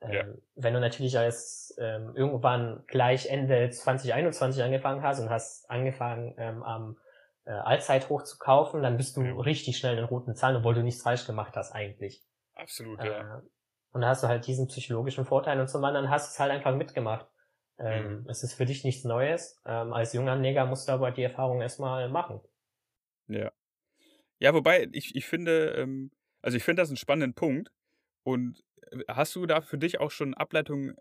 Ähm, 0.01 0.11
Ja. 0.13 0.25
Wenn 0.55 0.73
du 0.73 0.79
natürlich 0.79 1.17
als 1.17 1.75
ähm, 1.79 2.15
irgendwann 2.15 2.83
gleich 2.87 3.27
Ende 3.29 3.69
2021 3.69 4.63
angefangen 4.63 5.03
hast 5.03 5.19
und 5.19 5.29
hast 5.29 5.69
angefangen 5.69 6.35
ähm, 6.37 6.63
am 6.63 6.97
äh, 7.45 7.51
Allzeithoch 7.51 8.23
zu 8.23 8.37
kaufen, 8.37 8.81
dann 8.83 8.97
bist 8.97 9.17
du 9.17 9.23
Ja. 9.23 9.35
richtig 9.39 9.77
schnell 9.77 9.97
in 9.97 10.03
roten 10.05 10.35
Zahlen, 10.35 10.57
obwohl 10.57 10.73
du 10.75 10.83
nichts 10.83 11.01
falsch 11.01 11.25
gemacht 11.25 11.55
hast 11.57 11.71
eigentlich. 11.73 12.23
Absolut, 12.55 13.03
ja. 13.03 13.37
Äh, 13.37 13.41
und 13.91 14.01
da 14.01 14.09
hast 14.09 14.23
du 14.23 14.27
halt 14.27 14.45
diesen 14.47 14.67
psychologischen 14.67 15.25
Vorteil 15.25 15.59
und 15.59 15.67
zum 15.67 15.83
anderen 15.83 16.09
hast 16.09 16.27
du 16.29 16.33
es 16.33 16.39
halt 16.39 16.51
einfach 16.51 16.75
mitgemacht. 16.75 17.27
Ähm, 17.79 18.21
Mhm. 18.23 18.29
Es 18.29 18.43
ist 18.43 18.53
für 18.53 18.65
dich 18.65 18.83
nichts 18.83 19.03
Neues. 19.03 19.59
Ähm, 19.65 19.93
als 19.93 20.13
junger 20.13 20.35
Neger 20.35 20.65
musst 20.65 20.87
du 20.87 20.91
aber 20.93 21.11
die 21.11 21.23
Erfahrung 21.23 21.61
erstmal 21.61 22.07
machen. 22.09 22.41
Ja. 23.27 23.51
Ja, 24.39 24.53
wobei, 24.53 24.87
ich, 24.93 25.15
ich 25.15 25.25
finde, 25.25 25.75
ähm, 25.77 26.11
also 26.41 26.57
ich 26.57 26.63
finde 26.63 26.81
das 26.81 26.89
einen 26.89 26.97
spannenden 26.97 27.33
Punkt. 27.33 27.71
Und 28.23 28.63
äh, 28.91 28.99
hast 29.09 29.35
du 29.35 29.45
da 29.45 29.61
für 29.61 29.77
dich 29.77 29.99
auch 29.99 30.11
schon 30.11 30.33
Ableitungen 30.33 30.95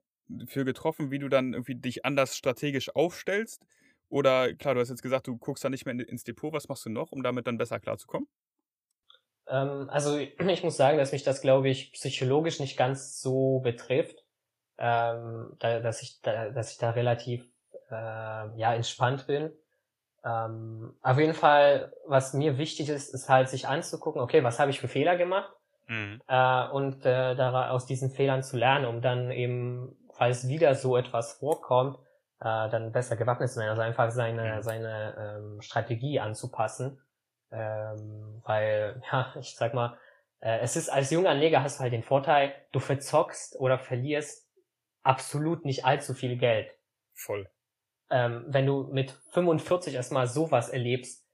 für 0.47 0.65
getroffen, 0.65 1.11
wie 1.11 1.19
du 1.19 1.29
dann 1.29 1.55
irgendwie 1.55 1.77
dich 1.77 2.05
anders 2.05 2.37
strategisch 2.37 2.95
aufstellst? 2.95 3.67
Oder 4.11 4.55
klar, 4.55 4.75
du 4.75 4.81
hast 4.81 4.91
jetzt 4.91 5.03
gesagt, 5.03 5.27
du 5.27 5.37
guckst 5.39 5.65
da 5.65 5.71
nicht 5.71 5.87
mehr 5.87 5.93
in, 5.95 6.01
ins 6.01 6.25
Depot, 6.25 6.53
was 6.53 6.69
machst 6.69 6.87
du 6.87 6.91
noch, 6.91 7.13
um 7.13 7.23
damit 7.23 7.47
dann 7.47 7.59
besser 7.59 7.81
klarzukommen? 7.81 8.29
Ähm, 9.47 9.89
also 9.91 10.17
ich 10.49 10.63
muss 10.65 10.77
sagen, 10.77 10.99
dass 10.99 11.13
mich 11.13 11.23
das, 11.25 11.41
glaube 11.41 11.69
ich, 11.69 11.93
psychologisch 11.93 12.61
nicht 12.61 12.77
ganz 12.77 13.21
so 13.21 13.61
betrifft, 13.61 14.25
ähm, 14.79 15.57
da, 15.59 15.81
dass 15.81 16.03
ich 16.03 16.21
da, 16.23 16.51
dass 16.51 16.73
ich 16.73 16.79
da 16.79 16.91
relativ 16.91 17.45
äh, 17.91 17.95
ja 17.95 18.75
entspannt 18.75 19.27
bin. 19.27 19.53
Ähm, 20.29 20.95
auf 21.03 21.19
jeden 21.19 21.35
Fall, 21.35 21.93
was 22.07 22.35
mir 22.35 22.59
wichtig 22.59 22.89
ist, 22.91 23.15
ist 23.15 23.29
halt 23.29 23.49
sich 23.49 23.69
anzugucken, 23.69 24.21
okay, 24.21 24.45
was 24.45 24.59
habe 24.59 24.71
ich 24.71 24.81
für 24.81 24.89
Fehler 24.89 25.17
gemacht 25.17 25.53
äh, 26.29 26.69
und 26.69 27.05
äh, 27.07 27.35
da 27.37 27.71
aus 27.71 27.87
diesen 27.87 28.11
Fehlern 28.11 28.43
zu 28.43 28.57
lernen, 28.57 28.87
um 28.87 29.01
dann 29.03 29.31
eben, 29.31 29.97
falls 30.13 30.49
wieder 30.49 30.75
so 30.75 30.97
etwas 30.97 31.35
vorkommt, 31.35 31.99
äh, 32.41 32.69
dann 32.71 32.93
besser 32.93 33.17
gewappnet 33.17 33.49
zu 33.49 33.57
sein, 33.57 33.69
also 33.69 33.83
einfach 33.83 34.11
seine 34.11 34.59
Mhm. 34.59 34.63
seine 34.63 35.15
ähm, 35.39 35.63
Strategie 35.63 36.21
anzupassen, 36.21 37.01
ähm, 37.51 38.43
weil 38.45 39.03
ja, 39.13 39.35
ich 39.41 39.57
sag 39.57 39.75
mal, 39.75 39.99
äh, 40.41 40.59
es 40.61 40.77
ist 40.77 40.89
als 40.91 41.11
junger 41.11 41.35
Neger 41.35 41.63
hast 41.63 41.79
du 41.79 41.83
halt 41.83 41.93
den 41.93 42.03
Vorteil, 42.03 42.55
du 42.73 42.81
verzockst 42.81 43.57
oder 43.61 43.79
verlierst 43.79 44.49
absolut 45.03 45.65
nicht 45.65 45.85
allzu 45.85 46.15
viel 46.15 46.37
Geld. 46.37 46.71
Voll. 47.15 47.51
Ähm, 48.11 48.45
wenn 48.49 48.67
du 48.67 48.85
mit 48.93 49.11
45 49.31 49.95
erstmal 49.95 50.27
sowas 50.27 50.69
erlebst 50.71 51.25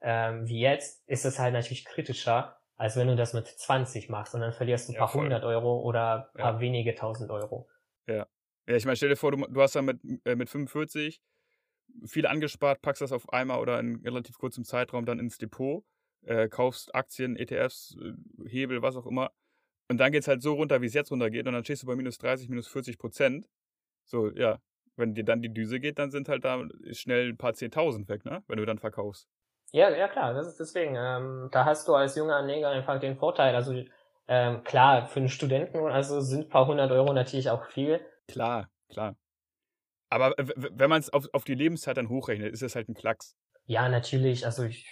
ähm, 0.00 0.48
wie 0.48 0.60
jetzt, 0.60 1.08
ist 1.08 1.24
es 1.24 1.38
halt 1.38 1.54
natürlich 1.54 1.84
kritischer, 1.84 2.58
als 2.76 2.96
wenn 2.96 3.08
du 3.08 3.16
das 3.16 3.34
mit 3.34 3.46
20 3.48 4.08
machst 4.10 4.34
und 4.34 4.40
dann 4.42 4.52
verlierst 4.52 4.88
du 4.88 4.92
ein 4.92 4.96
Ja, 4.96 5.00
paar 5.00 5.12
voll. 5.12 5.24
hundert 5.24 5.44
Euro 5.44 5.80
oder 5.80 6.30
ein 6.34 6.38
paar 6.38 6.54
Ja. 6.54 6.60
wenige 6.60 6.94
tausend 6.94 7.30
Euro. 7.30 7.68
Ja, 8.06 8.26
ich 8.66 8.84
meine, 8.84 8.96
stell 8.96 9.08
dir 9.08 9.16
vor, 9.16 9.32
du, 9.32 9.38
du 9.46 9.60
hast 9.62 9.74
dann 9.76 9.84
mit, 9.86 10.00
äh, 10.24 10.36
mit 10.36 10.48
45 10.50 11.20
viel 12.06 12.26
angespart, 12.26 12.82
packst 12.82 13.02
das 13.02 13.12
auf 13.12 13.28
einmal 13.32 13.60
oder 13.60 13.78
in 13.80 13.96
relativ 13.96 14.38
kurzem 14.38 14.64
Zeitraum 14.64 15.06
dann 15.06 15.18
ins 15.18 15.38
Depot, 15.38 15.84
äh, 16.22 16.48
kaufst 16.48 16.94
Aktien, 16.94 17.36
ETFs, 17.36 17.96
äh, 18.00 18.48
Hebel, 18.48 18.82
was 18.82 18.96
auch 18.96 19.06
immer. 19.06 19.32
Und 19.90 19.98
dann 19.98 20.12
geht's 20.12 20.28
halt 20.28 20.42
so 20.42 20.54
runter, 20.54 20.82
wie 20.82 20.86
es 20.86 20.94
jetzt 20.94 21.10
runtergeht. 21.12 21.46
Und 21.46 21.54
dann 21.54 21.64
stehst 21.64 21.82
du 21.82 21.86
bei 21.86 21.96
minus 21.96 22.18
30, 22.18 22.48
minus 22.48 22.68
40 22.68 22.98
Prozent. 22.98 23.46
So, 24.06 24.30
ja, 24.32 24.60
wenn 24.96 25.14
dir 25.14 25.24
dann 25.24 25.42
die 25.42 25.52
Düse 25.52 25.80
geht, 25.80 25.98
dann 25.98 26.10
sind 26.10 26.28
halt 26.28 26.44
da 26.44 26.62
schnell 26.92 27.30
ein 27.30 27.36
paar 27.36 27.54
Zehntausend 27.54 28.08
weg, 28.08 28.24
ne? 28.24 28.42
Wenn 28.46 28.58
du 28.58 28.66
dann 28.66 28.78
verkaufst. 28.78 29.28
Ja, 29.72 29.90
ja 29.90 30.08
klar, 30.08 30.34
das 30.34 30.46
ist 30.46 30.60
deswegen. 30.60 30.94
Ähm, 30.96 31.48
da 31.50 31.64
hast 31.64 31.88
du 31.88 31.94
als 31.94 32.14
junger 32.14 32.42
Neger 32.42 32.68
einfach 32.68 33.00
den 33.00 33.16
Vorteil. 33.16 33.54
Also 33.54 33.74
ähm, 34.28 34.62
klar, 34.64 35.06
für 35.08 35.20
einen 35.20 35.28
Studenten 35.28 35.78
also 35.86 36.20
sind 36.20 36.46
ein 36.46 36.48
paar 36.48 36.66
hundert 36.66 36.90
Euro 36.92 37.12
natürlich 37.12 37.50
auch 37.50 37.64
viel. 37.66 38.00
Klar, 38.28 38.70
klar. 38.88 39.16
Aber 40.10 40.32
wenn 40.36 40.88
man 40.88 41.00
es 41.00 41.12
auf, 41.12 41.26
auf 41.32 41.44
die 41.44 41.54
Lebenszeit 41.56 41.96
dann 41.96 42.08
hochrechnet, 42.08 42.52
ist 42.52 42.62
das 42.62 42.76
halt 42.76 42.88
ein 42.88 42.94
Klacks. 42.94 43.36
Ja, 43.64 43.88
natürlich. 43.88 44.46
Also 44.46 44.62
ich, 44.62 44.88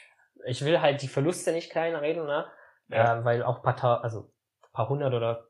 ich 0.47 0.65
will 0.65 0.81
halt 0.81 1.01
die 1.03 1.09
Verluste 1.09 1.53
nicht 1.53 1.71
kleinreden, 1.71 2.27
ne? 2.27 2.47
Ja. 2.89 3.19
Ähm, 3.19 3.25
weil 3.25 3.43
auch 3.43 3.65
ein 3.65 3.77
paar, 3.77 4.03
also 4.03 4.33
paar 4.73 4.89
hundert 4.89 5.15
oder 5.15 5.49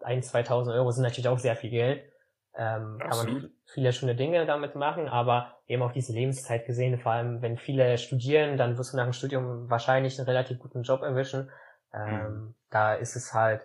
ein, 0.00 0.22
2000 0.22 0.76
Euro 0.76 0.90
sind 0.90 1.04
natürlich 1.04 1.28
auch 1.28 1.38
sehr 1.38 1.56
viel 1.56 1.70
Geld. 1.70 2.04
Ähm, 2.56 2.98
kann 2.98 3.16
man 3.16 3.50
viele 3.66 3.92
schöne 3.92 4.14
Dinge 4.14 4.46
damit 4.46 4.76
machen, 4.76 5.08
aber 5.08 5.58
eben 5.66 5.82
auch 5.82 5.92
diese 5.92 6.12
Lebenszeit 6.12 6.66
gesehen, 6.66 6.98
vor 7.00 7.12
allem 7.12 7.42
wenn 7.42 7.58
viele 7.58 7.98
studieren, 7.98 8.56
dann 8.56 8.78
wirst 8.78 8.92
du 8.92 8.96
nach 8.96 9.04
dem 9.04 9.12
Studium 9.12 9.68
wahrscheinlich 9.68 10.18
einen 10.18 10.28
relativ 10.28 10.58
guten 10.60 10.82
Job 10.82 11.02
erwischen. 11.02 11.50
Ähm, 11.92 12.04
Mhm. 12.06 12.54
Da 12.70 12.94
ist 12.94 13.16
es 13.16 13.32
halt 13.34 13.62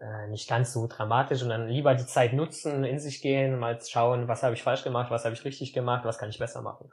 äh, 0.00 0.28
nicht 0.28 0.48
ganz 0.48 0.72
so 0.72 0.86
dramatisch 0.86 1.42
und 1.42 1.48
dann 1.48 1.68
lieber 1.68 1.94
die 1.94 2.06
Zeit 2.06 2.32
nutzen, 2.34 2.84
in 2.84 2.98
sich 2.98 3.22
gehen, 3.22 3.58
mal 3.58 3.80
schauen, 3.80 4.28
was 4.28 4.42
habe 4.42 4.54
ich 4.54 4.62
falsch 4.62 4.84
gemacht, 4.84 5.10
was 5.10 5.24
habe 5.24 5.34
ich 5.34 5.44
richtig 5.44 5.72
gemacht, 5.72 6.04
was 6.04 6.18
kann 6.18 6.28
ich 6.30 6.38
besser 6.38 6.62
machen. 6.62 6.90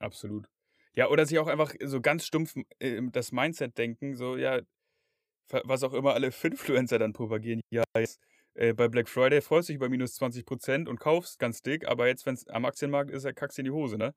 Absolut. 0.00 0.46
Ja, 0.94 1.08
oder 1.08 1.24
sich 1.26 1.38
auch 1.38 1.46
einfach 1.46 1.72
so 1.82 2.00
ganz 2.00 2.26
stumpf 2.26 2.54
äh, 2.78 3.00
das 3.10 3.32
Mindset 3.32 3.78
denken, 3.78 4.14
so, 4.14 4.36
ja, 4.36 4.60
was 5.64 5.82
auch 5.82 5.92
immer 5.92 6.14
alle 6.14 6.32
Finfluencer 6.32 6.98
dann 6.98 7.12
propagieren. 7.12 7.60
Ja, 7.70 7.84
jetzt, 7.96 8.20
äh, 8.54 8.74
bei 8.74 8.88
Black 8.88 9.08
Friday 9.08 9.40
freust 9.40 9.68
du 9.68 9.72
dich 9.72 9.76
über 9.76 9.88
minus 9.88 10.20
20% 10.20 10.88
und 10.88 11.00
kaufst 11.00 11.38
ganz 11.38 11.62
dick, 11.62 11.86
aber 11.88 12.06
jetzt, 12.06 12.26
wenn 12.26 12.34
es 12.34 12.46
am 12.48 12.64
Aktienmarkt 12.64 13.10
ist, 13.10 13.24
kackst 13.34 13.58
dir 13.58 13.62
in 13.62 13.66
die 13.66 13.70
Hose, 13.70 13.96
ne? 13.96 14.14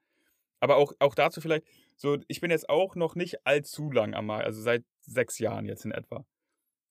Aber 0.59 0.77
auch, 0.77 0.93
auch 0.99 1.15
dazu 1.15 1.41
vielleicht, 1.41 1.65
so, 1.95 2.17
ich 2.27 2.41
bin 2.41 2.51
jetzt 2.51 2.69
auch 2.69 2.95
noch 2.95 3.15
nicht 3.15 3.45
allzu 3.45 3.91
lang 3.91 4.13
am 4.13 4.27
Markt, 4.27 4.45
also 4.45 4.61
seit 4.61 4.83
sechs 5.01 5.39
Jahren 5.39 5.65
jetzt 5.65 5.85
in 5.85 5.91
etwa. 5.91 6.25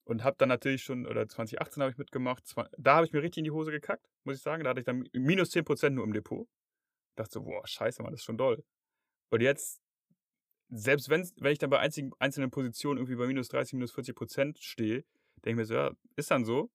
Und 0.05 0.22
habe 0.22 0.36
dann 0.38 0.51
natürlich 0.51 0.82
schon, 0.82 1.07
oder 1.07 1.26
2018 1.26 1.82
habe 1.82 1.92
ich 1.92 1.99
mitgemacht, 1.99 2.45
da 2.76 2.97
habe 2.97 3.07
ich 3.07 3.12
mir 3.12 3.22
richtig 3.22 3.38
in 3.38 3.45
die 3.45 3.51
Hose 3.51 3.70
gekackt, 3.70 4.07
muss 4.24 4.36
ich 4.36 4.42
sagen. 4.42 4.62
Da 4.62 4.70
hatte 4.70 4.80
ich 4.80 4.86
dann 4.86 5.09
minus 5.12 5.51
10% 5.51 5.95
nur 5.95 6.05
im 6.05 6.12
Depot. 6.12 6.47
Dachte 7.16 7.32
so, 7.32 7.42
boah, 7.42 7.66
scheiße, 7.66 8.03
Mann, 8.03 8.12
das 8.12 8.20
ist 8.20 8.24
schon 8.24 8.36
doll. 8.36 8.62
Und 9.30 9.40
jetzt, 9.40 9.80
selbst 10.68 11.09
wenn's, 11.09 11.32
wenn 11.38 11.53
ich 11.53 11.59
dann 11.59 11.70
bei 11.70 11.78
einzigen, 11.78 12.12
einzelnen 12.18 12.51
Positionen 12.51 12.99
irgendwie 12.99 13.16
bei 13.16 13.26
minus 13.26 13.49
30, 13.49 13.74
minus 13.74 13.92
40 13.92 14.14
Prozent 14.14 14.59
stehe, 14.59 15.05
denke 15.45 15.51
ich 15.51 15.57
mir 15.57 15.64
so, 15.64 15.74
ja, 15.74 15.92
ist 16.16 16.30
dann 16.30 16.45
so. 16.45 16.70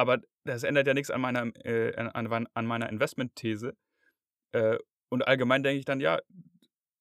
Aber 0.00 0.18
das 0.44 0.62
ändert 0.62 0.86
ja 0.86 0.94
nichts 0.94 1.10
an 1.10 1.20
meiner, 1.20 1.54
äh, 1.62 1.94
an, 1.94 2.48
an 2.54 2.66
meiner 2.66 2.88
Investmentthese. 2.88 3.76
Äh, 4.52 4.78
und 5.10 5.28
allgemein 5.28 5.62
denke 5.62 5.78
ich 5.78 5.84
dann, 5.84 6.00
ja, 6.00 6.18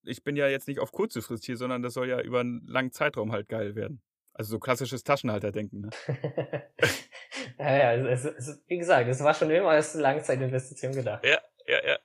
ich 0.03 0.21
bin 0.25 0.35
ja 0.35 0.49
jetzt 0.49 0.67
nicht 0.67 0.81
auf 0.81 0.91
kurze 0.91 1.21
Frist 1.21 1.45
hier, 1.45 1.55
sondern 1.55 1.81
das 1.81 1.93
soll 1.93 2.09
ja 2.09 2.19
über 2.19 2.41
einen 2.41 2.67
langen 2.67 2.91
Zeitraum 2.91 3.31
halt 3.31 3.47
geil 3.47 3.75
werden. 3.75 4.01
Also 4.33 4.51
so 4.51 4.59
klassisches 4.59 5.05
Taschenhalterdenken. 5.05 5.79
Ne? 5.79 5.89
ja, 7.57 7.93
ja, 7.93 8.09
es, 8.09 8.25
es, 8.25 8.61
wie 8.67 8.77
gesagt, 8.77 9.07
es 9.07 9.23
war 9.23 9.33
schon 9.33 9.49
immer 9.49 9.69
als 9.69 9.93
Langzeitinvestition 9.93 10.91
gedacht. 10.91 11.23
Ja, 11.23 11.39
ja, 11.67 11.87
ja. 11.87 11.99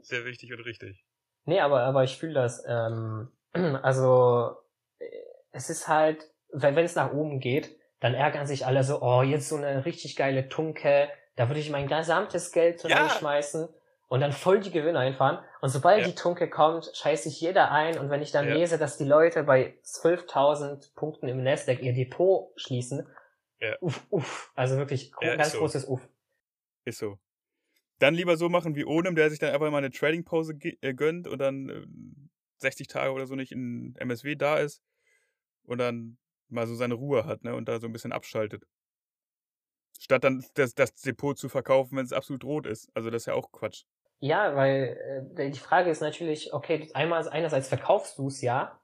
Sehr 0.00 0.24
wichtig 0.24 0.54
und 0.54 0.60
richtig. 0.60 1.04
Nee, 1.44 1.60
aber, 1.60 1.82
aber 1.82 2.02
ich 2.02 2.16
fühle 2.16 2.32
das. 2.32 2.64
Ähm, 2.66 3.28
also, 3.52 4.56
äh, 5.00 5.04
es 5.52 5.68
ist 5.68 5.86
halt, 5.86 6.32
wenn 6.50 6.78
es 6.78 6.94
nach 6.94 7.12
oben 7.12 7.40
geht, 7.40 7.78
dann 8.04 8.12
ärgern 8.12 8.46
sich 8.46 8.66
alle 8.66 8.84
so, 8.84 9.00
oh, 9.00 9.22
jetzt 9.22 9.48
so 9.48 9.56
eine 9.56 9.86
richtig 9.86 10.14
geile 10.14 10.50
Tunke, 10.50 11.08
da 11.36 11.48
würde 11.48 11.58
ich 11.58 11.70
mein 11.70 11.86
gesamtes 11.86 12.52
Geld 12.52 12.84
Ja. 12.84 12.98
reinschmeißen 12.98 13.66
und 14.08 14.20
dann 14.20 14.30
voll 14.30 14.60
die 14.60 14.70
Gewinne 14.70 14.98
einfahren. 14.98 15.38
Und 15.62 15.70
sobald 15.70 16.00
Ja. 16.02 16.08
die 16.08 16.14
Tunke 16.14 16.50
kommt, 16.50 16.90
scheißt 16.92 17.24
sich 17.24 17.40
jeder 17.40 17.70
ein. 17.70 17.98
Und 17.98 18.10
wenn 18.10 18.20
ich 18.20 18.30
dann 18.30 18.46
Ja. 18.46 18.56
lese, 18.56 18.76
dass 18.76 18.98
die 18.98 19.06
Leute 19.06 19.42
bei 19.42 19.78
12.000 19.84 20.94
Punkten 20.94 21.28
im 21.28 21.42
Nasdaq 21.42 21.80
ihr 21.80 21.94
Depot 21.94 22.52
schließen, 22.56 23.08
Ja. 23.58 23.74
uff, 23.80 24.02
uff, 24.10 24.52
also 24.54 24.76
wirklich 24.76 25.10
Ja, 25.22 25.36
ganz 25.36 25.52
so. 25.52 25.60
großes 25.60 25.86
Uff. 25.86 26.06
Ist 26.84 26.98
so. 26.98 27.18
Dann 28.00 28.12
lieber 28.12 28.36
so 28.36 28.50
machen 28.50 28.76
wie 28.76 28.84
Onem, 28.84 29.14
der 29.14 29.30
sich 29.30 29.38
dann 29.38 29.54
einfach 29.54 29.70
mal 29.70 29.78
eine 29.78 29.90
Trading-Pause 29.90 30.58
äh, 30.82 30.92
gönnt 30.92 31.26
und 31.26 31.38
dann 31.38 31.70
äh, 31.70 31.86
60 32.58 32.86
Tage 32.86 33.12
oder 33.12 33.26
so 33.26 33.34
nicht 33.34 33.50
in 33.50 33.94
MSW 33.96 34.34
da 34.36 34.58
ist 34.58 34.82
und 35.62 35.78
dann 35.78 36.18
mal 36.48 36.66
so 36.66 36.74
seine 36.74 36.94
Ruhe 36.94 37.24
hat 37.26 37.44
ne, 37.44 37.54
und 37.54 37.66
da 37.68 37.80
so 37.80 37.86
ein 37.86 37.92
bisschen 37.92 38.12
abschaltet. 38.12 38.64
Statt 39.98 40.22
dann 40.22 40.44
das, 40.54 40.74
das 40.76 40.94
Depot 40.94 41.36
zu 41.36 41.48
verkaufen, 41.48 41.96
wenn 41.96 42.04
es 42.04 42.12
absolut 42.12 42.44
rot 42.44 42.66
ist. 42.66 42.90
Also 42.94 43.10
das 43.10 43.22
ist 43.22 43.26
ja 43.26 43.34
auch 43.34 43.50
Quatsch. 43.50 43.82
Ja, 44.20 44.56
weil 44.56 45.32
äh, 45.36 45.50
die 45.50 45.58
Frage 45.58 45.90
ist 45.90 46.00
natürlich, 46.00 46.52
okay, 46.54 46.90
einmal 46.94 47.28
einerseits 47.28 47.68
verkaufst 47.68 48.18
du 48.18 48.28
es 48.28 48.40
ja, 48.40 48.80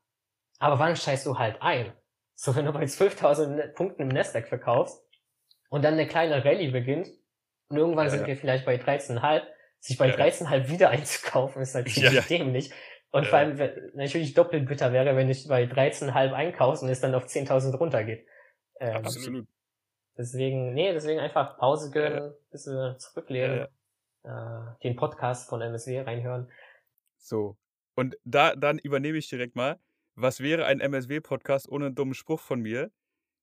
aber 0.58 0.78
wann 0.78 0.96
scheißt 0.96 1.26
du 1.26 1.38
halt 1.38 1.62
ein? 1.62 1.92
So, 2.36 2.56
wenn 2.56 2.66
du 2.66 2.72
bei 2.72 2.86
12.000 2.86 3.74
Punkten 3.74 4.02
im 4.02 4.08
Nasdaq 4.08 4.48
verkaufst 4.48 5.02
und 5.70 5.84
dann 5.84 5.94
eine 5.94 6.08
kleine 6.08 6.44
Rallye 6.44 6.70
beginnt 6.70 7.10
und 7.68 7.76
irgendwann 7.78 8.08
Ja, 8.08 8.10
sind 8.10 8.26
ja. 8.26 8.26
wir 8.26 8.36
vielleicht 8.36 8.66
bei 8.66 8.76
13,5, 8.78 9.48
sich 9.80 9.98
bei 9.98 10.08
Ja, 10.08 10.16
ja. 10.16 10.30
13,5 10.46 10.68
wieder 10.70 10.90
einzukaufen, 10.90 11.62
ist 11.62 11.74
halt 11.74 11.88
Ja, 11.96 12.10
ziemlich 12.10 12.12
ja. 12.12 12.26
dämlich. 12.28 12.72
Und 13.12 13.24
Ja. 13.24 13.28
vor 13.30 13.38
allem 13.38 13.58
wenn- 13.58 13.90
natürlich 13.94 14.34
doppelt 14.34 14.68
bitter 14.68 14.92
wäre, 14.92 15.16
wenn 15.16 15.28
ich 15.28 15.48
bei 15.48 15.66
13,5 15.66 16.32
einkaufst 16.32 16.82
und 16.82 16.88
es 16.88 17.00
dann 17.00 17.14
auf 17.14 17.26
10.000 17.26 17.74
runtergeht. 17.78 18.26
Ähm, 18.78 18.96
Absolut. 19.04 19.46
Deswegen, 20.16 20.74
nee, 20.74 20.92
deswegen 20.92 21.20
einfach 21.20 21.58
Pause 21.58 21.90
gönnen, 21.90 22.32
bisschen 22.50 22.98
zurücklehnen, 22.98 23.66
Ja, 24.24 24.70
äh, 24.72 24.82
den 24.82 24.96
Podcast 24.96 25.48
von 25.48 25.60
MSW 25.62 26.00
reinhören. 26.00 26.50
So. 27.18 27.56
Und 27.94 28.16
da 28.24 28.54
dann 28.54 28.78
übernehme 28.78 29.18
ich 29.18 29.28
direkt 29.28 29.56
mal. 29.56 29.78
Was 30.14 30.40
wäre 30.40 30.66
ein 30.66 30.80
MSW-Podcast 30.80 31.68
ohne 31.68 31.86
einen 31.86 31.94
dummen 31.94 32.14
Spruch 32.14 32.40
von 32.40 32.60
mir? 32.60 32.90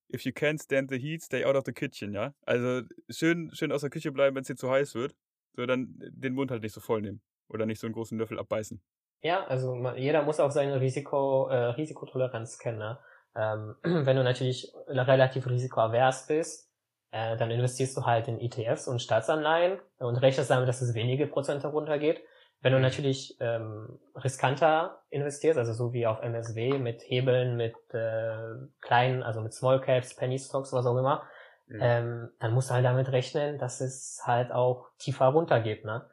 if 0.10 0.22
you 0.22 0.32
can't 0.32 0.64
stand 0.64 0.90
the 0.90 0.98
heat, 0.98 1.22
stay 1.22 1.44
out 1.44 1.58
of 1.58 1.64
the 1.66 1.74
kitchen, 1.74 2.14
ja. 2.14 2.34
Also 2.46 2.88
schön, 3.10 3.52
schön 3.54 3.74
aus 3.74 3.82
der 3.82 3.90
Küche 3.90 4.14
bleiben, 4.14 4.38
wenn 4.38 4.42
es 4.44 4.48
dir 4.48 4.56
zu 4.56 4.70
heiß 4.72 4.96
wird. 4.96 5.14
So, 5.54 5.66
dann 5.66 5.96
den 6.00 6.34
Mund 6.34 6.50
halt 6.50 6.64
nicht 6.64 6.72
so 6.74 6.80
voll 6.80 7.02
nehmen. 7.02 7.22
Oder 7.50 7.66
nicht 7.66 7.80
so 7.82 7.88
einen 7.88 7.94
großen 7.94 8.18
Löffel 8.18 8.40
abbeißen. 8.40 8.82
Ja, 9.22 9.44
also 9.46 9.76
man, 9.76 9.98
jeder 9.98 10.22
muss 10.24 10.40
auch 10.40 10.52
seine 10.52 10.80
Risiko, 10.80 11.48
äh, 11.50 11.56
Risikotoleranz 11.56 12.60
kennen. 12.60 12.78
Ne? 12.78 13.00
Ähm, 13.36 13.76
wenn 13.84 14.16
du 14.16 14.24
natürlich 14.24 14.72
relativ 14.88 15.48
risikoavers 15.48 16.28
bist, 16.28 16.72
äh, 17.12 17.38
dann 17.38 17.52
investierst 17.52 17.96
du 17.98 18.06
halt 18.06 18.28
in 18.28 18.40
ETFs 18.40 18.88
und 18.88 19.02
Staatsanleihen 19.02 19.80
und 20.00 20.18
rechnest 20.18 20.50
damit, 20.50 20.68
dass 20.68 20.82
es 20.82 20.94
wenige 20.94 21.28
Prozente 21.28 21.68
runtergeht. 21.68 22.22
Wenn 22.62 22.74
du 22.74 22.80
natürlich 22.80 23.38
ähm, 23.40 24.00
riskanter 24.16 25.04
investierst, 25.12 25.60
also 25.60 25.74
so 25.74 25.94
wie 25.94 26.08
auf 26.08 26.22
MSW 26.24 26.80
mit 26.80 27.04
Hebeln, 27.04 27.56
mit 27.56 27.76
äh, 27.94 28.36
kleinen, 28.82 29.22
also 29.22 29.42
mit 29.42 29.54
Small 29.54 29.80
Caps, 29.80 30.16
Penny 30.16 30.40
Stocks, 30.40 30.74
was 30.74 30.88
auch 30.88 30.98
immer, 30.98 31.24
mhm. 31.68 31.80
ähm, 31.82 32.30
dann 32.40 32.54
musst 32.54 32.72
du 32.72 32.74
halt 32.74 32.84
damit 32.84 33.12
rechnen, 33.12 33.60
dass 33.60 33.80
es 33.80 34.22
halt 34.26 34.52
auch 34.52 34.90
tiefer 34.98 35.28
runtergeht, 35.28 35.86
ne? 35.86 36.10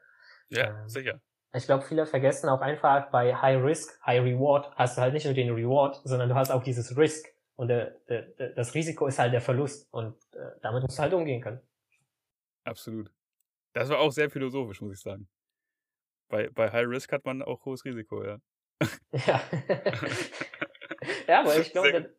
Ja, 0.49 0.69
ähm, 0.69 0.89
sicher. 0.89 1.19
Ich 1.55 1.67
glaube, 1.67 1.85
viele 1.85 2.05
vergessen 2.07 2.49
auch 2.49 2.61
einfach 2.61 3.11
bei 3.11 3.35
High 3.35 3.63
Risk, 3.63 4.01
High 4.05 4.23
Reward 4.23 4.75
hast 4.77 4.97
du 4.97 5.03
halt 5.03 5.15
nicht 5.15 5.25
nur 5.25 5.35
den 5.35 5.51
Reward, 5.51 6.01
sondern 6.05 6.29
du 6.29 6.35
hast 6.35 6.51
auch 6.51 6.63
dieses 6.63 6.97
Risk. 6.97 7.27
Und 7.57 7.69
der, 7.69 7.93
der, 8.09 8.23
der, 8.23 8.49
das 8.51 8.75
Risiko 8.75 9.07
ist 9.07 9.21
halt 9.21 9.33
der 9.33 9.41
Verlust. 9.41 9.87
Und 9.93 10.17
äh, 10.35 10.51
damit 10.63 10.83
musst 10.83 10.99
du 10.99 11.03
halt 11.03 11.15
umgehen 11.15 11.41
können. 11.41 11.61
Absolut. 12.65 13.13
Das 13.73 13.89
war 13.89 14.01
auch 14.01 14.11
sehr 14.11 14.31
philosophisch, 14.31 14.81
muss 14.81 14.95
ich 14.95 15.01
sagen. 15.01 15.29
Bei, 16.29 16.49
bei 16.49 16.73
High 16.73 16.89
Risk 16.89 17.13
hat 17.13 17.25
man 17.25 17.43
auch 17.43 17.65
hohes 17.65 17.85
Risiko, 17.85 18.25
ja. 18.25 18.39
Ja. 19.13 19.41
ja, 21.29 21.41
aber 21.41 21.57
ich 21.59 21.71
glaube, 21.73 22.11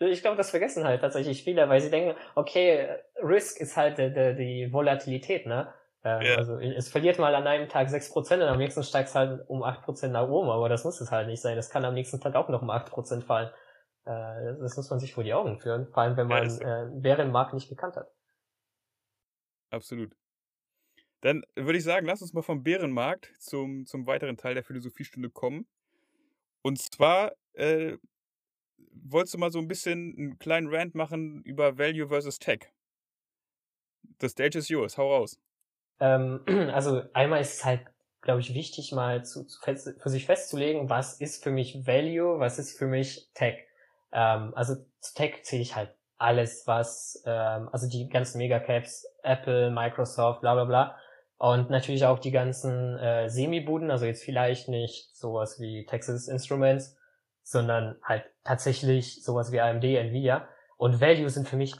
ich 0.00 0.20
glaube, 0.20 0.36
das 0.36 0.50
vergessen 0.50 0.84
halt 0.84 1.00
tatsächlich 1.00 1.42
viele, 1.44 1.68
weil 1.68 1.80
sie 1.80 1.90
denken, 1.90 2.14
okay, 2.34 2.98
Risk 3.22 3.60
ist 3.60 3.76
halt 3.76 3.96
die, 3.98 4.12
die, 4.12 4.34
die 4.36 4.72
Volatilität, 4.72 5.46
ne? 5.46 5.72
Ähm, 6.04 6.22
ja. 6.22 6.36
Also 6.36 6.58
es 6.58 6.88
verliert 6.88 7.18
mal 7.18 7.34
an 7.34 7.46
einem 7.46 7.68
Tag 7.68 7.88
6% 7.88 8.34
und 8.34 8.42
am 8.42 8.58
nächsten 8.58 8.82
steigt 8.82 9.08
es 9.08 9.14
halt 9.14 9.48
um 9.48 9.62
8% 9.62 10.08
nach 10.08 10.28
oben, 10.28 10.50
aber 10.50 10.68
das 10.68 10.84
muss 10.84 11.00
es 11.00 11.10
halt 11.10 11.28
nicht 11.28 11.40
sein. 11.40 11.56
Das 11.56 11.70
kann 11.70 11.84
am 11.84 11.94
nächsten 11.94 12.20
Tag 12.20 12.34
auch 12.34 12.48
noch 12.48 12.62
um 12.62 12.70
8% 12.70 13.22
fallen. 13.22 13.50
Äh, 14.04 14.58
das 14.60 14.76
muss 14.76 14.90
man 14.90 14.98
sich 14.98 15.14
vor 15.14 15.22
die 15.22 15.32
Augen 15.32 15.60
führen, 15.60 15.86
vor 15.92 16.02
allem 16.02 16.16
wenn 16.16 16.26
man 16.26 16.48
ja, 16.48 16.84
äh, 16.84 16.90
Bärenmarkt 16.92 17.54
nicht 17.54 17.68
gekannt 17.68 17.96
hat. 17.96 18.10
Absolut. 19.70 20.16
Dann 21.20 21.44
würde 21.54 21.78
ich 21.78 21.84
sagen, 21.84 22.06
lass 22.06 22.20
uns 22.20 22.32
mal 22.32 22.42
vom 22.42 22.64
Bärenmarkt 22.64 23.32
zum, 23.38 23.86
zum 23.86 24.06
weiteren 24.08 24.36
Teil 24.36 24.54
der 24.54 24.64
Philosophiestunde 24.64 25.30
kommen. 25.30 25.68
Und 26.62 26.80
zwar 26.80 27.32
äh, 27.52 27.96
wolltest 28.92 29.34
du 29.34 29.38
mal 29.38 29.52
so 29.52 29.60
ein 29.60 29.68
bisschen 29.68 30.14
einen 30.18 30.38
kleinen 30.38 30.66
Rant 30.68 30.96
machen 30.96 31.42
über 31.44 31.78
Value 31.78 32.08
versus 32.08 32.40
Tech. 32.40 32.72
The 34.20 34.28
stage 34.28 34.58
is 34.58 34.68
yours, 34.68 34.98
hau 34.98 35.14
raus. 35.14 35.38
Ähm, 36.02 36.40
also 36.74 37.02
einmal 37.12 37.40
ist 37.40 37.58
es 37.58 37.64
halt, 37.64 37.82
glaube 38.22 38.40
ich, 38.40 38.54
wichtig, 38.54 38.92
mal 38.92 39.24
zu, 39.24 39.44
zu 39.44 39.60
fest, 39.60 39.94
für 39.98 40.10
sich 40.10 40.26
festzulegen, 40.26 40.90
was 40.90 41.20
ist 41.20 41.44
für 41.44 41.50
mich 41.50 41.86
Value, 41.86 42.40
was 42.40 42.58
ist 42.58 42.76
für 42.76 42.86
mich 42.86 43.30
Tech. 43.34 43.58
Ähm, 44.12 44.52
also 44.56 44.74
zu 45.00 45.14
Tech 45.14 45.44
zähle 45.44 45.62
ich 45.62 45.76
halt 45.76 45.94
alles, 46.18 46.66
was, 46.66 47.22
ähm, 47.24 47.68
also 47.72 47.88
die 47.88 48.08
ganzen 48.08 48.38
Megacaps, 48.38 49.06
Apple, 49.22 49.70
Microsoft, 49.70 50.40
bla 50.40 50.54
bla 50.54 50.64
bla. 50.64 50.96
Und 51.38 51.70
natürlich 51.70 52.04
auch 52.04 52.18
die 52.18 52.30
ganzen 52.30 52.98
äh, 52.98 53.28
Semi-Buden, 53.28 53.90
also 53.90 54.04
jetzt 54.06 54.24
vielleicht 54.24 54.68
nicht 54.68 55.14
sowas 55.16 55.60
wie 55.60 55.86
Texas 55.86 56.28
Instruments, 56.28 56.96
sondern 57.42 57.96
halt 58.02 58.24
tatsächlich 58.44 59.22
sowas 59.24 59.52
wie 59.52 59.60
AMD, 59.60 59.84
Nvidia. 59.84 60.48
Und 60.76 61.00
Value 61.00 61.30
sind 61.30 61.48
für 61.48 61.56
mich 61.56 61.74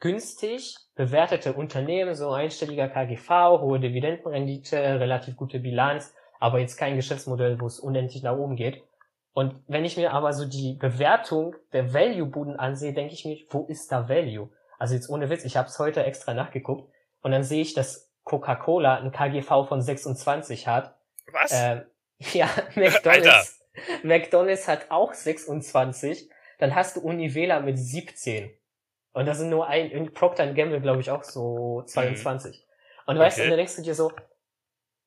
günstig 0.00 0.76
bewertete 0.94 1.52
Unternehmen, 1.52 2.14
so 2.14 2.30
einstelliger 2.30 2.88
KGV, 2.88 3.60
hohe 3.60 3.80
Dividendenrendite, 3.80 5.00
relativ 5.00 5.36
gute 5.36 5.58
Bilanz, 5.60 6.14
aber 6.40 6.58
jetzt 6.58 6.76
kein 6.76 6.96
Geschäftsmodell, 6.96 7.60
wo 7.60 7.66
es 7.66 7.80
unendlich 7.80 8.22
nach 8.22 8.36
oben 8.36 8.56
geht. 8.56 8.82
Und 9.32 9.62
wenn 9.66 9.84
ich 9.84 9.96
mir 9.96 10.12
aber 10.12 10.32
so 10.32 10.46
die 10.46 10.74
Bewertung 10.74 11.56
der 11.72 11.92
Value-Buden 11.92 12.56
ansehe, 12.56 12.94
denke 12.94 13.14
ich 13.14 13.24
mir, 13.24 13.38
wo 13.50 13.66
ist 13.66 13.92
da 13.92 14.08
Value? 14.08 14.50
Also 14.78 14.94
jetzt 14.94 15.10
ohne 15.10 15.28
Witz, 15.28 15.44
ich 15.44 15.56
habe 15.56 15.68
es 15.68 15.78
heute 15.78 16.04
extra 16.04 16.34
nachgeguckt 16.34 16.90
und 17.22 17.32
dann 17.32 17.44
sehe 17.44 17.62
ich, 17.62 17.74
dass 17.74 18.10
Coca-Cola 18.24 18.96
ein 18.96 19.12
KGV 19.12 19.68
von 19.68 19.82
26 19.82 20.66
hat. 20.66 20.94
Was? 21.32 21.52
Ähm, 21.52 21.82
ja, 22.32 22.48
McDonald's, 22.74 23.60
McDonald's 24.02 24.68
hat 24.68 24.90
auch 24.90 25.12
26. 25.12 26.30
Dann 26.58 26.74
hast 26.74 26.96
du 26.96 27.00
Univela 27.00 27.60
mit 27.60 27.78
17. 27.78 28.50
Und 29.16 29.24
das 29.24 29.38
sind 29.38 29.48
nur 29.48 29.66
ein, 29.66 29.90
in 29.90 30.12
Procter 30.12 30.46
Gamble, 30.52 30.82
glaube 30.82 31.00
ich, 31.00 31.10
auch 31.10 31.24
so 31.24 31.82
22. 31.86 32.54
Mhm. 32.54 32.64
Und 33.06 33.18
weißt 33.18 33.38
du, 33.38 33.44
und 33.44 33.48
dann 33.48 33.56
denkst 33.56 33.76
du 33.76 33.80
dir 33.80 33.94
so, 33.94 34.12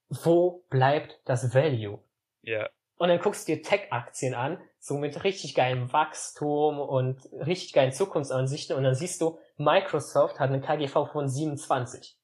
wo 0.09 0.65
bleibt 0.71 1.19
das 1.25 1.53
Value? 1.53 1.99
Ja. 2.41 2.67
Und 2.97 3.09
dann 3.09 3.19
guckst 3.19 3.47
du 3.47 3.53
dir 3.53 3.61
Tech-Aktien 3.61 4.33
an, 4.33 4.59
so 4.79 4.97
mit 4.97 5.23
richtig 5.23 5.53
geilem 5.53 5.93
Wachstum 5.93 6.79
und 6.79 7.23
richtig 7.33 7.71
geilen 7.73 7.91
Zukunftsansichten 7.91 8.75
und 8.75 8.83
dann 8.83 8.95
siehst 8.95 9.21
du, 9.21 9.37
Microsoft 9.57 10.39
hat 10.39 10.49
eine 10.49 10.59
KGV 10.59 11.11
von 11.11 11.29
27. 11.29 12.17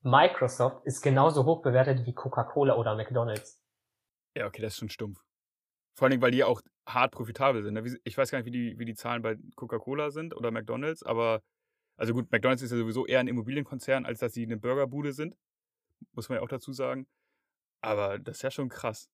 Microsoft 0.00 0.86
ist 0.86 1.02
genauso 1.02 1.44
hoch 1.44 1.60
bewertet 1.60 2.06
wie 2.06 2.14
Coca-Cola 2.14 2.76
oder 2.76 2.94
McDonald's. 2.94 3.62
Ja, 4.34 4.46
okay, 4.46 4.62
das 4.62 4.72
ist 4.72 4.78
schon 4.78 4.88
stumpf. 4.88 5.22
Vor 5.96 6.08
allem, 6.08 6.22
weil 6.22 6.30
die 6.30 6.44
auch 6.44 6.62
hart 6.86 7.12
profitabel 7.12 7.62
sind. 7.62 7.74
Ne? 7.74 7.98
Ich 8.04 8.16
weiß 8.16 8.30
gar 8.30 8.38
nicht, 8.38 8.46
wie 8.46 8.50
die, 8.50 8.78
wie 8.78 8.84
die 8.84 8.94
Zahlen 8.94 9.22
bei 9.22 9.36
Coca-Cola 9.56 10.10
sind 10.10 10.34
oder 10.34 10.50
McDonalds, 10.50 11.02
aber 11.02 11.42
also 11.96 12.12
gut, 12.12 12.30
McDonalds 12.30 12.62
ist 12.62 12.70
ja 12.70 12.76
sowieso 12.76 13.06
eher 13.06 13.20
ein 13.20 13.28
Immobilienkonzern, 13.28 14.04
als 14.04 14.20
dass 14.20 14.32
sie 14.32 14.44
eine 14.44 14.56
Burgerbude 14.56 15.12
sind. 15.12 15.36
Muss 16.12 16.28
man 16.28 16.36
ja 16.36 16.42
auch 16.42 16.48
dazu 16.48 16.72
sagen. 16.72 17.06
Aber 17.80 18.18
das 18.18 18.36
ist 18.36 18.42
ja 18.42 18.50
schon 18.50 18.68
krass. 18.68 19.08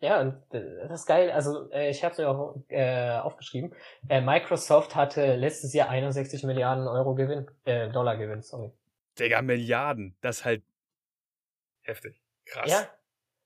Ja, 0.00 0.20
und 0.20 0.34
äh, 0.54 0.86
das 0.88 1.00
ist 1.00 1.06
geil. 1.06 1.30
Also 1.30 1.70
äh, 1.72 1.90
ich 1.90 2.04
habe 2.04 2.12
es 2.12 2.18
mir 2.18 2.28
auch 2.28 2.62
äh, 2.68 3.18
aufgeschrieben. 3.18 3.74
Äh, 4.08 4.20
Microsoft 4.20 4.94
hatte 4.94 5.36
letztes 5.36 5.72
Jahr 5.72 5.88
61 5.88 6.44
Milliarden 6.44 6.86
Euro 6.86 7.14
Gewinn, 7.14 7.50
äh, 7.64 7.90
Dollar 7.90 8.16
Gewinn, 8.16 8.42
sorry. 8.42 8.70
Digga, 9.18 9.42
Milliarden. 9.42 10.16
Das 10.20 10.38
ist 10.38 10.44
halt 10.44 10.62
heftig. 11.82 12.22
Krass. 12.44 12.70
Ja, 12.70 12.88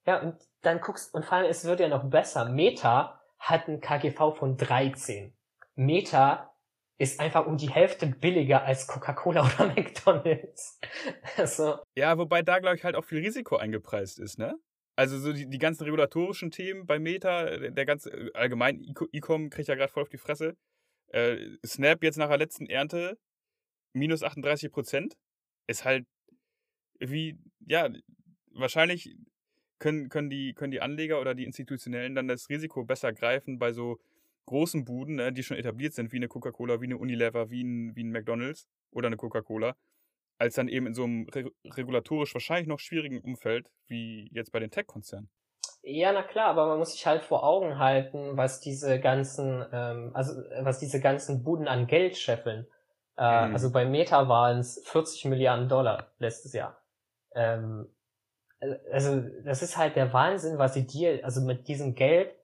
ja, 0.06 0.20
und 0.20 0.36
dann 0.60 0.80
guckst, 0.80 1.14
und 1.14 1.24
vor 1.24 1.38
allem, 1.38 1.48
es 1.48 1.64
wird 1.64 1.80
ja 1.80 1.88
noch 1.88 2.04
besser. 2.04 2.48
Meta 2.48 3.21
hat 3.42 3.68
ein 3.68 3.80
KGV 3.80 4.36
von 4.36 4.56
13. 4.56 5.34
Meta 5.74 6.54
ist 6.98 7.18
einfach 7.18 7.46
um 7.46 7.56
die 7.56 7.70
Hälfte 7.70 8.06
billiger 8.06 8.62
als 8.62 8.86
Coca-Cola 8.86 9.44
oder 9.54 9.66
McDonalds. 9.66 10.78
also. 11.36 11.78
Ja, 11.96 12.16
wobei 12.16 12.42
da, 12.42 12.60
glaube 12.60 12.76
ich, 12.76 12.84
halt 12.84 12.94
auch 12.94 13.04
viel 13.04 13.18
Risiko 13.18 13.56
eingepreist 13.56 14.20
ist, 14.20 14.38
ne? 14.38 14.54
Also 14.94 15.18
so 15.18 15.32
die, 15.32 15.48
die 15.48 15.58
ganzen 15.58 15.84
regulatorischen 15.84 16.50
Themen 16.50 16.86
bei 16.86 16.98
Meta, 16.98 17.56
der 17.56 17.86
ganze 17.86 18.10
äh, 18.10 18.30
allgemein 18.34 18.80
E-Com 19.12 19.50
kriegt 19.50 19.68
ja 19.68 19.74
gerade 19.74 19.90
voll 19.90 20.02
auf 20.02 20.10
die 20.10 20.18
Fresse. 20.18 20.56
Äh, 21.08 21.56
Snap 21.66 22.04
jetzt 22.04 22.18
nach 22.18 22.28
der 22.28 22.38
letzten 22.38 22.66
Ernte 22.66 23.18
minus 23.94 24.22
38 24.22 24.70
Prozent 24.70 25.16
ist 25.66 25.84
halt 25.84 26.06
wie, 27.00 27.38
ja, 27.66 27.90
wahrscheinlich 28.52 29.16
können, 29.82 30.08
können, 30.08 30.30
die, 30.30 30.54
können 30.54 30.70
die 30.70 30.80
Anleger 30.80 31.20
oder 31.20 31.34
die 31.34 31.44
Institutionellen 31.44 32.14
dann 32.14 32.28
das 32.28 32.48
Risiko 32.48 32.84
besser 32.84 33.12
greifen 33.12 33.58
bei 33.58 33.72
so 33.72 33.98
großen 34.46 34.84
Buden, 34.84 35.16
ne, 35.16 35.32
die 35.32 35.42
schon 35.42 35.56
etabliert 35.56 35.92
sind, 35.92 36.12
wie 36.12 36.16
eine 36.16 36.28
Coca-Cola, 36.28 36.80
wie 36.80 36.86
eine 36.86 36.98
Unilever, 36.98 37.50
wie 37.50 37.62
ein, 37.62 37.96
wie 37.96 38.04
ein 38.04 38.12
McDonalds 38.12 38.68
oder 38.92 39.08
eine 39.08 39.16
Coca-Cola, 39.16 39.74
als 40.38 40.54
dann 40.54 40.68
eben 40.68 40.86
in 40.86 40.94
so 40.94 41.04
einem 41.04 41.28
re 41.28 41.50
regulatorisch 41.64 42.32
wahrscheinlich 42.34 42.68
noch 42.68 42.78
schwierigen 42.78 43.20
Umfeld 43.20 43.70
wie 43.88 44.30
jetzt 44.32 44.52
bei 44.52 44.60
den 44.60 44.70
Tech-Konzernen. 44.70 45.28
Ja, 45.82 46.12
na 46.12 46.22
klar, 46.22 46.46
aber 46.46 46.66
man 46.68 46.78
muss 46.78 46.92
sich 46.92 47.04
halt 47.06 47.24
vor 47.24 47.42
Augen 47.42 47.78
halten, 47.78 48.36
was 48.36 48.60
diese 48.60 49.00
ganzen, 49.00 49.64
ähm, 49.72 50.12
also 50.14 50.32
was 50.60 50.78
diese 50.78 51.00
ganzen 51.00 51.42
Buden 51.42 51.66
an 51.66 51.88
Geld 51.88 52.16
scheffeln. 52.16 52.68
Äh, 53.16 53.48
mhm. 53.48 53.54
Also 53.54 53.72
bei 53.72 53.84
Meta 53.84 54.28
waren 54.28 54.58
es 54.58 54.80
40 54.84 55.24
Milliarden 55.24 55.68
Dollar 55.68 56.12
letztes 56.18 56.52
Jahr. 56.52 56.80
Ähm, 57.34 57.88
also 58.90 59.20
das 59.44 59.62
ist 59.62 59.76
halt 59.76 59.96
der 59.96 60.12
Wahnsinn, 60.12 60.58
was 60.58 60.74
sie 60.74 60.86
dir, 60.86 61.24
also 61.24 61.40
mit 61.40 61.68
diesem 61.68 61.94
Geld. 61.94 62.34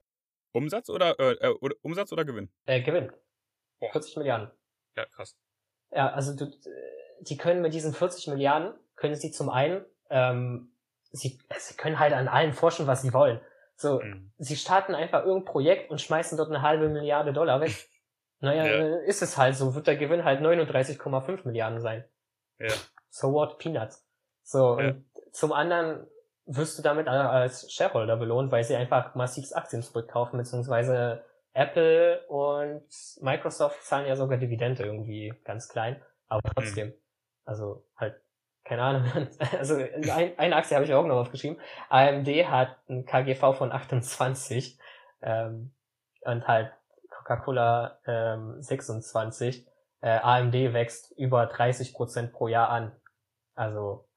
Umsatz 0.53 0.91
oder, 0.91 1.19
äh, 1.19 1.33
äh 1.35 1.55
oder 1.61 1.77
Umsatz 1.83 2.13
oder 2.13 2.25
Gewinn? 2.25 2.51
Äh, 2.67 2.81
Gewinn. 2.83 3.13
Boah. 3.79 3.93
40 3.93 4.17
Milliarden. 4.17 4.51
Ja, 4.97 5.07
krass. 5.07 5.37
Ja, 5.91 6.11
also 6.11 6.35
du, 6.35 6.51
die 7.21 7.37
können 7.37 7.63
mit 7.63 7.75
diesen 7.75 7.95
40 7.95 8.29
Milliarden, 8.29 8.75
können 8.97 9.15
sie 9.15 9.31
zum 9.31 9.49
einen, 9.49 9.85
ähm, 10.11 10.73
sie, 11.13 11.39
sie 11.59 11.77
können 11.77 11.99
halt 11.99 12.13
an 12.13 12.29
allem 12.29 12.53
forschen, 12.53 12.87
was 12.87 13.03
sie 13.03 13.13
wollen. 13.13 13.41
So, 13.77 14.01
mhm. 14.01 14.33
sie 14.39 14.57
starten 14.57 14.95
einfach 14.95 15.25
irgendein 15.25 15.45
Projekt 15.53 15.91
und 15.91 16.01
schmeißen 16.01 16.37
dort 16.37 16.51
eine 16.51 16.63
halbe 16.63 16.89
Milliarde 16.89 17.33
Dollar 17.33 17.61
weg. 17.61 17.73
naja, 18.41 18.67
ja. 18.67 18.97
ist 18.99 19.23
es 19.23 19.39
halt 19.39 19.55
so, 19.55 19.75
wird 19.75 19.87
der 19.87 19.97
Gewinn 19.97 20.25
halt 20.25 20.41
39,5 20.41 21.47
Milliarden 21.47 21.81
sein. 21.81 22.05
Ja. 22.59 22.75
So 23.09 23.33
what, 23.33 23.59
Peanuts. 23.59 24.05
So, 24.43 24.81
ja. 24.81 24.89
und 24.89 25.05
zum 25.33 25.53
anderen 25.53 26.07
wirst 26.47 26.79
du 26.79 26.83
damit 26.83 27.09
als 27.09 27.71
Shareholder 27.71 28.17
belohnt, 28.17 28.51
weil 28.51 28.65
sie 28.65 28.75
einfach 28.75 29.15
massiv 29.15 29.53
Aktien 29.53 29.83
zurückkaufen, 29.83 30.39
beziehungsweise 30.39 31.25
Apple 31.53 32.25
und 32.29 32.85
Microsoft 33.21 33.83
zahlen 33.85 34.07
ja 34.07 34.17
sogar 34.17 34.39
Dividende 34.39 34.85
irgendwie 34.85 35.35
ganz 35.45 35.69
klein, 35.69 36.01
aber 36.29 36.41
trotzdem. 36.55 36.89
Mhm. 36.89 36.95
Also 37.45 37.85
halt, 37.97 38.21
keine 38.65 38.83
Ahnung. 38.83 39.29
Also 39.59 39.77
ein, 39.77 40.39
eine 40.39 40.57
Aktie 40.57 40.75
habe 40.77 40.85
ich 40.85 40.95
auch 40.95 41.07
noch 41.07 41.17
aufgeschrieben. 41.17 41.61
AMD 41.89 42.29
hat 42.49 42.77
ein 42.89 43.05
KGV 43.05 43.55
von 43.57 43.73
28 43.73 44.79
ähm, 45.23 45.73
und 46.23 46.47
halt 46.47 46.73
Coca-Cola 47.11 47.99
ähm, 48.07 48.63
26. 48.63 49.67
Äh, 50.01 50.19
AMD 50.19 50.55
wächst 50.55 51.13
über 51.19 51.47
30 51.47 51.93
Prozent 51.93 52.33
pro 52.33 52.49
Jahr 52.49 52.71
an. 52.71 52.93
Also 53.55 54.08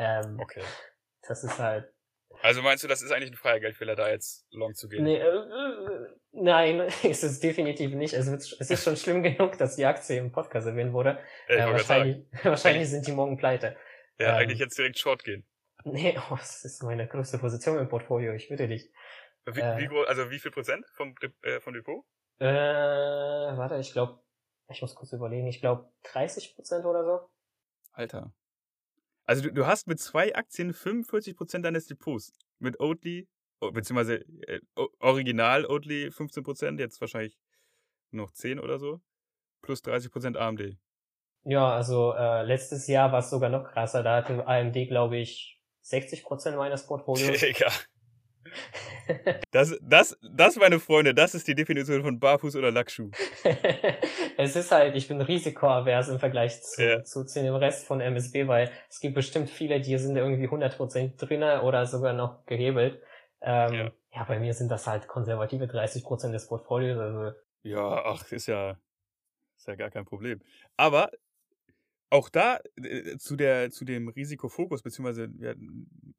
ähm, 0.00 0.40
okay. 0.40 0.62
das 1.26 1.44
ist 1.44 1.58
halt 1.58 1.92
also 2.42 2.62
meinst 2.62 2.82
du, 2.82 2.88
das 2.88 3.02
ist 3.02 3.12
eigentlich 3.12 3.32
ein 3.32 3.36
freier 3.36 3.60
Geldfehler, 3.60 3.96
da 3.96 4.08
jetzt 4.08 4.46
long 4.50 4.74
zu 4.74 4.88
gehen? 4.88 5.04
Nee, 5.04 5.16
äh, 5.16 5.26
äh, 5.26 6.08
nein, 6.32 6.80
ist 7.02 7.22
es 7.22 7.40
definitiv 7.40 7.92
nicht. 7.92 8.14
Es, 8.14 8.30
wird, 8.30 8.40
es 8.40 8.70
ist 8.70 8.84
schon 8.84 8.96
schlimm 8.96 9.22
genug, 9.22 9.58
dass 9.58 9.76
die 9.76 9.84
Aktie 9.84 10.16
im 10.16 10.32
Podcast 10.32 10.66
erwähnt 10.66 10.92
wurde. 10.92 11.18
Ja, 11.48 11.68
äh, 11.68 11.72
wahrscheinlich 11.72 12.24
wahrscheinlich 12.44 12.88
sind 12.88 13.06
die 13.06 13.12
morgen 13.12 13.36
pleite. 13.36 13.76
Ja, 14.18 14.30
ähm, 14.30 14.34
eigentlich 14.36 14.58
jetzt 14.58 14.78
direkt 14.78 14.98
Short 14.98 15.24
gehen. 15.24 15.46
Nee, 15.84 16.18
oh, 16.30 16.36
das 16.36 16.64
ist 16.64 16.82
meine 16.82 17.06
größte 17.06 17.38
Position 17.38 17.78
im 17.78 17.88
Portfolio, 17.88 18.34
ich 18.34 18.48
bitte 18.48 18.68
dich. 18.68 18.90
Wie, 19.46 19.60
äh, 19.60 19.78
wie 19.78 19.86
groß, 19.86 20.06
also 20.08 20.30
wie 20.30 20.38
viel 20.38 20.50
Prozent 20.50 20.84
vom, 20.94 21.14
äh, 21.42 21.60
vom 21.60 21.72
Depot? 21.72 22.04
Äh, 22.38 22.46
warte, 22.46 23.76
ich 23.76 23.92
glaube, 23.92 24.22
ich 24.68 24.82
muss 24.82 24.94
kurz 24.94 25.12
überlegen, 25.12 25.46
ich 25.46 25.60
glaube 25.60 25.90
30 26.04 26.54
Prozent 26.54 26.84
oder 26.84 27.04
so. 27.04 27.30
Alter. 27.92 28.32
Also 29.30 29.42
du, 29.42 29.52
du 29.52 29.64
hast 29.68 29.86
mit 29.86 30.00
zwei 30.00 30.34
Aktien 30.34 30.74
45% 30.74 31.60
deines 31.60 31.86
Depots. 31.86 32.32
Mit 32.58 32.80
Oatly, 32.80 33.28
beziehungsweise 33.60 34.24
äh, 34.48 34.58
Original 34.98 35.66
Oatly 35.66 36.08
15%, 36.08 36.80
jetzt 36.80 37.00
wahrscheinlich 37.00 37.38
noch 38.10 38.32
10 38.32 38.58
oder 38.58 38.80
so. 38.80 39.00
Plus 39.62 39.84
30% 39.84 40.36
AMD. 40.36 40.76
Ja, 41.44 41.72
also 41.72 42.12
äh, 42.12 42.42
letztes 42.42 42.88
Jahr 42.88 43.12
war 43.12 43.20
es 43.20 43.30
sogar 43.30 43.50
noch 43.50 43.70
krasser. 43.70 44.02
Da 44.02 44.16
hatte 44.16 44.48
AMD, 44.48 44.74
glaube 44.88 45.18
ich, 45.18 45.60
60% 45.84 46.56
meines 46.56 46.84
Portfolios. 46.88 47.40
Egal. 47.44 47.70
Das, 49.50 49.76
das, 49.82 50.16
das, 50.22 50.56
meine 50.56 50.78
Freunde, 50.78 51.14
das 51.14 51.34
ist 51.34 51.48
die 51.48 51.54
Definition 51.54 52.02
von 52.02 52.20
Barfuß 52.20 52.54
oder 52.54 52.70
Lackschuh. 52.70 53.10
es 54.36 54.54
ist 54.54 54.70
halt, 54.70 54.94
ich 54.94 55.08
bin 55.08 55.20
risikoavers 55.20 56.08
im 56.08 56.20
Vergleich 56.20 56.62
zu, 56.62 56.82
ja. 56.82 57.02
zu, 57.02 57.24
zu, 57.24 57.42
dem 57.42 57.54
Rest 57.56 57.86
von 57.86 58.00
MSB, 58.00 58.46
weil 58.46 58.70
es 58.88 59.00
gibt 59.00 59.16
bestimmt 59.16 59.50
viele, 59.50 59.80
die 59.80 59.98
sind 59.98 60.16
irgendwie 60.16 60.46
100% 60.46 61.16
drinne 61.16 61.62
oder 61.62 61.86
sogar 61.86 62.12
noch 62.12 62.46
gehebelt. 62.46 63.02
Ähm, 63.40 63.74
ja. 63.74 63.92
ja. 64.14 64.24
bei 64.24 64.38
mir 64.38 64.54
sind 64.54 64.70
das 64.70 64.86
halt 64.86 65.08
konservative 65.08 65.64
30% 65.64 66.30
des 66.30 66.46
Portfolios. 66.46 66.98
Also. 66.98 67.36
Ja, 67.64 68.04
ach, 68.04 68.30
ist 68.30 68.46
ja, 68.46 68.78
ist 69.56 69.66
ja 69.66 69.74
gar 69.74 69.90
kein 69.90 70.04
Problem. 70.04 70.40
Aber 70.76 71.10
auch 72.10 72.28
da 72.28 72.58
äh, 72.76 73.16
zu, 73.18 73.36
der, 73.36 73.70
zu 73.70 73.84
dem 73.84 74.08
Risikofokus, 74.08 74.82
beziehungsweise 74.82 75.28
ja, 75.38 75.54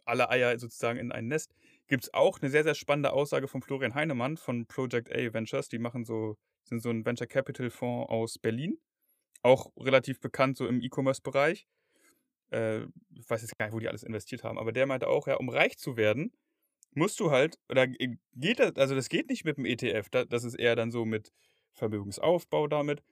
alle 0.05 0.29
Eier 0.29 0.57
sozusagen 0.57 0.97
in 0.97 1.11
ein 1.11 1.27
Nest, 1.27 1.53
gibt 1.91 2.05
es 2.05 2.13
auch 2.13 2.39
eine 2.41 2.49
sehr, 2.49 2.63
sehr 2.63 2.73
spannende 2.73 3.11
Aussage 3.11 3.49
von 3.49 3.61
Florian 3.61 3.93
Heinemann 3.93 4.37
von 4.37 4.65
Project 4.65 5.11
A 5.11 5.33
Ventures. 5.33 5.67
Die 5.67 5.77
machen 5.77 6.05
so, 6.05 6.37
sind 6.63 6.81
so 6.81 6.89
ein 6.89 7.05
Venture 7.05 7.27
Capital 7.27 7.69
Fonds 7.69 8.09
aus 8.09 8.39
Berlin. 8.39 8.79
Auch 9.41 9.73
relativ 9.75 10.21
bekannt 10.21 10.55
so 10.55 10.67
im 10.67 10.81
E-Commerce-Bereich. 10.81 11.67
Äh, 12.51 12.83
ich 13.13 13.29
weiß 13.29 13.41
jetzt 13.41 13.57
gar 13.57 13.65
nicht, 13.65 13.75
wo 13.75 13.79
die 13.79 13.89
alles 13.89 14.03
investiert 14.03 14.45
haben, 14.45 14.57
aber 14.57 14.71
der 14.71 14.85
meinte 14.85 15.09
auch, 15.09 15.27
ja, 15.27 15.35
um 15.35 15.49
reich 15.49 15.77
zu 15.77 15.97
werden, 15.97 16.31
musst 16.93 17.19
du 17.19 17.29
halt, 17.29 17.59
oder 17.67 17.87
geht 17.87 18.59
das, 18.59 18.77
also 18.77 18.95
das 18.95 19.09
geht 19.09 19.29
nicht 19.29 19.43
mit 19.43 19.57
dem 19.57 19.65
ETF, 19.65 20.09
das 20.09 20.45
ist 20.45 20.55
eher 20.55 20.77
dann 20.77 20.91
so 20.91 21.03
mit 21.03 21.33
Vermögensaufbau 21.73 22.67
damit, 22.67 23.03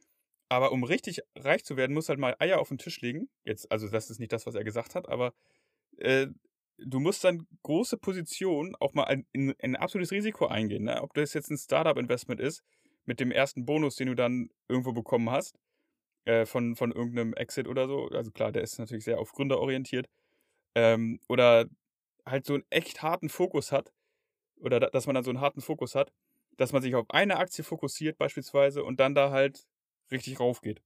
aber 0.47 0.71
um 0.71 0.85
richtig 0.85 1.19
reich 1.35 1.65
zu 1.65 1.75
werden, 1.75 1.93
muss 1.93 2.07
halt 2.07 2.19
mal 2.19 2.37
Eier 2.39 2.61
auf 2.61 2.69
den 2.69 2.77
Tisch 2.77 3.01
legen. 3.01 3.29
Jetzt, 3.43 3.69
also 3.73 3.89
das 3.89 4.09
ist 4.09 4.19
nicht 4.19 4.31
das, 4.31 4.45
was 4.45 4.55
er 4.55 4.63
gesagt 4.63 4.95
hat, 4.95 5.09
aber 5.09 5.33
äh, 5.97 6.27
du 6.85 6.99
musst 6.99 7.23
dann 7.23 7.47
große 7.63 7.97
Positionen 7.97 8.75
auch 8.79 8.93
mal 8.93 9.03
in, 9.05 9.25
in, 9.31 9.49
in 9.51 9.75
ein 9.75 9.75
absolutes 9.75 10.11
Risiko 10.11 10.47
eingehen. 10.47 10.83
Ne? 10.83 11.01
Ob 11.01 11.13
das 11.13 11.33
jetzt 11.33 11.49
ein 11.49 11.57
Startup-Investment 11.57 12.39
ist, 12.39 12.63
mit 13.05 13.19
dem 13.19 13.31
ersten 13.31 13.65
Bonus, 13.65 13.95
den 13.95 14.07
du 14.07 14.15
dann 14.15 14.49
irgendwo 14.67 14.93
bekommen 14.93 15.29
hast, 15.29 15.57
äh, 16.25 16.45
von, 16.45 16.75
von 16.75 16.91
irgendeinem 16.91 17.33
Exit 17.33 17.67
oder 17.67 17.87
so. 17.87 18.07
Also 18.09 18.31
klar, 18.31 18.51
der 18.51 18.61
ist 18.61 18.77
natürlich 18.77 19.03
sehr 19.03 19.19
auf 19.19 19.31
Gründer 19.31 19.59
orientiert. 19.59 20.07
Ähm, 20.75 21.19
oder 21.27 21.65
halt 22.25 22.45
so 22.45 22.53
einen 22.53 22.63
echt 22.69 23.01
harten 23.01 23.29
Fokus 23.29 23.71
hat. 23.71 23.91
Oder 24.57 24.79
da, 24.79 24.89
dass 24.89 25.07
man 25.07 25.15
dann 25.15 25.23
so 25.23 25.31
einen 25.31 25.41
harten 25.41 25.61
Fokus 25.61 25.95
hat, 25.95 26.11
dass 26.57 26.73
man 26.73 26.81
sich 26.81 26.93
auf 26.95 27.09
eine 27.09 27.37
Aktie 27.37 27.63
fokussiert 27.63 28.17
beispielsweise 28.17 28.83
und 28.83 28.99
dann 28.99 29.15
da 29.15 29.31
halt 29.31 29.65
richtig 30.11 30.39
raufgeht. 30.39 30.81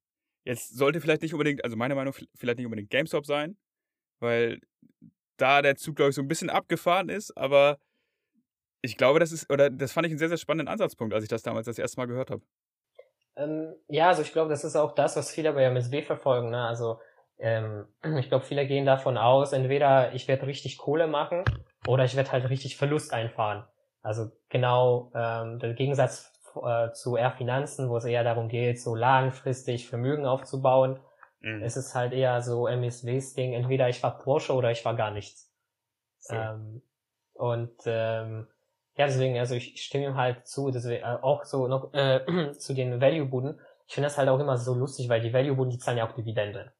Jetzt 0.45 0.75
sollte 0.75 1.01
vielleicht 1.01 1.21
nicht 1.21 1.33
unbedingt, 1.33 1.63
also 1.63 1.75
meine 1.75 1.95
Meinung, 1.95 2.13
vielleicht 2.35 2.57
nicht 2.57 2.65
unbedingt 2.65 2.89
GameStop 2.89 3.25
sein, 3.25 3.57
weil 4.19 4.61
da 5.37 5.61
der 5.61 5.75
Zug, 5.75 5.95
glaube 5.95 6.09
ich, 6.09 6.15
so 6.15 6.21
ein 6.21 6.27
bisschen 6.27 6.49
abgefahren 6.49 7.09
ist, 7.09 7.35
aber 7.37 7.77
ich 8.81 8.97
glaube, 8.97 9.19
das 9.19 9.31
ist, 9.31 9.49
oder 9.49 9.69
das 9.69 9.93
fand 9.93 10.05
ich 10.05 10.11
einen 10.11 10.19
sehr, 10.19 10.29
sehr 10.29 10.37
spannenden 10.37 10.71
Ansatzpunkt, 10.71 11.13
als 11.13 11.23
ich 11.23 11.29
das 11.29 11.43
damals 11.43 11.65
das 11.65 11.79
erste 11.79 11.99
Mal 11.99 12.07
gehört 12.07 12.29
habe. 12.29 12.41
Ähm, 13.35 13.75
ja, 13.87 14.09
also 14.09 14.21
ich 14.21 14.31
glaube, 14.31 14.49
das 14.49 14.63
ist 14.63 14.75
auch 14.75 14.93
das, 14.93 15.15
was 15.15 15.31
viele 15.31 15.53
bei 15.53 15.63
MSW 15.63 16.01
verfolgen. 16.03 16.49
Ne? 16.49 16.61
Also 16.61 16.99
ähm, 17.39 17.87
ich 18.19 18.29
glaube, 18.29 18.45
viele 18.45 18.67
gehen 18.67 18.85
davon 18.85 19.17
aus, 19.17 19.53
entweder 19.53 20.13
ich 20.13 20.27
werde 20.27 20.47
richtig 20.47 20.77
Kohle 20.77 21.07
machen 21.07 21.43
oder 21.87 22.03
ich 22.05 22.15
werde 22.15 22.31
halt 22.31 22.49
richtig 22.49 22.77
Verlust 22.77 23.13
einfahren. 23.13 23.65
Also 24.01 24.31
genau 24.49 25.11
ähm, 25.15 25.59
der 25.59 25.73
Gegensatz 25.73 26.33
äh, 26.61 26.91
zu 26.91 27.15
eher 27.15 27.31
Finanzen, 27.31 27.89
wo 27.89 27.97
es 27.97 28.05
eher 28.05 28.23
darum 28.23 28.49
geht, 28.49 28.81
so 28.81 28.95
langfristig 28.95 29.87
Vermögen 29.87 30.25
aufzubauen. 30.25 30.99
Mhm. 31.43 31.61
Es 31.61 31.77
ist 31.77 31.93
halt 31.93 32.13
eher 32.13 32.41
so 32.41 32.67
MSWs 32.67 33.33
Ding, 33.33 33.53
entweder 33.53 33.89
ich 33.89 34.01
war 34.01 34.17
Porsche 34.17 34.53
oder 34.53 34.71
ich 34.71 34.83
war 34.85 34.95
gar 34.95 35.11
nichts. 35.11 35.51
So. 36.19 36.35
Ähm, 36.35 36.81
und 37.33 37.73
ähm, 37.85 38.47
ja, 38.95 39.05
deswegen, 39.05 39.37
also 39.37 39.55
ich 39.55 39.83
stimme 39.83 40.05
ihm 40.05 40.15
halt 40.15 40.47
zu, 40.47 40.71
deswegen 40.71 41.03
äh, 41.03 41.17
auch 41.21 41.43
so 41.43 41.67
noch 41.67 41.93
äh, 41.93 42.21
zu 42.57 42.73
den 42.73 43.01
Value-Buden. 43.01 43.59
Ich 43.87 43.93
finde 43.93 44.07
das 44.07 44.17
halt 44.17 44.29
auch 44.29 44.39
immer 44.39 44.57
so 44.57 44.73
lustig, 44.73 45.09
weil 45.09 45.21
die 45.21 45.33
Value-Buden, 45.33 45.71
die 45.71 45.77
zahlen 45.77 45.97
ja 45.97 46.07
auch 46.07 46.15
Dividende. 46.15 46.71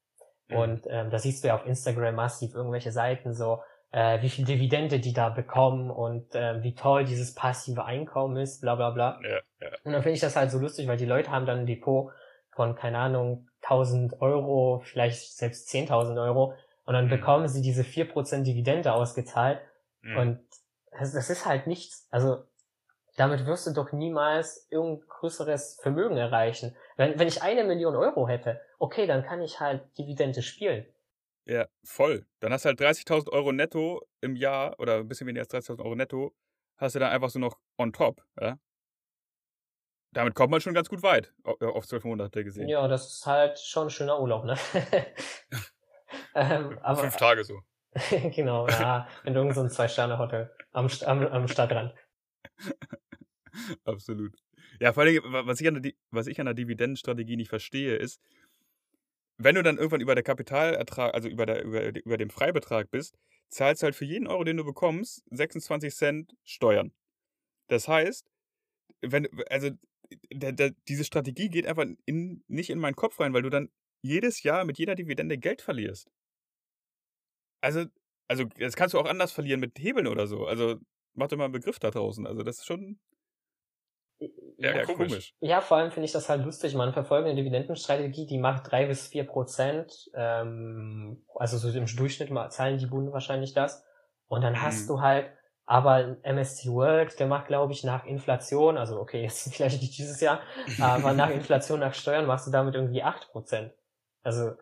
Mhm. 0.48 0.56
Und 0.56 0.86
ähm, 0.88 1.10
da 1.10 1.18
siehst 1.18 1.44
du 1.44 1.48
ja 1.48 1.56
auf 1.56 1.66
Instagram 1.66 2.14
massiv 2.14 2.54
irgendwelche 2.54 2.92
Seiten 2.92 3.34
so, 3.34 3.62
äh, 3.90 4.22
wie 4.22 4.30
viel 4.30 4.46
Dividende 4.46 4.98
die 4.98 5.12
da 5.12 5.28
bekommen 5.28 5.90
und 5.90 6.34
äh, 6.34 6.62
wie 6.62 6.74
toll 6.74 7.04
dieses 7.04 7.34
passive 7.34 7.84
Einkommen 7.84 8.38
ist, 8.38 8.60
bla 8.62 8.76
bla 8.76 8.90
bla. 8.90 9.20
Ja, 9.22 9.40
ja. 9.60 9.68
Und 9.84 9.92
dann 9.92 10.02
finde 10.02 10.14
ich 10.14 10.20
das 10.20 10.36
halt 10.36 10.50
so 10.50 10.58
lustig, 10.58 10.88
weil 10.88 10.96
die 10.96 11.04
Leute 11.04 11.30
haben 11.30 11.44
dann 11.44 11.60
ein 11.60 11.66
Depot 11.66 12.12
von, 12.52 12.74
keine 12.76 12.98
Ahnung, 12.98 13.48
1000 13.64 14.20
Euro, 14.20 14.82
vielleicht 14.84 15.36
selbst 15.36 15.68
10.000 15.68 16.22
Euro 16.22 16.54
und 16.84 16.94
dann 16.94 17.06
mhm. 17.06 17.10
bekommen 17.10 17.48
sie 17.48 17.62
diese 17.62 17.82
4% 17.82 18.42
Dividende 18.42 18.92
ausgezahlt 18.92 19.60
mhm. 20.02 20.16
und 20.16 20.40
das, 20.98 21.12
das 21.12 21.30
ist 21.30 21.46
halt 21.46 21.66
nichts. 21.66 22.06
Also 22.10 22.44
damit 23.16 23.46
wirst 23.46 23.66
du 23.66 23.72
doch 23.72 23.92
niemals 23.92 24.66
irgendein 24.70 25.06
größeres 25.08 25.78
Vermögen 25.80 26.16
erreichen. 26.16 26.76
Wenn, 26.96 27.18
wenn 27.18 27.28
ich 27.28 27.42
eine 27.42 27.64
Million 27.64 27.94
Euro 27.94 28.28
hätte, 28.28 28.60
okay, 28.78 29.06
dann 29.06 29.24
kann 29.24 29.40
ich 29.40 29.60
halt 29.60 29.82
Dividende 29.98 30.42
spielen. 30.42 30.86
Ja, 31.46 31.66
voll. 31.84 32.26
Dann 32.40 32.52
hast 32.52 32.64
du 32.64 32.68
halt 32.68 32.80
30.000 32.80 33.30
Euro 33.30 33.52
netto 33.52 34.02
im 34.20 34.34
Jahr 34.34 34.78
oder 34.78 34.98
ein 34.98 35.08
bisschen 35.08 35.26
weniger 35.26 35.42
als 35.42 35.68
30.000 35.68 35.84
Euro 35.84 35.94
netto, 35.94 36.34
hast 36.76 36.94
du 36.94 36.98
dann 36.98 37.12
einfach 37.12 37.30
so 37.30 37.38
noch 37.38 37.58
on 37.78 37.92
top, 37.92 38.22
ja? 38.40 38.58
Damit 40.14 40.34
kommt 40.34 40.50
man 40.50 40.60
schon 40.60 40.74
ganz 40.74 40.88
gut 40.88 41.02
weit, 41.02 41.32
äh, 41.44 41.64
auf 41.66 41.86
zwölf 41.86 42.04
Monate 42.04 42.44
gesehen. 42.44 42.68
Ja, 42.68 42.86
das 42.88 43.12
ist 43.12 43.26
halt 43.26 43.58
schon 43.58 43.88
ein 43.88 43.90
schöner 43.90 44.20
Urlaub, 44.20 44.44
ne? 44.44 44.56
ähm, 46.34 46.78
aber, 46.82 47.00
Fünf 47.02 47.16
Tage 47.16 47.44
so. 47.44 47.60
genau, 48.34 48.68
ja, 48.68 49.08
in 49.24 49.34
irgendeinem 49.34 49.68
so 49.68 49.74
Zwei-Sterne-Hotel 49.74 50.50
am, 50.72 50.88
am, 51.04 51.26
am 51.26 51.48
Stadtrand. 51.48 51.94
Absolut. 53.84 54.34
Ja, 54.80 54.92
vor 54.92 55.02
allem, 55.02 55.20
was 55.24 55.60
ich, 55.60 55.68
an 55.68 55.82
der, 55.82 55.92
was 56.10 56.26
ich 56.26 56.38
an 56.40 56.46
der 56.46 56.54
Dividendenstrategie 56.54 57.36
nicht 57.36 57.48
verstehe, 57.48 57.96
ist, 57.96 58.20
wenn 59.36 59.56
du 59.56 59.62
dann 59.62 59.78
irgendwann 59.78 60.00
über 60.00 60.14
der 60.14 60.24
Kapitalertrag, 60.24 61.12
also 61.12 61.28
über, 61.28 61.46
der, 61.46 61.64
über, 61.64 61.94
über 62.04 62.16
dem 62.16 62.30
Freibetrag 62.30 62.90
bist, 62.90 63.16
zahlst 63.48 63.82
du 63.82 63.84
halt 63.84 63.96
für 63.96 64.04
jeden 64.04 64.28
Euro, 64.28 64.44
den 64.44 64.56
du 64.56 64.64
bekommst, 64.64 65.24
26 65.30 65.94
Cent 65.94 66.36
Steuern. 66.44 66.92
Das 67.68 67.88
heißt, 67.88 68.26
wenn, 69.00 69.28
also 69.50 69.70
der, 70.32 70.52
der, 70.52 70.70
diese 70.88 71.04
Strategie 71.04 71.48
geht 71.48 71.66
einfach 71.66 71.86
in, 72.06 72.44
nicht 72.48 72.70
in 72.70 72.78
meinen 72.78 72.96
Kopf 72.96 73.20
rein, 73.20 73.32
weil 73.32 73.42
du 73.42 73.50
dann 73.50 73.70
jedes 74.02 74.42
Jahr 74.42 74.64
mit 74.64 74.78
jeder 74.78 74.94
Dividende 74.94 75.38
Geld 75.38 75.62
verlierst. 75.62 76.10
Also, 77.62 77.86
also 78.28 78.44
das 78.58 78.76
kannst 78.76 78.94
du 78.94 78.98
auch 78.98 79.06
anders 79.06 79.32
verlieren 79.32 79.60
mit 79.60 79.78
Hebeln 79.78 80.06
oder 80.06 80.26
so. 80.26 80.46
Also 80.46 80.76
mach 81.14 81.28
dir 81.28 81.36
mal 81.36 81.44
einen 81.44 81.52
Begriff 81.52 81.78
da 81.78 81.90
draußen. 81.90 82.26
Also 82.26 82.42
das 82.42 82.58
ist 82.58 82.66
schon 82.66 82.98
ja, 84.58 84.76
ja 84.76 84.84
komisch. 84.84 85.34
Ja, 85.40 85.60
vor 85.60 85.78
allem 85.78 85.90
finde 85.90 86.06
ich 86.06 86.12
das 86.12 86.28
halt 86.28 86.44
lustig. 86.44 86.74
Man 86.74 86.92
verfolgt 86.92 87.26
eine 87.26 87.34
Dividendenstrategie, 87.34 88.26
die 88.26 88.38
macht 88.38 88.70
drei 88.70 88.86
bis 88.86 89.08
vier 89.08 89.24
Prozent. 89.24 90.10
Ähm, 90.14 91.24
also 91.34 91.58
so 91.58 91.76
im 91.76 91.86
Durchschnitt 91.86 92.30
zahlen 92.52 92.78
die 92.78 92.86
Bunden 92.86 93.12
wahrscheinlich 93.12 93.54
das. 93.54 93.84
Und 94.26 94.42
dann 94.42 94.60
hast 94.60 94.84
mhm. 94.84 94.88
du 94.88 95.00
halt 95.00 95.30
Aber 95.66 96.18
MSC 96.22 96.68
World, 96.70 97.18
der 97.18 97.26
macht, 97.26 97.46
glaube 97.46 97.72
ich, 97.72 97.84
nach 97.84 98.04
Inflation, 98.04 98.76
also 98.76 99.00
okay, 99.00 99.22
jetzt 99.22 99.52
vielleicht 99.54 99.80
nicht 99.80 99.96
dieses 99.96 100.20
Jahr, 100.20 100.40
aber 100.80 101.12
nach 101.14 101.30
Inflation, 101.40 101.80
nach 101.80 101.94
Steuern 101.94 102.26
machst 102.26 102.46
du 102.46 102.50
damit 102.50 102.74
irgendwie 102.74 103.02
acht 103.02 103.30
Prozent. 103.30 103.72
Also, 104.22 104.52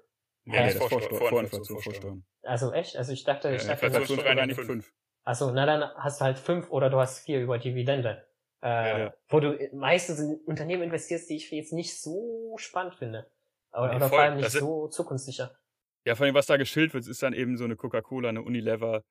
Nee, 0.44 0.58
nee, 0.60 0.74
das 0.74 0.76
vor, 0.76 1.00
vor, 1.00 1.28
vor 1.28 1.40
Inflation, 1.40 1.80
Vorsteuern. 1.80 2.24
also 2.42 2.72
echt? 2.72 2.96
Also 2.96 3.12
ich 3.12 3.22
dachte, 3.22 3.54
ich 3.54 3.62
Ja, 3.62 3.68
dachte, 3.74 3.86
Inflationssteuer 3.86 4.34
gar 4.34 4.46
nicht 4.46 4.60
fünf. 4.60 4.92
also 5.24 5.52
na 5.52 5.66
dann 5.66 5.82
hast 5.96 6.20
du 6.20 6.24
halt 6.24 6.38
fünf 6.38 6.70
oder 6.70 6.90
du 6.90 6.98
hast 6.98 7.20
vier 7.20 7.40
über 7.40 7.58
Dividende. 7.58 8.26
Äh, 8.60 8.66
Ja, 8.66 8.98
ja. 8.98 9.14
Wo 9.28 9.38
du 9.38 9.56
meistens 9.72 10.18
in 10.18 10.40
Unternehmen 10.46 10.82
investierst, 10.82 11.30
die 11.30 11.36
ich 11.36 11.48
jetzt 11.52 11.72
nicht 11.72 12.00
so 12.00 12.54
spannend 12.58 12.96
finde. 12.96 13.30
Oder, 13.72 13.90
Nee, 13.90 13.96
oder 13.96 14.08
vor 14.08 14.18
allem 14.18 14.36
nicht 14.36 14.50
so 14.50 14.88
zukunftssicher. 14.88 15.52
Ja, 16.04 16.16
vor 16.16 16.26
allem, 16.26 16.34
was 16.34 16.46
da 16.46 16.56
geschildert 16.56 16.94
wird, 16.94 17.06
ist 17.06 17.22
dann 17.22 17.32
eben 17.32 17.56
so 17.56 17.62
eine 17.64 17.76
Coca-Cola, 17.76 18.28
eine 18.30 18.42
Unilever, 18.42 19.02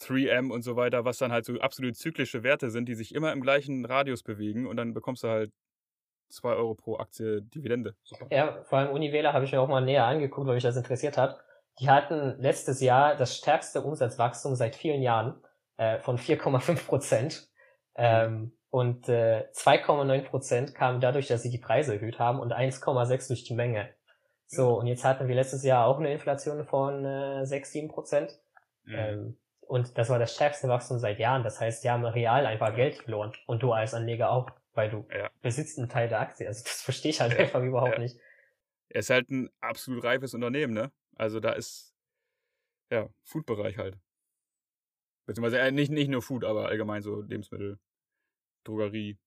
3M 0.00 0.50
und 0.50 0.62
so 0.62 0.76
weiter, 0.76 1.04
was 1.04 1.18
dann 1.18 1.32
halt 1.32 1.44
so 1.44 1.58
absolut 1.60 1.96
zyklische 1.96 2.42
Werte 2.42 2.70
sind, 2.70 2.88
die 2.88 2.94
sich 2.94 3.14
immer 3.14 3.32
im 3.32 3.40
gleichen 3.40 3.84
Radius 3.84 4.22
bewegen 4.22 4.66
und 4.66 4.76
dann 4.76 4.94
bekommst 4.94 5.24
du 5.24 5.28
halt 5.28 5.52
2 6.28 6.54
Euro 6.54 6.74
pro 6.74 6.98
Aktie 6.98 7.42
Dividende. 7.42 7.94
Super. 8.02 8.26
Ja, 8.30 8.62
vor 8.64 8.78
allem 8.78 8.90
Univeler 8.90 9.32
habe 9.32 9.44
ich 9.44 9.52
mir 9.52 9.60
auch 9.60 9.68
mal 9.68 9.80
näher 9.80 10.04
angeguckt, 10.04 10.46
weil 10.46 10.54
mich 10.54 10.62
das 10.62 10.76
interessiert 10.76 11.16
hat. 11.16 11.38
Die 11.78 11.88
hatten 11.88 12.36
letztes 12.40 12.80
Jahr 12.80 13.16
das 13.16 13.36
stärkste 13.36 13.82
Umsatzwachstum 13.82 14.54
seit 14.54 14.76
vielen 14.76 15.02
Jahren 15.02 15.40
äh, 15.76 15.98
von 16.00 16.18
4,5 16.18 16.86
Prozent. 16.86 17.48
Ähm, 17.94 18.52
und 18.70 19.08
äh, 19.08 19.44
2,9 19.54 20.22
Prozent 20.22 20.74
kamen 20.74 21.00
dadurch, 21.00 21.28
dass 21.28 21.42
sie 21.42 21.50
die 21.50 21.58
Preise 21.58 21.94
erhöht 21.94 22.18
haben 22.18 22.40
und 22.40 22.52
1,6 22.52 23.28
durch 23.28 23.44
die 23.44 23.54
Menge. 23.54 23.88
So, 24.48 24.78
und 24.78 24.86
jetzt 24.86 25.04
hatten 25.04 25.28
wir 25.28 25.34
letztes 25.34 25.64
Jahr 25.64 25.86
auch 25.86 25.98
eine 25.98 26.12
Inflation 26.12 26.64
von 26.64 27.04
äh, 27.04 27.46
6, 27.46 27.72
7 27.72 27.88
Prozent. 27.88 28.38
Mhm. 28.84 28.94
Ähm, 28.94 29.38
und 29.66 29.98
das 29.98 30.08
war 30.10 30.18
das 30.18 30.34
stärkste 30.34 30.68
Wachstum 30.68 30.98
seit 30.98 31.18
Jahren. 31.18 31.42
Das 31.42 31.60
heißt, 31.60 31.84
die 31.84 31.90
haben 31.90 32.04
real 32.04 32.46
einfach 32.46 32.74
Geld 32.74 32.96
verloren. 32.96 33.32
Und 33.46 33.62
du 33.62 33.72
als 33.72 33.94
Anleger 33.94 34.30
auch, 34.30 34.50
weil 34.74 34.90
du 34.90 35.06
Ja. 35.12 35.30
besitzt 35.42 35.78
einen 35.78 35.88
Teil 35.88 36.08
der 36.08 36.20
Aktie. 36.20 36.46
Also 36.46 36.62
das 36.64 36.82
verstehe 36.82 37.10
ich 37.10 37.20
halt 37.20 37.32
Ja, 37.32 37.40
einfach 37.40 37.62
überhaupt 37.62 37.94
ja. 37.94 37.98
nicht. 37.98 38.16
Er 38.88 39.00
ist 39.00 39.10
halt 39.10 39.30
ein 39.30 39.50
absolut 39.60 40.04
reifes 40.04 40.34
Unternehmen, 40.34 40.72
ne? 40.72 40.92
Also 41.16 41.40
da 41.40 41.52
ist, 41.52 41.94
ja, 42.90 43.08
Food-Bereich 43.24 43.78
halt. 43.78 43.98
Beziehungsweise 45.26 45.58
äh, 45.58 45.72
nicht, 45.72 45.90
nicht 45.90 46.08
nur 46.08 46.22
Food, 46.22 46.44
aber 46.44 46.66
allgemein 46.68 47.02
so 47.02 47.20
Lebensmittel, 47.20 47.78
Drogerie. 48.64 49.18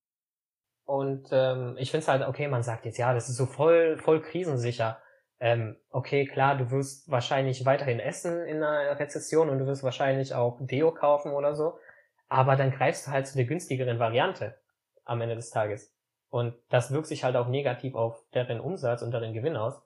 Und 0.85 1.29
ähm, 1.31 1.75
ich 1.77 1.91
finde 1.91 2.01
es 2.03 2.07
halt, 2.07 2.27
okay, 2.27 2.47
man 2.47 2.63
sagt 2.63 2.85
jetzt, 2.85 2.97
ja, 2.97 3.13
das 3.13 3.29
ist 3.29 3.37
so 3.37 3.45
voll, 3.45 3.97
voll 3.97 4.21
krisensicher. 4.21 5.01
Ähm, 5.39 5.77
okay, 5.89 6.25
klar, 6.25 6.57
du 6.57 6.69
wirst 6.71 7.09
wahrscheinlich 7.09 7.65
weiterhin 7.65 7.99
essen 7.99 8.43
in 8.45 8.61
einer 8.61 8.99
Rezession 8.99 9.49
und 9.49 9.59
du 9.59 9.67
wirst 9.67 9.83
wahrscheinlich 9.83 10.33
auch 10.33 10.57
Deo 10.61 10.91
kaufen 10.91 11.31
oder 11.31 11.55
so. 11.55 11.79
Aber 12.27 12.55
dann 12.55 12.71
greifst 12.71 13.07
du 13.07 13.11
halt 13.11 13.27
zu 13.27 13.37
der 13.37 13.45
günstigeren 13.45 13.99
Variante 13.99 14.55
am 15.05 15.21
Ende 15.21 15.35
des 15.35 15.49
Tages. 15.49 15.93
Und 16.29 16.53
das 16.69 16.91
wirkt 16.91 17.07
sich 17.07 17.23
halt 17.23 17.35
auch 17.35 17.47
negativ 17.47 17.95
auf 17.95 18.23
deren 18.33 18.59
Umsatz 18.59 19.01
und 19.01 19.11
deren 19.11 19.33
Gewinn 19.33 19.55
aus. 19.55 19.81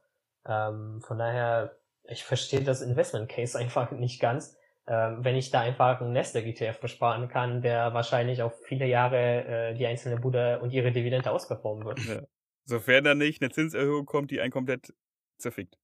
Ähm, 0.45 1.01
von 1.01 1.17
daher, 1.17 1.77
ich 2.03 2.23
verstehe 2.25 2.63
das 2.63 2.81
Investment 2.81 3.29
Case 3.29 3.57
einfach 3.57 3.91
nicht 3.91 4.19
ganz. 4.19 4.57
Ähm, 4.85 5.23
wenn 5.23 5.35
ich 5.37 5.49
da 5.49 5.61
einfach 5.61 6.01
einen 6.01 6.11
Nasdaq 6.11 6.45
ETF 6.45 6.81
besparen 6.81 7.29
kann, 7.29 7.61
der 7.61 7.93
wahrscheinlich 7.93 8.41
auf 8.41 8.53
viele 8.65 8.85
Jahre 8.85 9.45
äh, 9.45 9.73
die 9.75 9.87
einzelne 9.87 10.19
Bude 10.19 10.59
und 10.59 10.73
ihre 10.73 10.91
Dividende 10.91 11.31
ausperformen 11.31 11.85
wird. 11.85 11.99
Ja. 11.99 12.21
Sofern 12.65 13.05
da 13.05 13.15
nicht 13.15 13.41
eine 13.41 13.51
Zinserhöhung 13.51 14.05
kommt, 14.05 14.31
die 14.31 14.41
einen 14.41 14.51
komplett 14.51 14.93
zerfickt. 15.43 15.77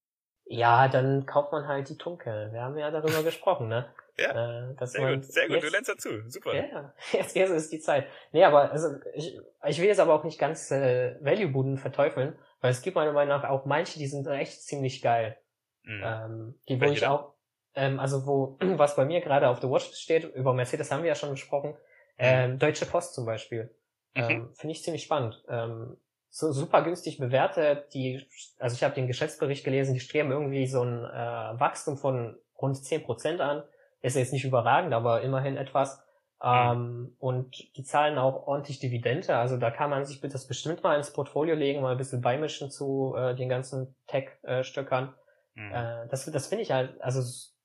Ja, 0.45 0.88
dann 0.88 1.28
kauft 1.28 1.51
man 1.51 1.68
halt 1.68 1.89
die 1.89 1.97
Tunke. 1.97 2.49
Wir 2.51 2.62
haben 2.62 2.76
ja 2.78 2.89
darüber 2.89 3.22
gesprochen, 3.24 3.68
ne? 3.68 3.93
Ja, 4.18 4.72
Äh, 4.72 4.76
Sehr 4.86 5.16
gut, 5.16 5.24
sehr 5.26 5.47
gut, 5.47 5.57
du 5.57 5.62
jetzt- 5.62 5.72
lernst 5.72 5.89
dazu. 5.89 6.10
Super. 6.28 6.53
Ja, 6.55 6.93
jetzt, 7.14 7.36
jetzt 7.36 7.51
ist 7.51 7.72
die 7.72 7.80
Zeit. 7.80 8.07
Nee, 8.32 8.43
aber 8.43 8.72
also 8.72 8.95
ich, 9.14 9.39
ich 9.68 9.80
will 9.80 9.88
jetzt 9.88 9.99
aber 9.99 10.14
auch 10.16 10.24
nicht 10.24 10.39
ganz 10.39 10.72
äh, 10.72 11.16
Value-Buden 11.24 11.78
verteufeln, 11.78 12.38
weil 12.62 12.72
es 12.72 12.82
gibt 12.82 12.95
meiner 12.95 13.14
Meinung 13.14 13.38
nach 13.38 13.47
auch 13.49 13.66
manche, 13.66 13.99
die 13.99 14.07
sind 14.07 14.26
echt 14.28 14.62
ziemlich 14.64 15.01
geil. 15.01 15.38
Mhm. 15.84 16.01
Ähm, 16.03 16.60
die, 16.68 16.76
wo 16.78 16.82
Welche 16.82 16.95
ich 16.95 17.05
auch, 17.07 17.36
ähm, 17.76 17.99
also 17.99 18.26
wo, 18.26 18.57
was 18.78 18.95
bei 18.97 19.05
mir 19.05 19.22
gerade 19.22 19.47
auf 19.47 19.60
der 19.62 19.70
Watchlist 19.70 20.01
steht, 20.01 20.24
über 20.36 20.53
Mercedes 20.53 20.91
haben 20.91 21.03
wir 21.03 21.10
ja 21.10 21.16
schon 21.16 21.32
gesprochen, 21.32 21.78
ähm, 22.18 22.60
Deutsche 22.60 22.86
Post 22.88 23.14
zum 23.14 23.26
Beispiel. 23.26 23.74
Mhm. 24.16 24.24
Ähm, 24.24 24.53
Finde 24.55 24.72
ich 24.74 24.84
ziemlich 24.84 25.03
spannend. 25.03 25.41
Ähm, 25.47 25.95
so 26.30 26.52
super 26.52 26.84
günstig 26.84 27.18
bewertet, 27.18 27.94
die, 27.94 28.28
also 28.60 28.76
ich 28.76 28.84
habe 28.84 28.96
den 28.96 29.08
Geschäftsbericht 29.08 29.64
gelesen, 29.64 29.94
die 29.94 30.00
streben 30.00 30.32
irgendwie 30.32 30.68
so 30.68 30.84
ein 30.84 31.04
äh, 31.06 31.60
Wachstum 31.60 31.98
von 31.98 32.38
rund 32.62 32.78
10% 32.78 33.40
an. 33.42 33.64
Ist 34.02 34.16
jetzt 34.16 34.34
nicht 34.34 34.46
überragend, 34.46 34.94
aber 34.94 35.22
immerhin 35.22 35.58
etwas. 35.58 36.04
Ähm, 36.42 37.16
und 37.20 37.76
die 37.76 37.84
zahlen 37.84 38.18
auch 38.18 38.48
ordentlich 38.48 38.80
Dividende, 38.80 39.36
also 39.36 39.58
da 39.58 39.72
kann 39.72 39.90
man 39.90 40.06
sich 40.06 40.22
das 40.22 40.48
bestimmt 40.48 40.84
mal 40.84 40.96
ins 40.96 41.12
Portfolio 41.12 41.54
legen, 41.56 41.82
mal 41.82 41.92
ein 41.92 41.98
bisschen 41.98 42.22
beimischen 42.22 42.72
zu 42.72 43.14
äh, 43.18 43.36
den 43.36 43.50
ganzen 43.50 43.94
Tech-Stöckern. 44.08 45.14
Mhm. 45.56 45.72
Äh, 45.74 46.08
das 46.08 46.26
das 46.32 46.48
finde 46.48 46.64
ich 46.64 46.72
halt, 46.72 47.02
also 47.02 47.22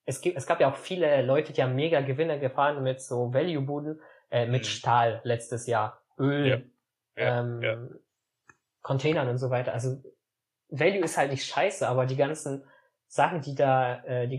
es 0.07 0.21
gibt, 0.21 0.37
es 0.37 0.47
gab 0.47 0.61
ja 0.61 0.71
auch 0.71 0.77
viele 0.77 1.23
Leute, 1.23 1.53
die 1.53 1.63
haben 1.63 1.75
mega 1.77 2.01
Gewinne 2.01 2.39
gefahren 2.41 2.83
mit 2.83 3.01
so 3.01 3.33
Value-Buden, 3.33 4.01
äh, 4.31 4.47
mit 4.47 4.63
Mhm. 4.63 4.65
Stahl 4.65 5.21
letztes 5.25 5.67
Jahr, 5.67 6.01
Öl, 6.19 6.71
Ja, 7.17 7.41
ähm, 7.41 7.63
ja. 7.63 7.77
Containern 8.85 9.29
und 9.29 9.39
so 9.39 9.51
weiter. 9.51 9.73
Also 9.73 10.01
Value 10.69 11.01
ist 11.03 11.17
halt 11.17 11.33
nicht 11.33 11.45
scheiße, 11.47 11.89
aber 11.89 12.07
die 12.07 12.17
ganzen 12.17 12.65
Sachen, 13.09 13.41
die 13.41 13.55
da 13.57 14.05
äh, 14.05 14.29
die 14.29 14.39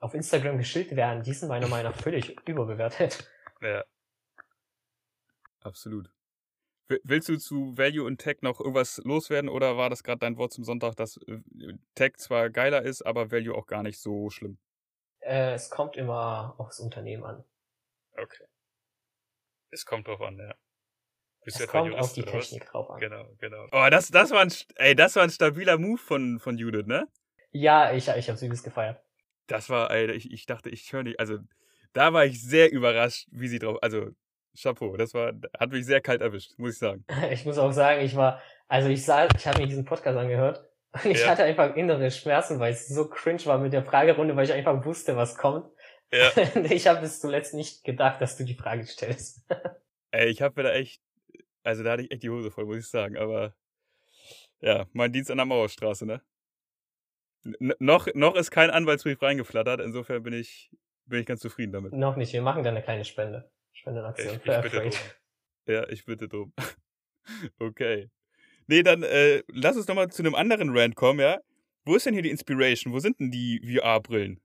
auf 0.00 0.12
Instagram 0.12 0.58
geschildert 0.58 0.96
werden, 0.96 1.22
die 1.22 1.32
sind 1.32 1.48
meiner 1.48 1.68
Meinung 1.68 1.92
nach 1.92 1.98
völlig 1.98 2.36
überbewertet. 2.48 3.26
Ja. 3.62 3.84
Absolut. 5.60 6.10
Wi- 6.88 7.00
Willst 7.04 7.28
du 7.28 7.36
zu 7.38 7.76
Value 7.76 8.04
und 8.04 8.18
Tech 8.18 8.38
noch 8.42 8.60
irgendwas 8.60 8.98
loswerden 9.04 9.48
oder 9.48 9.76
war 9.76 9.88
das 9.90 10.02
gerade 10.02 10.18
dein 10.18 10.36
Wort 10.36 10.52
zum 10.52 10.64
Sonntag, 10.64 10.94
dass 10.96 11.16
äh, 11.26 11.40
Tech 11.94 12.16
zwar 12.18 12.50
geiler 12.50 12.82
ist, 12.82 13.02
aber 13.02 13.30
Value 13.30 13.54
auch 13.54 13.66
gar 13.66 13.82
nicht 13.82 13.98
so 14.00 14.30
schlimm? 14.30 14.58
Äh, 15.20 15.54
es 15.54 15.70
kommt 15.70 15.96
immer 15.96 16.54
aufs 16.58 16.80
Unternehmen 16.80 17.24
an. 17.24 17.44
Okay. 18.16 18.44
Es 19.70 19.84
kommt 19.84 20.06
drauf 20.06 20.20
an, 20.20 20.38
ja. 20.38 20.54
Bist 21.46 21.60
Es 21.60 21.68
kommt 21.68 21.94
auf 21.94 22.12
die 22.12 22.24
Technik 22.24 22.66
drauf 22.66 22.90
an. 22.90 22.98
Genau, 22.98 23.24
genau. 23.38 23.68
Oh, 23.70 23.86
das, 23.88 24.10
das, 24.10 24.32
war 24.32 24.40
ein, 24.40 24.52
ey, 24.74 24.96
das 24.96 25.14
war 25.14 25.22
ein 25.22 25.30
stabiler 25.30 25.78
Move 25.78 25.96
von, 25.96 26.40
von 26.40 26.58
Judith, 26.58 26.86
ne? 26.86 27.06
Ja, 27.52 27.92
ich, 27.92 28.08
ich 28.08 28.28
habe 28.28 28.44
übelst 28.44 28.64
gefeiert. 28.64 29.00
Das 29.46 29.70
war, 29.70 29.92
ey, 29.92 30.10
ich, 30.10 30.32
ich 30.32 30.46
dachte, 30.46 30.70
ich 30.70 30.92
höre 30.92 31.04
nicht. 31.04 31.20
Also, 31.20 31.38
da 31.92 32.12
war 32.12 32.24
ich 32.24 32.42
sehr 32.42 32.72
überrascht, 32.72 33.28
wie 33.30 33.46
sie 33.46 33.60
drauf. 33.60 33.78
Also, 33.80 34.10
Chapeau, 34.60 34.96
das 34.96 35.14
war, 35.14 35.34
hat 35.56 35.70
mich 35.70 35.86
sehr 35.86 36.00
kalt 36.00 36.20
erwischt, 36.20 36.58
muss 36.58 36.72
ich 36.72 36.78
sagen. 36.78 37.04
Ich 37.30 37.44
muss 37.46 37.58
auch 37.58 37.70
sagen, 37.70 38.00
ich 38.04 38.16
war, 38.16 38.42
also 38.66 38.88
ich 38.88 39.04
sah, 39.04 39.28
ich 39.36 39.46
habe 39.46 39.60
mir 39.60 39.68
diesen 39.68 39.84
Podcast 39.84 40.18
angehört 40.18 40.68
und 41.04 41.12
ich 41.12 41.20
Ja. 41.20 41.28
hatte 41.28 41.44
einfach 41.44 41.76
innere 41.76 42.10
Schmerzen, 42.10 42.58
weil 42.58 42.72
es 42.72 42.88
so 42.88 43.08
cringe 43.08 43.46
war 43.46 43.58
mit 43.58 43.72
der 43.72 43.84
Fragerunde, 43.84 44.34
weil 44.34 44.46
ich 44.46 44.52
einfach 44.52 44.84
wusste, 44.84 45.14
was 45.14 45.36
kommt. 45.36 45.70
Ja. 46.12 46.32
Ich 46.70 46.88
habe 46.88 47.02
bis 47.02 47.20
zuletzt 47.20 47.54
nicht 47.54 47.84
gedacht, 47.84 48.20
dass 48.20 48.36
du 48.36 48.42
die 48.42 48.54
Frage 48.56 48.84
stellst. 48.84 49.46
Ey, 50.10 50.26
ich 50.26 50.42
habe 50.42 50.60
mir 50.60 50.68
da 50.68 50.74
echt, 50.74 51.00
also 51.66 51.82
da 51.82 51.92
hatte 51.92 52.02
ich 52.02 52.10
echt 52.10 52.22
die 52.22 52.30
Hose 52.30 52.50
voll, 52.50 52.64
muss 52.64 52.78
ich 52.78 52.86
sagen. 52.86 53.16
Aber 53.16 53.54
ja, 54.60 54.86
mein 54.92 55.12
Dienst 55.12 55.30
an 55.30 55.38
der 55.38 55.46
Mauerstraße, 55.46 56.06
ne? 56.06 56.22
N 57.44 57.74
noch, 57.78 58.08
noch 58.14 58.34
ist 58.34 58.50
kein 58.50 58.70
Anwaltsbrief 58.70 59.20
reingeflattert, 59.20 59.80
insofern 59.80 60.22
bin 60.22 60.32
ich, 60.32 60.70
bin 61.04 61.20
ich 61.20 61.26
ganz 61.26 61.40
zufrieden 61.40 61.72
damit. 61.72 61.92
Noch 61.92 62.16
nicht, 62.16 62.32
wir 62.32 62.42
machen 62.42 62.62
da 62.62 62.70
eine 62.70 62.82
kleine 62.82 63.04
Spende. 63.04 63.50
Ich, 63.72 63.80
Spendenaktion 63.80 64.36
ich 64.36 64.42
für 64.42 64.62
bitte 64.62 64.80
drum. 64.80 64.90
Ja, 65.66 65.88
ich 65.88 66.04
bitte 66.04 66.28
drum. 66.28 66.52
okay. 67.58 68.10
Nee, 68.68 68.82
dann 68.82 69.02
äh, 69.02 69.42
lass 69.48 69.76
uns 69.76 69.86
nochmal 69.86 70.08
zu 70.10 70.22
einem 70.22 70.34
anderen 70.34 70.76
Rand 70.76 70.96
kommen, 70.96 71.20
ja? 71.20 71.40
Wo 71.84 71.94
ist 71.94 72.06
denn 72.06 72.14
hier 72.14 72.22
die 72.22 72.30
Inspiration? 72.30 72.92
Wo 72.92 72.98
sind 72.98 73.20
denn 73.20 73.30
die 73.30 73.60
VR-Brillen? 73.60 74.40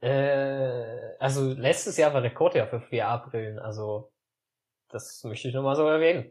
Äh, 0.00 1.16
also 1.18 1.52
letztes 1.52 1.96
Jahr 1.96 2.14
war 2.14 2.22
Rekordjahr 2.22 2.66
für 2.66 2.80
VR-Brillen, 2.80 3.58
also 3.58 4.13
das 4.90 5.24
möchte 5.24 5.48
ich 5.48 5.54
nur 5.54 5.62
mal 5.62 5.76
so 5.76 5.86
erwähnen. 5.86 6.30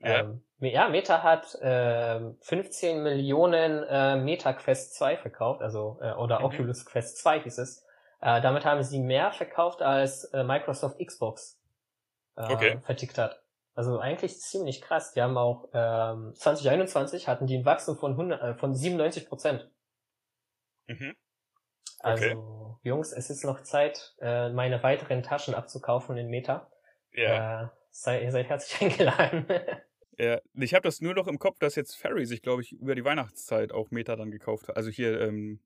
Ja. 0.00 0.20
Ähm, 0.20 0.42
ja, 0.60 0.88
Meta 0.88 1.22
hat 1.22 1.58
ähm, 1.62 2.36
15 2.40 3.02
Millionen 3.02 3.82
äh, 3.84 4.16
Meta 4.16 4.52
Quest 4.52 4.94
2 4.94 5.16
verkauft, 5.18 5.62
also 5.62 5.98
äh, 6.00 6.12
oder 6.12 6.40
Mhm. 6.40 6.44
Oculus 6.46 6.86
Quest 6.86 7.18
2 7.18 7.40
hieß 7.40 7.58
es. 7.58 7.86
Äh, 8.20 8.40
damit 8.40 8.64
haben 8.64 8.82
sie 8.82 9.00
mehr 9.00 9.32
verkauft 9.32 9.82
als 9.82 10.24
äh, 10.32 10.44
Microsoft 10.44 10.98
Xbox 11.04 11.58
äh, 12.36 12.42
Okay. 12.52 12.78
vertickt 12.84 13.18
hat. 13.18 13.42
Also 13.74 13.98
eigentlich 13.98 14.38
ziemlich 14.40 14.82
krass. 14.82 15.12
Die 15.12 15.22
haben 15.22 15.38
auch 15.38 15.68
ähm, 15.72 16.34
2021 16.34 17.28
hatten 17.28 17.46
die 17.46 17.56
ein 17.58 17.64
Wachstum 17.64 17.96
von 17.96 18.12
100, 18.12 18.42
äh, 18.42 18.54
von 18.54 18.74
97 18.74 19.28
Prozent. 19.28 19.70
Mhm. 20.88 21.14
Also 22.00 22.24
Okay. 22.24 22.36
Jungs, 22.82 23.12
es 23.12 23.30
ist 23.30 23.44
noch 23.44 23.62
Zeit, 23.62 24.14
äh, 24.20 24.48
meine 24.50 24.82
weiteren 24.82 25.22
Taschen 25.22 25.54
abzukaufen 25.54 26.16
in 26.16 26.28
Meta. 26.28 26.70
Ja. 27.12 27.64
Äh, 27.64 27.68
sei, 27.90 28.22
ihr 28.24 28.32
seid 28.32 28.48
herzlich 28.48 28.80
eingeladen. 28.92 29.46
ja. 30.18 30.40
Ich 30.54 30.74
habe 30.74 30.82
das 30.82 31.00
nur 31.00 31.14
noch 31.14 31.26
im 31.26 31.38
Kopf, 31.38 31.58
dass 31.58 31.74
jetzt 31.74 31.96
Ferry 31.96 32.26
sich, 32.26 32.42
glaube 32.42 32.62
ich, 32.62 32.72
über 32.72 32.94
die 32.94 33.04
Weihnachtszeit 33.04 33.72
auch 33.72 33.90
Meta 33.90 34.16
dann 34.16 34.30
gekauft 34.30 34.68
hat. 34.68 34.76
Also 34.76 34.90
hier 34.90 35.20
ähm, 35.20 35.60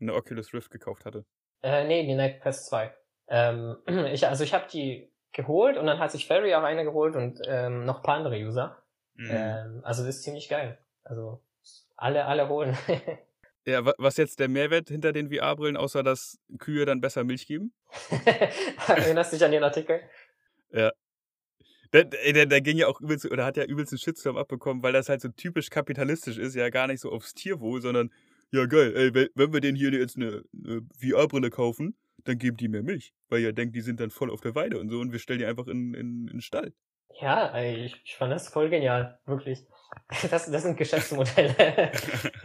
eine 0.00 0.14
Oculus 0.14 0.52
Rift 0.54 0.70
gekauft 0.70 1.04
hatte. 1.04 1.24
Äh, 1.62 1.86
nee, 1.86 2.06
die 2.06 2.14
Nike 2.14 2.40
Quest 2.40 2.66
2. 2.66 2.94
Ähm, 3.28 3.76
ich, 4.12 4.26
also 4.26 4.44
ich 4.44 4.54
habe 4.54 4.66
die 4.72 5.10
geholt 5.32 5.76
und 5.76 5.86
dann 5.86 5.98
hat 5.98 6.10
sich 6.10 6.26
Ferry 6.26 6.54
auch 6.54 6.62
eine 6.64 6.84
geholt 6.84 7.14
und 7.16 7.40
ähm, 7.46 7.84
noch 7.84 7.98
ein 7.98 8.02
paar 8.02 8.16
andere 8.16 8.36
User. 8.36 8.82
Mhm. 9.14 9.28
Ähm, 9.30 9.80
also 9.84 10.04
das 10.04 10.16
ist 10.16 10.22
ziemlich 10.24 10.48
geil. 10.48 10.78
Also 11.04 11.40
alle, 11.96 12.24
alle 12.26 12.48
holen. 12.48 12.76
Ja, 13.66 13.84
wa- 13.84 13.94
was 13.98 14.16
jetzt 14.16 14.40
der 14.40 14.48
Mehrwert 14.48 14.88
hinter 14.88 15.12
den 15.12 15.28
VR-Brillen, 15.30 15.76
außer 15.76 16.02
dass 16.02 16.38
Kühe 16.58 16.86
dann 16.86 17.02
besser 17.02 17.24
Milch 17.24 17.46
geben? 17.46 17.74
Erinnerst 18.88 19.32
du 19.32 19.36
dich 19.36 19.44
an 19.44 19.50
den 19.52 19.62
Artikel? 19.62 20.00
Der, 20.72 20.94
der, 21.92 22.04
der, 22.04 22.46
der 22.46 22.60
ging 22.60 22.76
ja 22.76 22.86
auch 22.86 23.00
übelst, 23.00 23.30
oder 23.30 23.44
hat 23.44 23.56
ja 23.56 23.64
übelst 23.64 23.92
einen 23.92 23.98
Shitstorm 23.98 24.36
abbekommen, 24.36 24.82
weil 24.82 24.92
das 24.92 25.08
halt 25.08 25.20
so 25.20 25.28
typisch 25.28 25.70
kapitalistisch 25.70 26.38
ist, 26.38 26.54
ja 26.54 26.68
gar 26.70 26.86
nicht 26.86 27.00
so 27.00 27.10
aufs 27.10 27.34
Tierwohl, 27.34 27.80
sondern, 27.82 28.10
ja 28.52 28.66
geil, 28.66 28.94
ey, 28.96 29.28
wenn- 29.34 29.52
wir 29.52 29.60
denen 29.60 29.76
hier 29.76 29.90
jetzt 29.92 30.16
eine, 30.16 30.42
eine 30.54 30.82
VR-Brille 31.00 31.50
kaufen, 31.50 31.96
dann 32.24 32.38
geben 32.38 32.56
die 32.56 32.68
mehr 32.68 32.82
Milch, 32.82 33.12
weil 33.28 33.40
ihr 33.40 33.52
denkt, 33.52 33.74
die 33.74 33.80
sind 33.80 33.98
dann 34.00 34.10
voll 34.10 34.30
auf 34.30 34.40
der 34.40 34.54
Weide 34.54 34.78
und 34.78 34.88
so 34.90 35.00
und 35.00 35.12
wir 35.12 35.18
stellen 35.18 35.38
die 35.38 35.46
einfach 35.46 35.66
in, 35.66 35.94
in, 35.94 36.26
in 36.26 36.26
den 36.26 36.40
Stall. 36.40 36.72
Ja, 37.20 37.60
ich, 37.62 38.00
ich 38.04 38.16
fand 38.16 38.32
das 38.32 38.48
voll 38.48 38.70
genial, 38.70 39.18
wirklich. 39.26 39.64
Das, 40.30 40.48
das 40.48 40.62
sind 40.62 40.76
Geschäftsmodelle. 40.76 41.90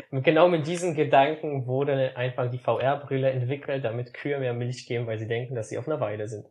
Und 0.09 0.23
genau 0.23 0.49
mit 0.49 0.65
diesen 0.65 0.95
Gedanken 0.95 1.67
wurde 1.67 2.17
einfach 2.17 2.49
die 2.49 2.57
VR-Brille 2.57 3.29
entwickelt, 3.29 3.85
damit 3.85 4.15
Kühe 4.15 4.39
mehr 4.39 4.55
Milch 4.55 4.87
geben, 4.87 5.05
weil 5.05 5.19
sie 5.19 5.27
denken, 5.27 5.53
dass 5.53 5.69
sie 5.69 5.77
auf 5.77 5.87
einer 5.87 5.99
Weide 5.99 6.27
sind. 6.27 6.47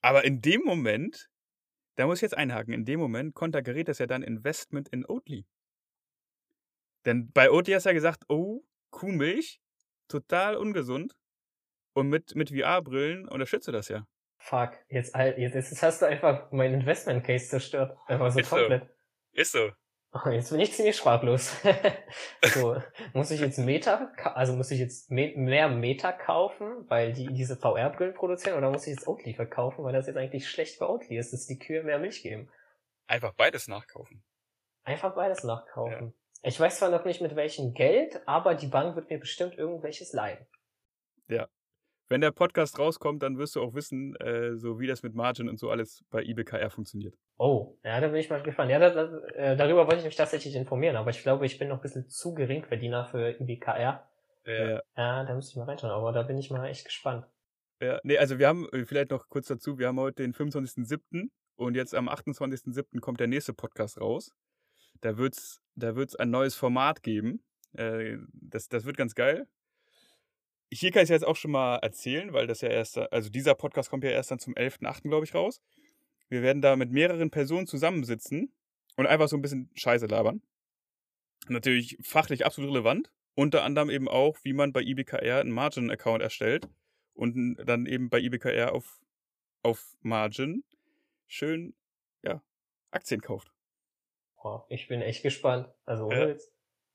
Aber 0.00 0.24
in 0.24 0.40
dem 0.40 0.62
Moment, 0.64 1.28
da 1.98 2.06
muss 2.06 2.18
ich 2.18 2.22
jetzt 2.22 2.36
einhaken, 2.36 2.72
in 2.72 2.84
dem 2.84 3.00
Moment 3.00 3.34
konterkariert 3.34 3.88
das 3.88 3.98
ja 3.98 4.06
dann 4.06 4.22
Investment 4.22 4.88
in 4.88 5.04
Oatly. 5.04 5.44
Denn 7.04 7.32
bei 7.32 7.50
Oatly 7.50 7.72
hast 7.72 7.86
du 7.86 7.88
ja 7.88 7.94
gesagt, 7.94 8.24
oh, 8.28 8.62
Kuhmilch, 8.90 9.60
total 10.06 10.56
ungesund. 10.56 11.16
Und 11.94 12.08
mit, 12.08 12.36
mit 12.36 12.50
VR-Brillen 12.50 13.28
unterstützt 13.28 13.66
du 13.66 13.72
das 13.72 13.88
ja. 13.88 14.06
Fuck, 14.36 14.78
jetzt, 14.88 15.16
jetzt, 15.16 15.82
hast 15.82 16.00
du 16.00 16.06
einfach 16.06 16.52
mein 16.52 16.72
Investment 16.72 17.24
Case 17.24 17.48
zerstört. 17.48 17.98
Einfach 18.06 18.30
so 18.30 18.38
Ist 18.38 18.48
so. 18.48 18.56
komplett. 18.56 18.88
Ist 19.32 19.52
so. 19.52 19.72
Oh, 20.12 20.30
jetzt 20.30 20.50
bin 20.50 20.60
ich 20.60 20.72
ziemlich 20.72 20.96
sprachlos. 20.96 21.54
so, 22.54 22.80
muss 23.12 23.30
ich 23.30 23.40
jetzt 23.40 23.58
Meta, 23.58 24.10
also 24.34 24.54
muss 24.54 24.70
ich 24.70 24.78
jetzt 24.78 25.10
me 25.10 25.34
mehr 25.36 25.68
Meta 25.68 26.12
kaufen, 26.12 26.88
weil 26.88 27.12
die 27.12 27.26
diese 27.26 27.56
VR-Brillen 27.56 28.14
produzieren, 28.14 28.56
oder 28.56 28.70
muss 28.70 28.86
ich 28.86 28.94
jetzt 28.94 29.06
Oatly 29.06 29.34
verkaufen, 29.34 29.84
weil 29.84 29.92
das 29.92 30.06
jetzt 30.06 30.16
eigentlich 30.16 30.48
schlecht 30.48 30.78
für 30.78 30.88
Oatly 30.88 31.18
ist, 31.18 31.34
dass 31.34 31.46
die 31.46 31.58
Kühe 31.58 31.82
mehr 31.82 31.98
Milch 31.98 32.22
geben? 32.22 32.50
Einfach 33.06 33.34
beides 33.34 33.68
nachkaufen. 33.68 34.24
Einfach 34.84 35.14
beides 35.14 35.44
nachkaufen. 35.44 36.14
Ich 36.42 36.58
weiß 36.58 36.78
zwar 36.78 36.90
noch 36.90 37.04
nicht 37.04 37.20
mit 37.20 37.36
welchem 37.36 37.74
Geld, 37.74 38.22
aber 38.26 38.54
die 38.54 38.68
Bank 38.68 38.96
wird 38.96 39.10
mir 39.10 39.18
bestimmt 39.18 39.58
irgendwelches 39.58 40.14
leihen. 40.14 40.46
Wenn 42.10 42.22
der 42.22 42.30
Podcast 42.30 42.78
rauskommt, 42.78 43.22
dann 43.22 43.36
wirst 43.36 43.54
du 43.54 43.62
auch 43.62 43.74
wissen, 43.74 44.16
äh, 44.16 44.56
so 44.56 44.80
wie 44.80 44.86
das 44.86 45.02
mit 45.02 45.14
Margin 45.14 45.48
und 45.48 45.58
so 45.58 45.70
alles 45.70 46.04
bei 46.10 46.22
IBKR 46.22 46.70
funktioniert. 46.70 47.14
Oh, 47.36 47.76
ja, 47.84 48.00
da 48.00 48.08
bin 48.08 48.16
ich 48.16 48.30
mal 48.30 48.42
gespannt. 48.42 48.70
Ja, 48.70 48.78
da, 48.78 48.90
da, 48.90 49.18
äh, 49.34 49.56
darüber 49.56 49.86
wollte 49.86 49.98
ich 49.98 50.04
mich 50.04 50.16
tatsächlich 50.16 50.54
informieren, 50.54 50.96
aber 50.96 51.10
ich 51.10 51.22
glaube, 51.22 51.44
ich 51.44 51.58
bin 51.58 51.68
noch 51.68 51.76
ein 51.76 51.82
bisschen 51.82 52.08
zu 52.08 52.34
Geringverdiener 52.34 53.04
für 53.04 53.38
IBKR. 53.38 54.08
Ja. 54.46 54.80
Ja, 54.96 55.24
da 55.24 55.34
müsste 55.34 55.52
ich 55.52 55.56
mal 55.56 55.64
reinschauen, 55.64 55.92
aber 55.92 56.12
da 56.12 56.22
bin 56.22 56.38
ich 56.38 56.50
mal 56.50 56.66
echt 56.66 56.86
gespannt. 56.86 57.26
Ja, 57.80 58.00
nee, 58.02 58.16
also 58.16 58.38
wir 58.38 58.48
haben, 58.48 58.66
äh, 58.72 58.86
vielleicht 58.86 59.10
noch 59.10 59.28
kurz 59.28 59.46
dazu, 59.48 59.78
wir 59.78 59.88
haben 59.88 60.00
heute 60.00 60.22
den 60.22 60.32
25.07. 60.32 61.28
und 61.56 61.76
jetzt 61.76 61.94
am 61.94 62.08
28.07. 62.08 63.00
kommt 63.00 63.20
der 63.20 63.26
nächste 63.26 63.52
Podcast 63.52 64.00
raus. 64.00 64.32
Da 65.02 65.18
wird's, 65.18 65.60
da 65.74 65.94
wird's 65.94 66.16
ein 66.16 66.30
neues 66.30 66.54
Format 66.54 67.02
geben. 67.02 67.44
Äh, 67.74 68.16
das, 68.32 68.68
das 68.68 68.86
wird 68.86 68.96
ganz 68.96 69.14
geil. 69.14 69.46
Hier 70.70 70.90
kann 70.90 71.04
ich 71.04 71.08
jetzt 71.08 71.26
auch 71.26 71.36
schon 71.36 71.50
mal 71.50 71.76
erzählen, 71.76 72.32
weil 72.32 72.46
das 72.46 72.60
ja 72.60 72.68
erst, 72.68 72.98
also 72.98 73.30
dieser 73.30 73.54
Podcast 73.54 73.90
kommt 73.90 74.04
ja 74.04 74.10
erst 74.10 74.30
dann 74.30 74.38
zum 74.38 74.54
11.08. 74.54 75.02
glaube 75.08 75.24
ich 75.24 75.34
raus. 75.34 75.62
Wir 76.28 76.42
werden 76.42 76.60
da 76.60 76.76
mit 76.76 76.90
mehreren 76.90 77.30
Personen 77.30 77.66
zusammensitzen 77.66 78.52
und 78.96 79.06
einfach 79.06 79.28
so 79.28 79.36
ein 79.36 79.42
bisschen 79.42 79.70
Scheiße 79.74 80.06
labern. 80.06 80.42
Natürlich 81.48 81.96
fachlich 82.02 82.44
absolut 82.44 82.70
relevant. 82.70 83.10
Unter 83.34 83.62
anderem 83.62 83.88
eben 83.88 84.08
auch, 84.08 84.36
wie 84.42 84.52
man 84.52 84.72
bei 84.72 84.82
IBKR 84.82 85.40
einen 85.40 85.52
Margin-Account 85.52 86.22
erstellt 86.22 86.68
und 87.14 87.56
dann 87.64 87.86
eben 87.86 88.10
bei 88.10 88.18
IBKR 88.18 88.74
auf, 88.74 89.00
auf 89.62 89.96
Margin 90.00 90.64
schön 91.26 91.74
ja, 92.22 92.42
Aktien 92.90 93.20
kauft. 93.20 93.52
Boah, 94.42 94.66
ich 94.68 94.88
bin 94.88 95.02
echt 95.02 95.22
gespannt. 95.22 95.68
Also 95.84 96.10
Ja. 96.10 96.28
Witz. 96.28 96.52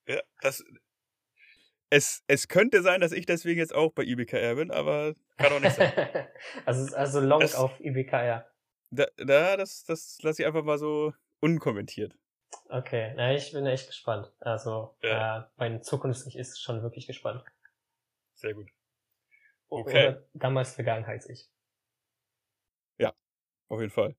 Ja, 0.07 0.21
das. 0.41 0.63
Es, 1.95 2.23
es 2.25 2.47
könnte 2.47 2.81
sein, 2.81 3.01
dass 3.01 3.11
ich 3.11 3.27
deswegen 3.27 3.59
jetzt 3.59 3.75
auch 3.75 3.91
bei 3.91 4.01
IBKR 4.01 4.55
bin, 4.55 4.71
aber 4.71 5.13
kann 5.37 5.53
auch 5.53 5.59
nicht 5.59 5.75
sein. 5.75 5.93
also, 6.65 6.95
also 6.95 7.19
long 7.19 7.41
Das- 7.41 7.53
auf 7.53 7.79
IBKR. 7.79 8.49
da, 8.89 9.05
da, 9.17 9.57
das, 9.57 9.83
das 9.83 10.17
lasse 10.23 10.41
ich 10.41 10.47
einfach 10.47 10.63
mal 10.63 10.79
so 10.79 11.13
unkommentiert. 11.39 12.17
Okay, 12.69 13.13
na, 13.15 13.35
ich 13.35 13.51
bin 13.51 13.67
echt 13.67 13.85
gespannt. 13.85 14.31
Also, 14.39 14.95
Ja. 15.03 15.41
äh, 15.41 15.43
mein 15.57 15.83
zukünftig 15.83 16.35
ist 16.35 16.59
schon 16.59 16.81
wirklich 16.81 17.05
gespannt. 17.05 17.43
Sehr 18.33 18.55
gut. 18.55 18.71
Okay. 19.69 20.07
Oder 20.07 20.23
damals 20.33 20.73
Vergangenheits-Ich. 20.73 21.47
Auf 23.69 23.79
jeden 23.79 23.91
Fall. 23.91 24.15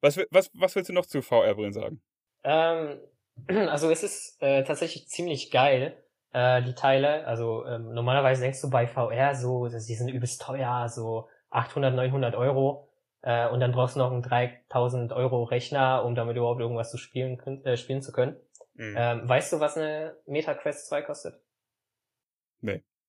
Was, 0.00 0.16
was, 0.30 0.50
was 0.54 0.74
willst 0.74 0.88
du 0.88 0.92
noch 0.92 1.06
zu 1.06 1.22
VR-Brillen 1.22 1.72
sagen? 1.72 2.02
Ähm, 2.42 3.00
also 3.68 3.90
es 3.90 4.02
ist 4.02 4.42
äh, 4.42 4.64
tatsächlich 4.64 5.06
ziemlich 5.08 5.52
geil, 5.52 6.01
äh, 6.32 6.62
die 6.62 6.74
Teile. 6.74 7.26
Also 7.26 7.64
ähm, 7.66 7.92
normalerweise 7.94 8.42
denkst 8.42 8.60
du 8.60 8.70
bei 8.70 8.86
VR 8.86 9.34
so, 9.34 9.68
dass 9.68 9.86
die 9.86 9.94
sind 9.94 10.08
übelst 10.08 10.42
teuer, 10.42 10.88
so 10.88 11.28
800, 11.50 11.94
900 11.94 12.34
Euro. 12.34 12.88
Äh, 13.22 13.48
und 13.48 13.60
dann 13.60 13.72
brauchst 13.72 13.96
du 13.96 14.00
noch 14.00 14.10
einen 14.10 14.22
3000 14.22 15.12
Euro 15.12 15.44
Rechner, 15.44 16.04
um 16.04 16.14
damit 16.14 16.36
überhaupt 16.36 16.60
irgendwas 16.60 16.90
zu 16.90 16.98
spielen, 16.98 17.38
äh, 17.64 17.76
spielen 17.76 18.02
zu 18.02 18.12
können. 18.12 18.36
Hm. 18.76 18.94
Ähm, 18.96 19.28
weißt 19.28 19.52
du, 19.52 19.60
was 19.60 19.76
eine 19.76 20.16
Meta 20.26 20.54
Quest 20.54 20.88
2 20.88 21.02
kostet? 21.02 21.40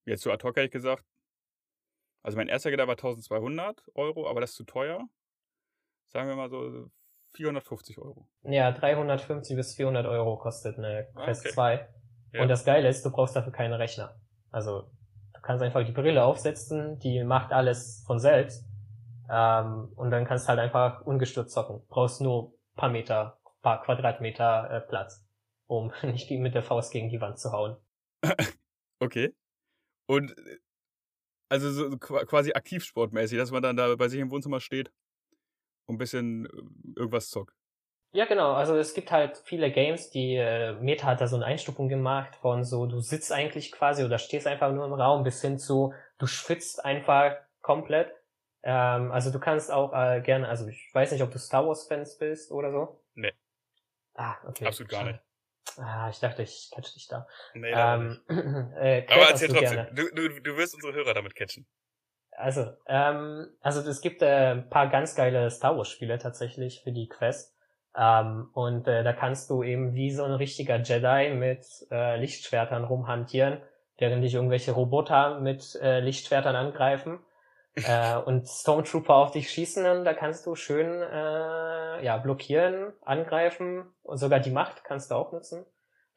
Jetzt 0.05 0.24
so 0.24 0.32
ad 0.32 0.43
hoc 0.43 0.55
hätte 0.55 0.65
ich 0.65 0.71
gesagt. 0.71 1.05
Also 2.24 2.38
mein 2.38 2.47
erster 2.47 2.71
Gedanke 2.71 2.89
war 2.89 2.97
1200 2.97 3.84
Euro, 3.95 4.30
aber 4.30 4.41
das 4.41 4.51
ist 4.51 4.57
zu 4.57 4.65
teuer. 4.65 5.07
Sagen 6.07 6.28
wir 6.28 6.36
mal 6.36 6.49
so 6.49 6.89
450 7.36 7.97
Euro. 7.99 8.28
Ja, 8.43 8.71
350 8.71 9.55
bis 9.55 9.76
400 9.76 10.05
Euro 10.05 10.38
kostet 10.38 10.78
eine 10.78 11.07
Ah, 11.15 11.26
Quest 11.26 11.45
okay. 11.45 11.53
2. 11.53 11.88
Ja. 12.34 12.41
Und 12.41 12.49
das 12.49 12.65
Geile 12.65 12.89
ist, 12.89 13.05
du 13.05 13.11
brauchst 13.11 13.36
dafür 13.36 13.51
keinen 13.53 13.73
Rechner. 13.73 14.15
Also, 14.51 14.89
du 15.34 15.41
kannst 15.41 15.63
einfach 15.63 15.86
die 15.86 15.91
Brille 15.91 16.23
aufsetzen, 16.23 16.99
die 16.99 17.23
macht 17.23 17.51
alles 17.53 18.03
von 18.05 18.19
selbst. 18.19 18.65
Ähm, 19.29 19.91
und 19.95 20.11
dann 20.11 20.25
kannst 20.25 20.49
halt 20.49 20.59
einfach 20.59 21.01
ungestört 21.01 21.49
zocken. 21.49 21.81
Brauchst 21.88 22.19
nur 22.21 22.53
paar 22.75 22.89
Meter, 22.89 23.39
paar 23.61 23.81
Quadratmeter 23.84 24.69
äh, 24.69 24.81
Platz, 24.81 25.25
um 25.67 25.91
nicht 26.03 26.29
mit 26.31 26.55
der 26.55 26.63
Faust 26.63 26.91
gegen 26.91 27.09
die 27.09 27.21
Wand 27.21 27.39
zu 27.39 27.51
hauen. 27.51 27.77
Okay. 28.99 29.36
Und 30.07 30.31
äh, 30.38 30.59
also 31.49 31.69
so 31.71 31.89
so 31.89 31.97
qua- 31.97 32.23
quasi 32.25 32.53
aktivsportmäßig, 32.53 33.38
dass 33.38 33.51
man 33.51 33.61
dann 33.61 33.75
da 33.75 33.93
bei 33.95 34.07
sich 34.07 34.19
im 34.21 34.31
Wohnzimmer 34.31 34.61
steht 34.61 34.93
und 35.86 35.95
ein 35.95 35.97
bisschen 35.97 36.45
äh, 36.45 36.49
irgendwas 36.95 37.29
zockt. 37.29 37.53
Ja, 38.14 38.26
genau. 38.26 38.53
Also 38.53 38.78
es 38.78 38.93
gibt 38.93 39.11
halt 39.11 39.41
viele 39.43 39.72
Games, 39.72 40.11
die 40.11 40.36
äh, 40.36 40.74
Meta 40.74 41.07
hat 41.07 41.20
da 41.20 41.28
so 41.28 41.36
eine 41.36 41.45
Einstufung 41.45 41.89
gemacht 41.89 42.36
von 42.36 42.64
so, 42.64 42.86
du 42.86 42.99
sitzt 42.99 43.32
eigentlich 43.32 43.72
quasi 43.72 44.03
oder 44.03 44.20
stehst 44.20 44.45
einfach 44.45 44.72
nur 44.72 44.86
im 44.86 44.93
Raum 44.93 45.24
bis 45.24 45.41
hin 45.41 45.57
zu, 45.57 45.95
du 46.20 46.28
schwitzt 46.28 46.86
einfach 46.86 47.36
komplett. 47.61 48.14
Ähm, 48.61 49.11
also 49.11 49.32
du 49.32 49.39
kannst 49.39 49.72
auch 49.72 49.93
äh, 49.93 50.22
gerne, 50.22 50.47
also 50.47 50.68
ich 50.68 50.91
weiß 50.93 51.11
nicht, 51.11 51.24
ob 51.24 51.32
du 51.32 51.39
Star 51.39 51.68
Wars 51.68 51.88
Fans 51.88 52.20
bist 52.20 52.51
oder 52.51 52.72
so. 52.72 53.03
Nee. 53.16 53.34
Ah, 54.14 54.36
okay. 54.47 54.68
Absolut 54.68 54.91
gar 54.91 55.05
nicht. 55.05 55.20
Ah, 55.78 56.07
ich 56.07 56.20
dachte, 56.20 56.43
ich 56.43 56.70
catch 56.72 56.93
dich 56.93 57.07
da. 57.07 57.28
Nee, 57.55 57.72
ähm, 57.72 58.22
äh, 58.78 59.07
Aber 59.07 59.28
erzähl 59.28 59.47
du 59.47 59.55
trotzdem. 59.55 59.88
gerne? 59.88 59.91
Du, 59.95 60.07
du, 60.14 60.39
du 60.39 60.55
wirst 60.57 60.76
unsere 60.76 60.93
Hörer 60.93 61.16
damit 61.16 61.34
catchen. 61.34 61.66
Also, 62.30 62.78
ähm, 62.86 63.47
also 63.61 63.82
es 63.89 64.01
gibt 64.01 64.22
äh, 64.22 64.51
ein 64.51 64.70
paar 64.70 64.89
ganz 64.89 65.16
geile 65.16 65.49
Star 65.49 65.76
Wars 65.76 65.89
Spiele 65.89 66.20
tatsächlich 66.20 66.82
für 66.84 66.91
die 66.91 67.07
Quest. 67.07 67.55
Ähm, 67.95 68.49
und 68.53 68.87
äh, 68.87 69.03
da 69.03 69.13
kannst 69.13 69.49
du 69.49 69.63
eben 69.63 69.93
wie 69.93 70.11
so 70.11 70.23
ein 70.23 70.31
richtiger 70.31 70.77
Jedi 70.77 71.33
mit 71.35 71.65
äh, 71.91 72.17
Lichtschwertern 72.17 72.83
rumhantieren, 72.83 73.61
während 73.97 74.23
dich 74.23 74.33
irgendwelche 74.33 74.71
Roboter 74.71 75.39
mit 75.39 75.75
äh, 75.81 75.99
Lichtschwertern 75.99 76.55
angreifen 76.55 77.19
äh, 77.75 78.17
und 78.17 78.47
Stormtrooper 78.47 79.15
auf 79.15 79.31
dich 79.31 79.49
schießen. 79.51 79.85
Und 79.85 80.05
da 80.05 80.13
kannst 80.13 80.45
du 80.47 80.55
schön 80.55 81.01
äh, 81.01 82.03
ja 82.03 82.17
blockieren, 82.17 82.93
angreifen 83.01 83.85
und 84.01 84.17
sogar 84.17 84.39
die 84.39 84.51
Macht 84.51 84.83
kannst 84.83 85.11
du 85.11 85.15
auch 85.15 85.31
nutzen. 85.31 85.65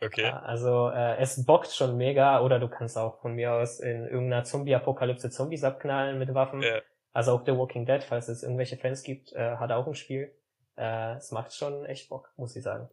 Okay. 0.00 0.24
Ja, 0.24 0.40
Also 0.40 0.90
äh, 0.90 1.16
es 1.18 1.44
bockt 1.46 1.72
schon 1.72 1.96
mega 1.96 2.42
oder 2.42 2.58
du 2.58 2.68
kannst 2.68 2.98
auch 2.98 3.20
von 3.20 3.32
mir 3.34 3.54
aus 3.54 3.80
in 3.80 4.04
irgendeiner 4.04 4.44
Zombie-Apokalypse 4.44 5.30
Zombies 5.30 5.64
abknallen 5.64 6.18
mit 6.18 6.34
Waffen. 6.34 6.62
Ja. 6.62 6.80
Also 7.12 7.32
auch 7.32 7.46
The 7.46 7.56
Walking 7.56 7.86
Dead, 7.86 8.02
falls 8.02 8.28
es 8.28 8.42
irgendwelche 8.42 8.76
Fans 8.76 9.02
gibt, 9.02 9.32
äh, 9.32 9.56
hat 9.56 9.72
auch 9.72 9.86
ein 9.86 9.94
Spiel. 9.94 10.32
Äh, 10.76 11.16
es 11.16 11.32
macht 11.32 11.54
schon 11.54 11.84
echt 11.84 12.08
Bock, 12.08 12.32
muss 12.36 12.56
ich 12.56 12.62
sagen. 12.62 12.88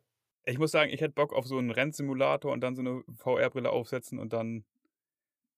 Ich 0.46 0.58
muss 0.58 0.72
sagen, 0.72 0.92
ich 0.92 1.02
hätte 1.02 1.14
Bock 1.14 1.34
auf 1.34 1.46
so 1.46 1.58
einen 1.58 1.72
Rennsimulator 1.72 2.52
und 2.52 2.62
dann 2.62 2.76
so 2.76 2.82
eine 2.82 3.04
VR-Brille 3.18 3.70
aufsetzen 3.70 4.20
und 4.20 4.34
dann 4.34 4.66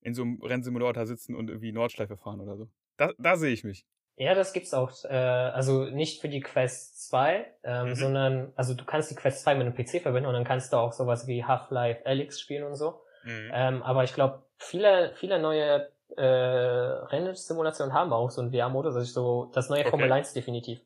in 0.01 0.13
so 0.13 0.21
einem 0.21 0.41
Rennsimulator 0.41 1.05
sitzen 1.05 1.35
und 1.35 1.49
irgendwie 1.49 1.71
Nordschleife 1.71 2.17
fahren 2.17 2.39
oder 2.39 2.55
so. 2.55 2.67
Da, 2.97 3.11
da 3.17 3.35
sehe 3.35 3.51
ich 3.51 3.63
mich. 3.63 3.85
Ja, 4.17 4.33
das 4.33 4.53
gibt's 4.53 4.73
auch. 4.73 4.91
Äh, 5.03 5.09
also 5.09 5.85
nicht 5.85 6.21
für 6.21 6.29
die 6.29 6.39
Quest 6.39 7.09
2, 7.09 7.45
ähm, 7.63 7.89
mhm. 7.89 7.95
sondern 7.95 8.53
also 8.55 8.73
du 8.73 8.85
kannst 8.85 9.11
die 9.11 9.15
Quest 9.15 9.41
2 9.41 9.55
mit 9.55 9.65
einem 9.65 9.75
PC 9.75 10.01
verbinden 10.01 10.27
und 10.27 10.33
dann 10.33 10.45
kannst 10.45 10.71
du 10.71 10.77
auch 10.77 10.93
sowas 10.93 11.27
wie 11.27 11.43
Half-Life 11.43 12.05
Alyx 12.05 12.39
spielen 12.39 12.63
und 12.63 12.75
so. 12.75 13.01
Mhm. 13.23 13.51
Ähm, 13.53 13.83
aber 13.83 14.03
ich 14.03 14.13
glaube, 14.13 14.43
viele, 14.57 15.11
viele 15.15 15.39
neue 15.39 15.89
äh, 16.15 16.23
Rennsimulationen 16.23 17.93
haben 17.93 18.13
auch 18.13 18.29
so 18.29 18.41
einen 18.41 18.51
VR-Modus, 18.51 18.95
also 18.95 19.11
so 19.11 19.51
das 19.53 19.69
neue 19.69 19.81
okay. 19.81 19.89
Formel 19.89 20.11
1 20.11 20.33
definitiv. 20.33 20.79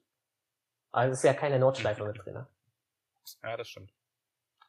Also 0.91 1.13
ist 1.13 1.23
ja 1.23 1.33
keine 1.33 1.59
Nordschleife 1.59 2.03
mit 2.05 2.17
drin. 2.25 2.33
Ne? 2.33 2.47
Ja, 3.43 3.57
das 3.57 3.69
stimmt. 3.69 3.93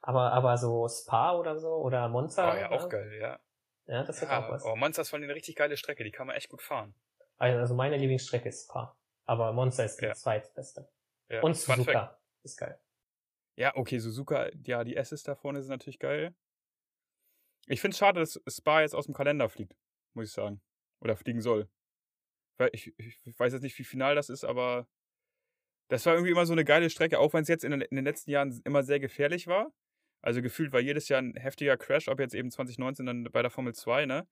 Aber, 0.02 0.32
aber 0.32 0.56
so 0.56 0.88
Spa 0.88 1.34
oder 1.34 1.58
so 1.58 1.74
oder 1.74 2.08
Monza. 2.08 2.52
Oh 2.52 2.56
ja, 2.56 2.70
auch 2.70 2.88
geil, 2.88 3.18
ja. 3.20 3.38
Ja, 3.86 4.04
das 4.04 4.20
ja, 4.20 4.38
auch 4.38 4.50
was. 4.50 4.64
Oh, 4.64 4.76
Monza 4.76 5.02
ist 5.02 5.12
allem 5.12 5.24
eine 5.24 5.34
richtig 5.34 5.56
geile 5.56 5.76
Strecke, 5.76 6.04
die 6.04 6.10
kann 6.10 6.26
man 6.26 6.36
echt 6.36 6.48
gut 6.48 6.62
fahren. 6.62 6.94
Also 7.38 7.74
meine 7.74 7.96
Lieblingsstrecke 7.96 8.48
ist 8.48 8.64
Spa. 8.64 8.96
Aber 9.26 9.52
Monza 9.52 9.84
ist 9.84 10.00
die 10.00 10.06
ja. 10.06 10.14
zweitbeste. 10.14 10.88
Ja. 11.28 11.42
Und 11.42 11.54
Suzuka 11.54 12.18
ist 12.42 12.56
geil. 12.56 12.78
Ja, 13.56 13.76
okay, 13.76 13.98
Suzuka, 13.98 14.50
ja, 14.64 14.84
die 14.84 14.96
S's 14.96 15.22
da 15.22 15.34
vorne 15.34 15.62
sind 15.62 15.70
natürlich 15.70 15.98
geil. 15.98 16.34
Ich 17.66 17.80
finde 17.80 17.92
es 17.92 17.98
schade, 17.98 18.20
dass 18.20 18.40
Spa 18.48 18.80
jetzt 18.80 18.94
aus 18.94 19.06
dem 19.06 19.14
Kalender 19.14 19.48
fliegt, 19.48 19.76
muss 20.14 20.26
ich 20.26 20.32
sagen. 20.32 20.60
Oder 21.00 21.16
fliegen 21.16 21.40
soll. 21.40 21.68
Weil 22.58 22.70
ich, 22.72 22.98
ich 22.98 23.38
weiß 23.38 23.52
jetzt 23.52 23.62
nicht, 23.62 23.78
wie 23.78 23.84
final 23.84 24.14
das 24.14 24.28
ist, 24.28 24.44
aber 24.44 24.86
das 25.91 26.07
war 26.07 26.14
irgendwie 26.14 26.30
immer 26.30 26.47
so 26.47 26.53
eine 26.53 26.64
geile 26.64 26.88
Strecke, 26.88 27.18
auch 27.18 27.32
wenn 27.32 27.43
es 27.43 27.49
jetzt 27.49 27.64
in 27.64 27.72
den, 27.72 27.80
in 27.82 27.97
den 27.97 28.05
letzten 28.05 28.30
Jahren 28.30 28.61
immer 28.64 28.82
sehr 28.82 29.01
gefährlich 29.01 29.49
war. 29.49 29.72
Also 30.22 30.41
gefühlt 30.41 30.72
war 30.72 30.80
jedes 30.80 31.09
Jahr 31.09 31.20
ein 31.20 31.34
heftiger 31.34 31.76
Crash, 31.76 32.09
ob 32.09 32.20
jetzt 32.20 32.34
eben 32.34 32.51
2019 32.51 33.07
dann 33.07 33.24
bei 33.24 33.43
der 33.43 33.51
Formel 33.51 33.74
2, 33.74 34.07
ne? 34.07 34.28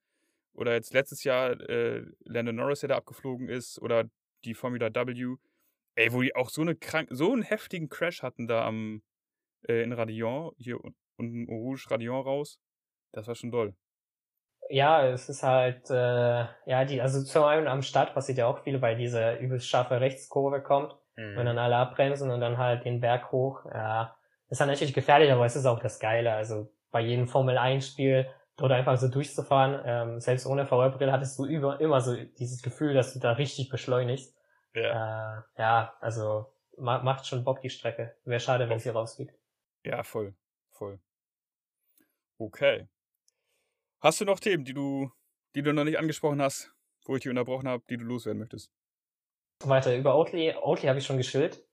Oder 0.53 0.73
jetzt 0.73 0.93
letztes 0.93 1.23
Jahr 1.23 1.59
äh, 1.69 2.05
Landon 2.23 2.55
Norris, 2.55 2.79
der 2.79 2.89
da 2.89 2.95
abgeflogen 2.95 3.49
ist, 3.49 3.79
oder 3.81 4.09
die 4.45 4.53
Formula 4.53 4.89
W. 4.93 5.35
Ey, 5.95 6.13
wo 6.13 6.21
die 6.21 6.35
auch 6.35 6.49
so, 6.49 6.61
eine 6.61 6.75
krank, 6.75 7.09
so 7.11 7.33
einen 7.33 7.41
heftigen 7.41 7.89
Crash 7.89 8.23
hatten 8.23 8.47
da 8.47 8.65
am, 8.65 9.01
äh, 9.67 9.83
in 9.83 9.91
Radion, 9.91 10.53
hier 10.57 10.79
unten 11.17 11.45
Rouge 11.49 11.87
Radion 11.89 12.21
raus. 12.21 12.57
Das 13.11 13.27
war 13.27 13.35
schon 13.35 13.51
doll. 13.51 13.75
Ja, 14.69 15.05
es 15.07 15.27
ist 15.27 15.43
halt, 15.43 15.89
äh, 15.89 15.93
ja, 15.93 16.85
die, 16.85 17.01
also 17.01 17.23
zum 17.23 17.43
einen 17.43 17.67
am 17.67 17.81
Start 17.81 18.13
passiert 18.13 18.37
ja 18.37 18.47
auch 18.47 18.63
viel, 18.63 18.81
weil 18.81 18.95
diese 18.95 19.35
übelst 19.37 19.67
scharfe 19.67 19.99
Rechtskurve 19.99 20.61
kommt, 20.61 20.95
mhm. 21.19 21.35
wenn 21.35 21.45
dann 21.45 21.57
alle 21.57 21.75
abbremsen 21.75 22.31
und 22.31 22.39
dann 22.39 22.57
halt 22.57 22.85
den 22.85 23.01
Berg 23.01 23.31
hoch. 23.31 23.65
Ja, 23.65 24.15
ist 24.49 24.61
dann 24.61 24.69
natürlich 24.69 24.93
gefährlich, 24.93 25.31
aber 25.31 25.45
es 25.45 25.55
ist 25.55 25.65
auch 25.65 25.79
das 25.79 25.99
Geile. 25.99 26.33
Also 26.33 26.71
bei 26.91 27.01
jedem 27.01 27.27
Formel 27.27 27.57
1 27.57 27.87
Spiel 27.87 28.27
dort 28.57 28.71
einfach 28.71 28.97
so 28.97 29.07
durchzufahren, 29.07 29.81
ähm, 29.85 30.19
selbst 30.19 30.45
ohne 30.45 30.65
VR-Brille 30.65 31.11
hattest 31.11 31.37
du 31.39 31.45
über, 31.45 31.79
immer 31.79 32.01
so 32.01 32.15
dieses 32.15 32.61
Gefühl, 32.61 32.93
dass 32.93 33.13
du 33.13 33.19
da 33.19 33.33
richtig 33.33 33.69
beschleunigst. 33.69 34.35
Ja, 34.73 35.37
äh, 35.37 35.41
ja 35.57 35.93
also 36.01 36.47
ma 36.77 37.01
macht 37.01 37.25
schon 37.25 37.43
Bock 37.43 37.61
die 37.61 37.69
Strecke. 37.69 38.15
Wäre 38.25 38.39
schade, 38.39 38.67
wenn 38.69 38.79
sie 38.79 38.89
rausfliegt. 38.89 39.33
Ja, 39.83 40.03
voll, 40.03 40.35
voll. 40.71 40.99
Okay. 42.37 42.87
Hast 44.01 44.21
du 44.21 44.25
noch 44.25 44.39
Themen, 44.39 44.65
die 44.65 44.73
du, 44.73 45.11
die 45.55 45.61
du 45.61 45.73
noch 45.73 45.83
nicht 45.83 45.99
angesprochen 45.99 46.41
hast, 46.41 46.73
wo 47.05 47.15
ich 47.15 47.21
dich 47.21 47.29
unterbrochen 47.29 47.67
habe, 47.67 47.83
die 47.89 47.97
du 47.97 48.03
loswerden 48.03 48.39
möchtest? 48.39 48.71
Weiter, 49.65 49.95
über 49.95 50.15
Oatly. 50.15 50.55
Oatly 50.61 50.87
habe 50.87 50.99
ich 50.99 51.05
schon 51.05 51.17
geschillt. 51.17 51.63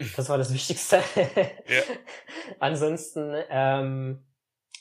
Das 0.16 0.28
war 0.28 0.38
das 0.38 0.52
Wichtigste. 0.52 0.96
ja. 0.96 1.82
Ansonsten, 2.58 3.36
ähm, 3.50 4.24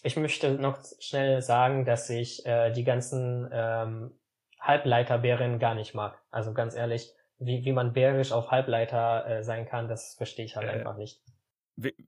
ich 0.02 0.16
möchte 0.16 0.54
noch 0.54 0.80
schnell 1.00 1.44
sagen, 1.44 1.86
dass 1.86 2.10
ich 2.10 2.44
äh, 2.46 2.72
die 2.72 2.84
ganzen 2.84 3.48
ähm, 3.52 4.20
Halbleiterbären 4.60 5.60
gar 5.60 5.76
nicht 5.76 5.94
mag. 5.94 6.20
Also 6.32 6.54
ganz 6.54 6.74
ehrlich, 6.74 7.14
wie, 7.38 7.66
wie 7.66 7.72
man 7.72 7.94
bärisch 7.94 8.32
auf 8.32 8.50
Halbleiter 8.50 9.28
äh, 9.28 9.44
sein 9.44 9.68
kann, 9.68 9.88
das 9.88 10.16
verstehe 10.16 10.46
ich 10.46 10.56
halt 10.56 10.68
äh, 10.68 10.72
einfach 10.72 10.98
nicht. 10.98 11.22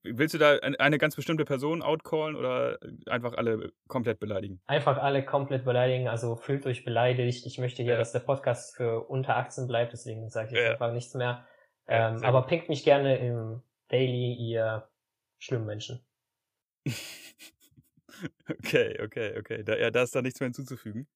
Willst 0.03 0.33
du 0.33 0.37
da 0.37 0.57
eine 0.57 0.97
ganz 0.97 1.15
bestimmte 1.15 1.45
Person 1.45 1.81
outcallen 1.81 2.35
oder 2.35 2.77
einfach 3.07 3.33
alle 3.33 3.71
komplett 3.87 4.19
beleidigen? 4.19 4.61
Einfach 4.65 4.97
alle 4.97 5.23
komplett 5.23 5.65
beleidigen, 5.65 6.07
also 6.07 6.35
fühlt 6.35 6.65
euch 6.65 6.83
beleidigt. 6.83 7.45
Ich 7.45 7.57
möchte 7.57 7.83
hier, 7.83 7.93
ja. 7.93 7.97
dass 7.97 8.11
der 8.11 8.19
Podcast 8.19 8.75
für 8.75 9.01
unter 9.07 9.37
18 9.37 9.67
bleibt, 9.67 9.93
deswegen 9.93 10.29
sage 10.29 10.49
ich 10.53 10.59
ja. 10.63 10.71
einfach 10.71 10.91
nichts 10.91 11.13
mehr. 11.13 11.45
Ähm, 11.87 12.23
aber 12.23 12.43
pinkt 12.43 12.69
mich 12.69 12.83
gerne 12.83 13.17
im 13.17 13.61
Daily, 13.89 14.33
ihr 14.33 14.87
schlimmen 15.39 15.65
Menschen. 15.65 16.05
okay, 18.49 18.99
okay, 19.01 19.37
okay. 19.37 19.63
Da, 19.63 19.77
ja, 19.77 19.91
da 19.91 20.03
ist 20.03 20.15
da 20.15 20.21
nichts 20.21 20.39
mehr 20.39 20.47
hinzuzufügen. 20.47 21.07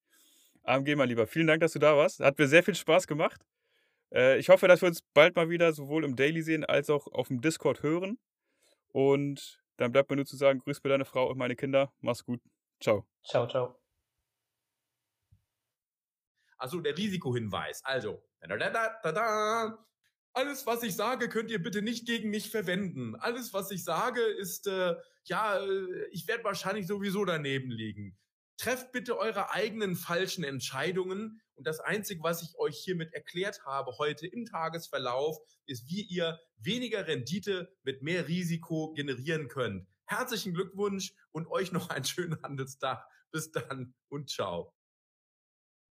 AMG, 0.64 0.96
mal 0.96 1.06
lieber, 1.06 1.28
vielen 1.28 1.48
Dank, 1.48 1.62
dass 1.62 1.74
du 1.74 1.80
da 1.80 1.96
warst. 1.96 2.20
Hat 2.20 2.38
mir 2.38 2.48
sehr 2.48 2.64
viel 2.64 2.76
Spaß 2.76 3.08
gemacht. 3.08 3.42
Äh, 4.14 4.38
ich 4.38 4.50
hoffe, 4.50 4.68
dass 4.68 4.82
wir 4.82 4.88
uns 4.88 5.02
bald 5.14 5.36
mal 5.36 5.50
wieder 5.50 5.72
sowohl 5.74 6.04
im 6.04 6.16
Daily 6.16 6.42
sehen 6.42 6.66
als 6.66 6.90
auch 6.90 7.08
auf 7.08 7.30
dem 7.30 7.42
Discord 7.42 7.84
hören. 7.84 8.18
Und 8.98 9.62
dann 9.78 9.92
bleibt 9.92 10.10
mir 10.10 10.16
nur 10.16 10.26
zu 10.26 10.38
sagen, 10.38 10.58
grüß 10.58 10.84
mir 10.84 10.90
deine 10.90 11.06
Frau 11.06 11.30
und 11.30 11.38
meine 11.38 11.56
Kinder. 11.56 11.94
Mach's 12.00 12.26
gut. 12.26 12.42
Ciao. 12.82 13.08
Ciao, 13.24 13.48
ciao. 13.48 13.80
Also 16.58 16.82
der 16.82 16.98
Risikohinweis. 16.98 17.86
Also, 17.86 18.24
da, 18.40 18.58
da, 18.58 19.00
da, 19.04 19.12
da, 19.12 19.86
alles, 20.34 20.66
was 20.66 20.82
ich 20.82 20.96
sage, 20.96 21.30
könnt 21.30 21.52
ihr 21.52 21.62
bitte 21.62 21.84
nicht 21.84 22.08
gegen 22.08 22.32
mich 22.32 22.50
verwenden. 22.50 23.16
Alles, 23.18 23.54
was 23.54 23.70
ich 23.70 23.84
sage, 23.84 24.22
ist, 24.22 24.66
äh, 24.66 24.96
ja, 25.26 25.60
äh, 25.60 26.08
ich 26.10 26.28
werde 26.28 26.44
wahrscheinlich 26.44 26.88
sowieso 26.88 27.24
daneben 27.24 27.70
liegen. 27.70 28.18
Trefft 28.58 28.92
bitte 28.92 29.18
eure 29.18 29.52
eigenen 29.52 29.96
falschen 29.96 30.44
Entscheidungen. 30.44 31.42
Und 31.56 31.68
das 31.68 31.80
Einzige, 31.80 32.24
was 32.24 32.42
ich 32.42 32.58
euch 32.58 32.78
hiermit 32.78 33.14
erklärt 33.14 33.66
habe 33.66 33.98
heute 33.98 34.28
im 34.28 34.46
Tagesverlauf, 34.46 35.38
ist, 35.66 35.88
wie 35.88 36.02
ihr 36.02 36.40
weniger 36.58 37.08
Rendite 37.08 37.72
mit 37.84 38.02
mehr 38.02 38.28
Risiko 38.28 38.94
generieren 38.94 39.48
könnt. 39.48 39.88
Herzlichen 40.06 40.54
Glückwunsch 40.54 41.14
und 41.32 41.48
euch 41.48 41.72
noch 41.72 41.90
einen 41.90 42.06
schönen 42.06 42.42
Handelstag. 42.42 43.06
Bis 43.32 43.52
dann 43.52 43.94
und 44.10 44.30
ciao. 44.30 44.77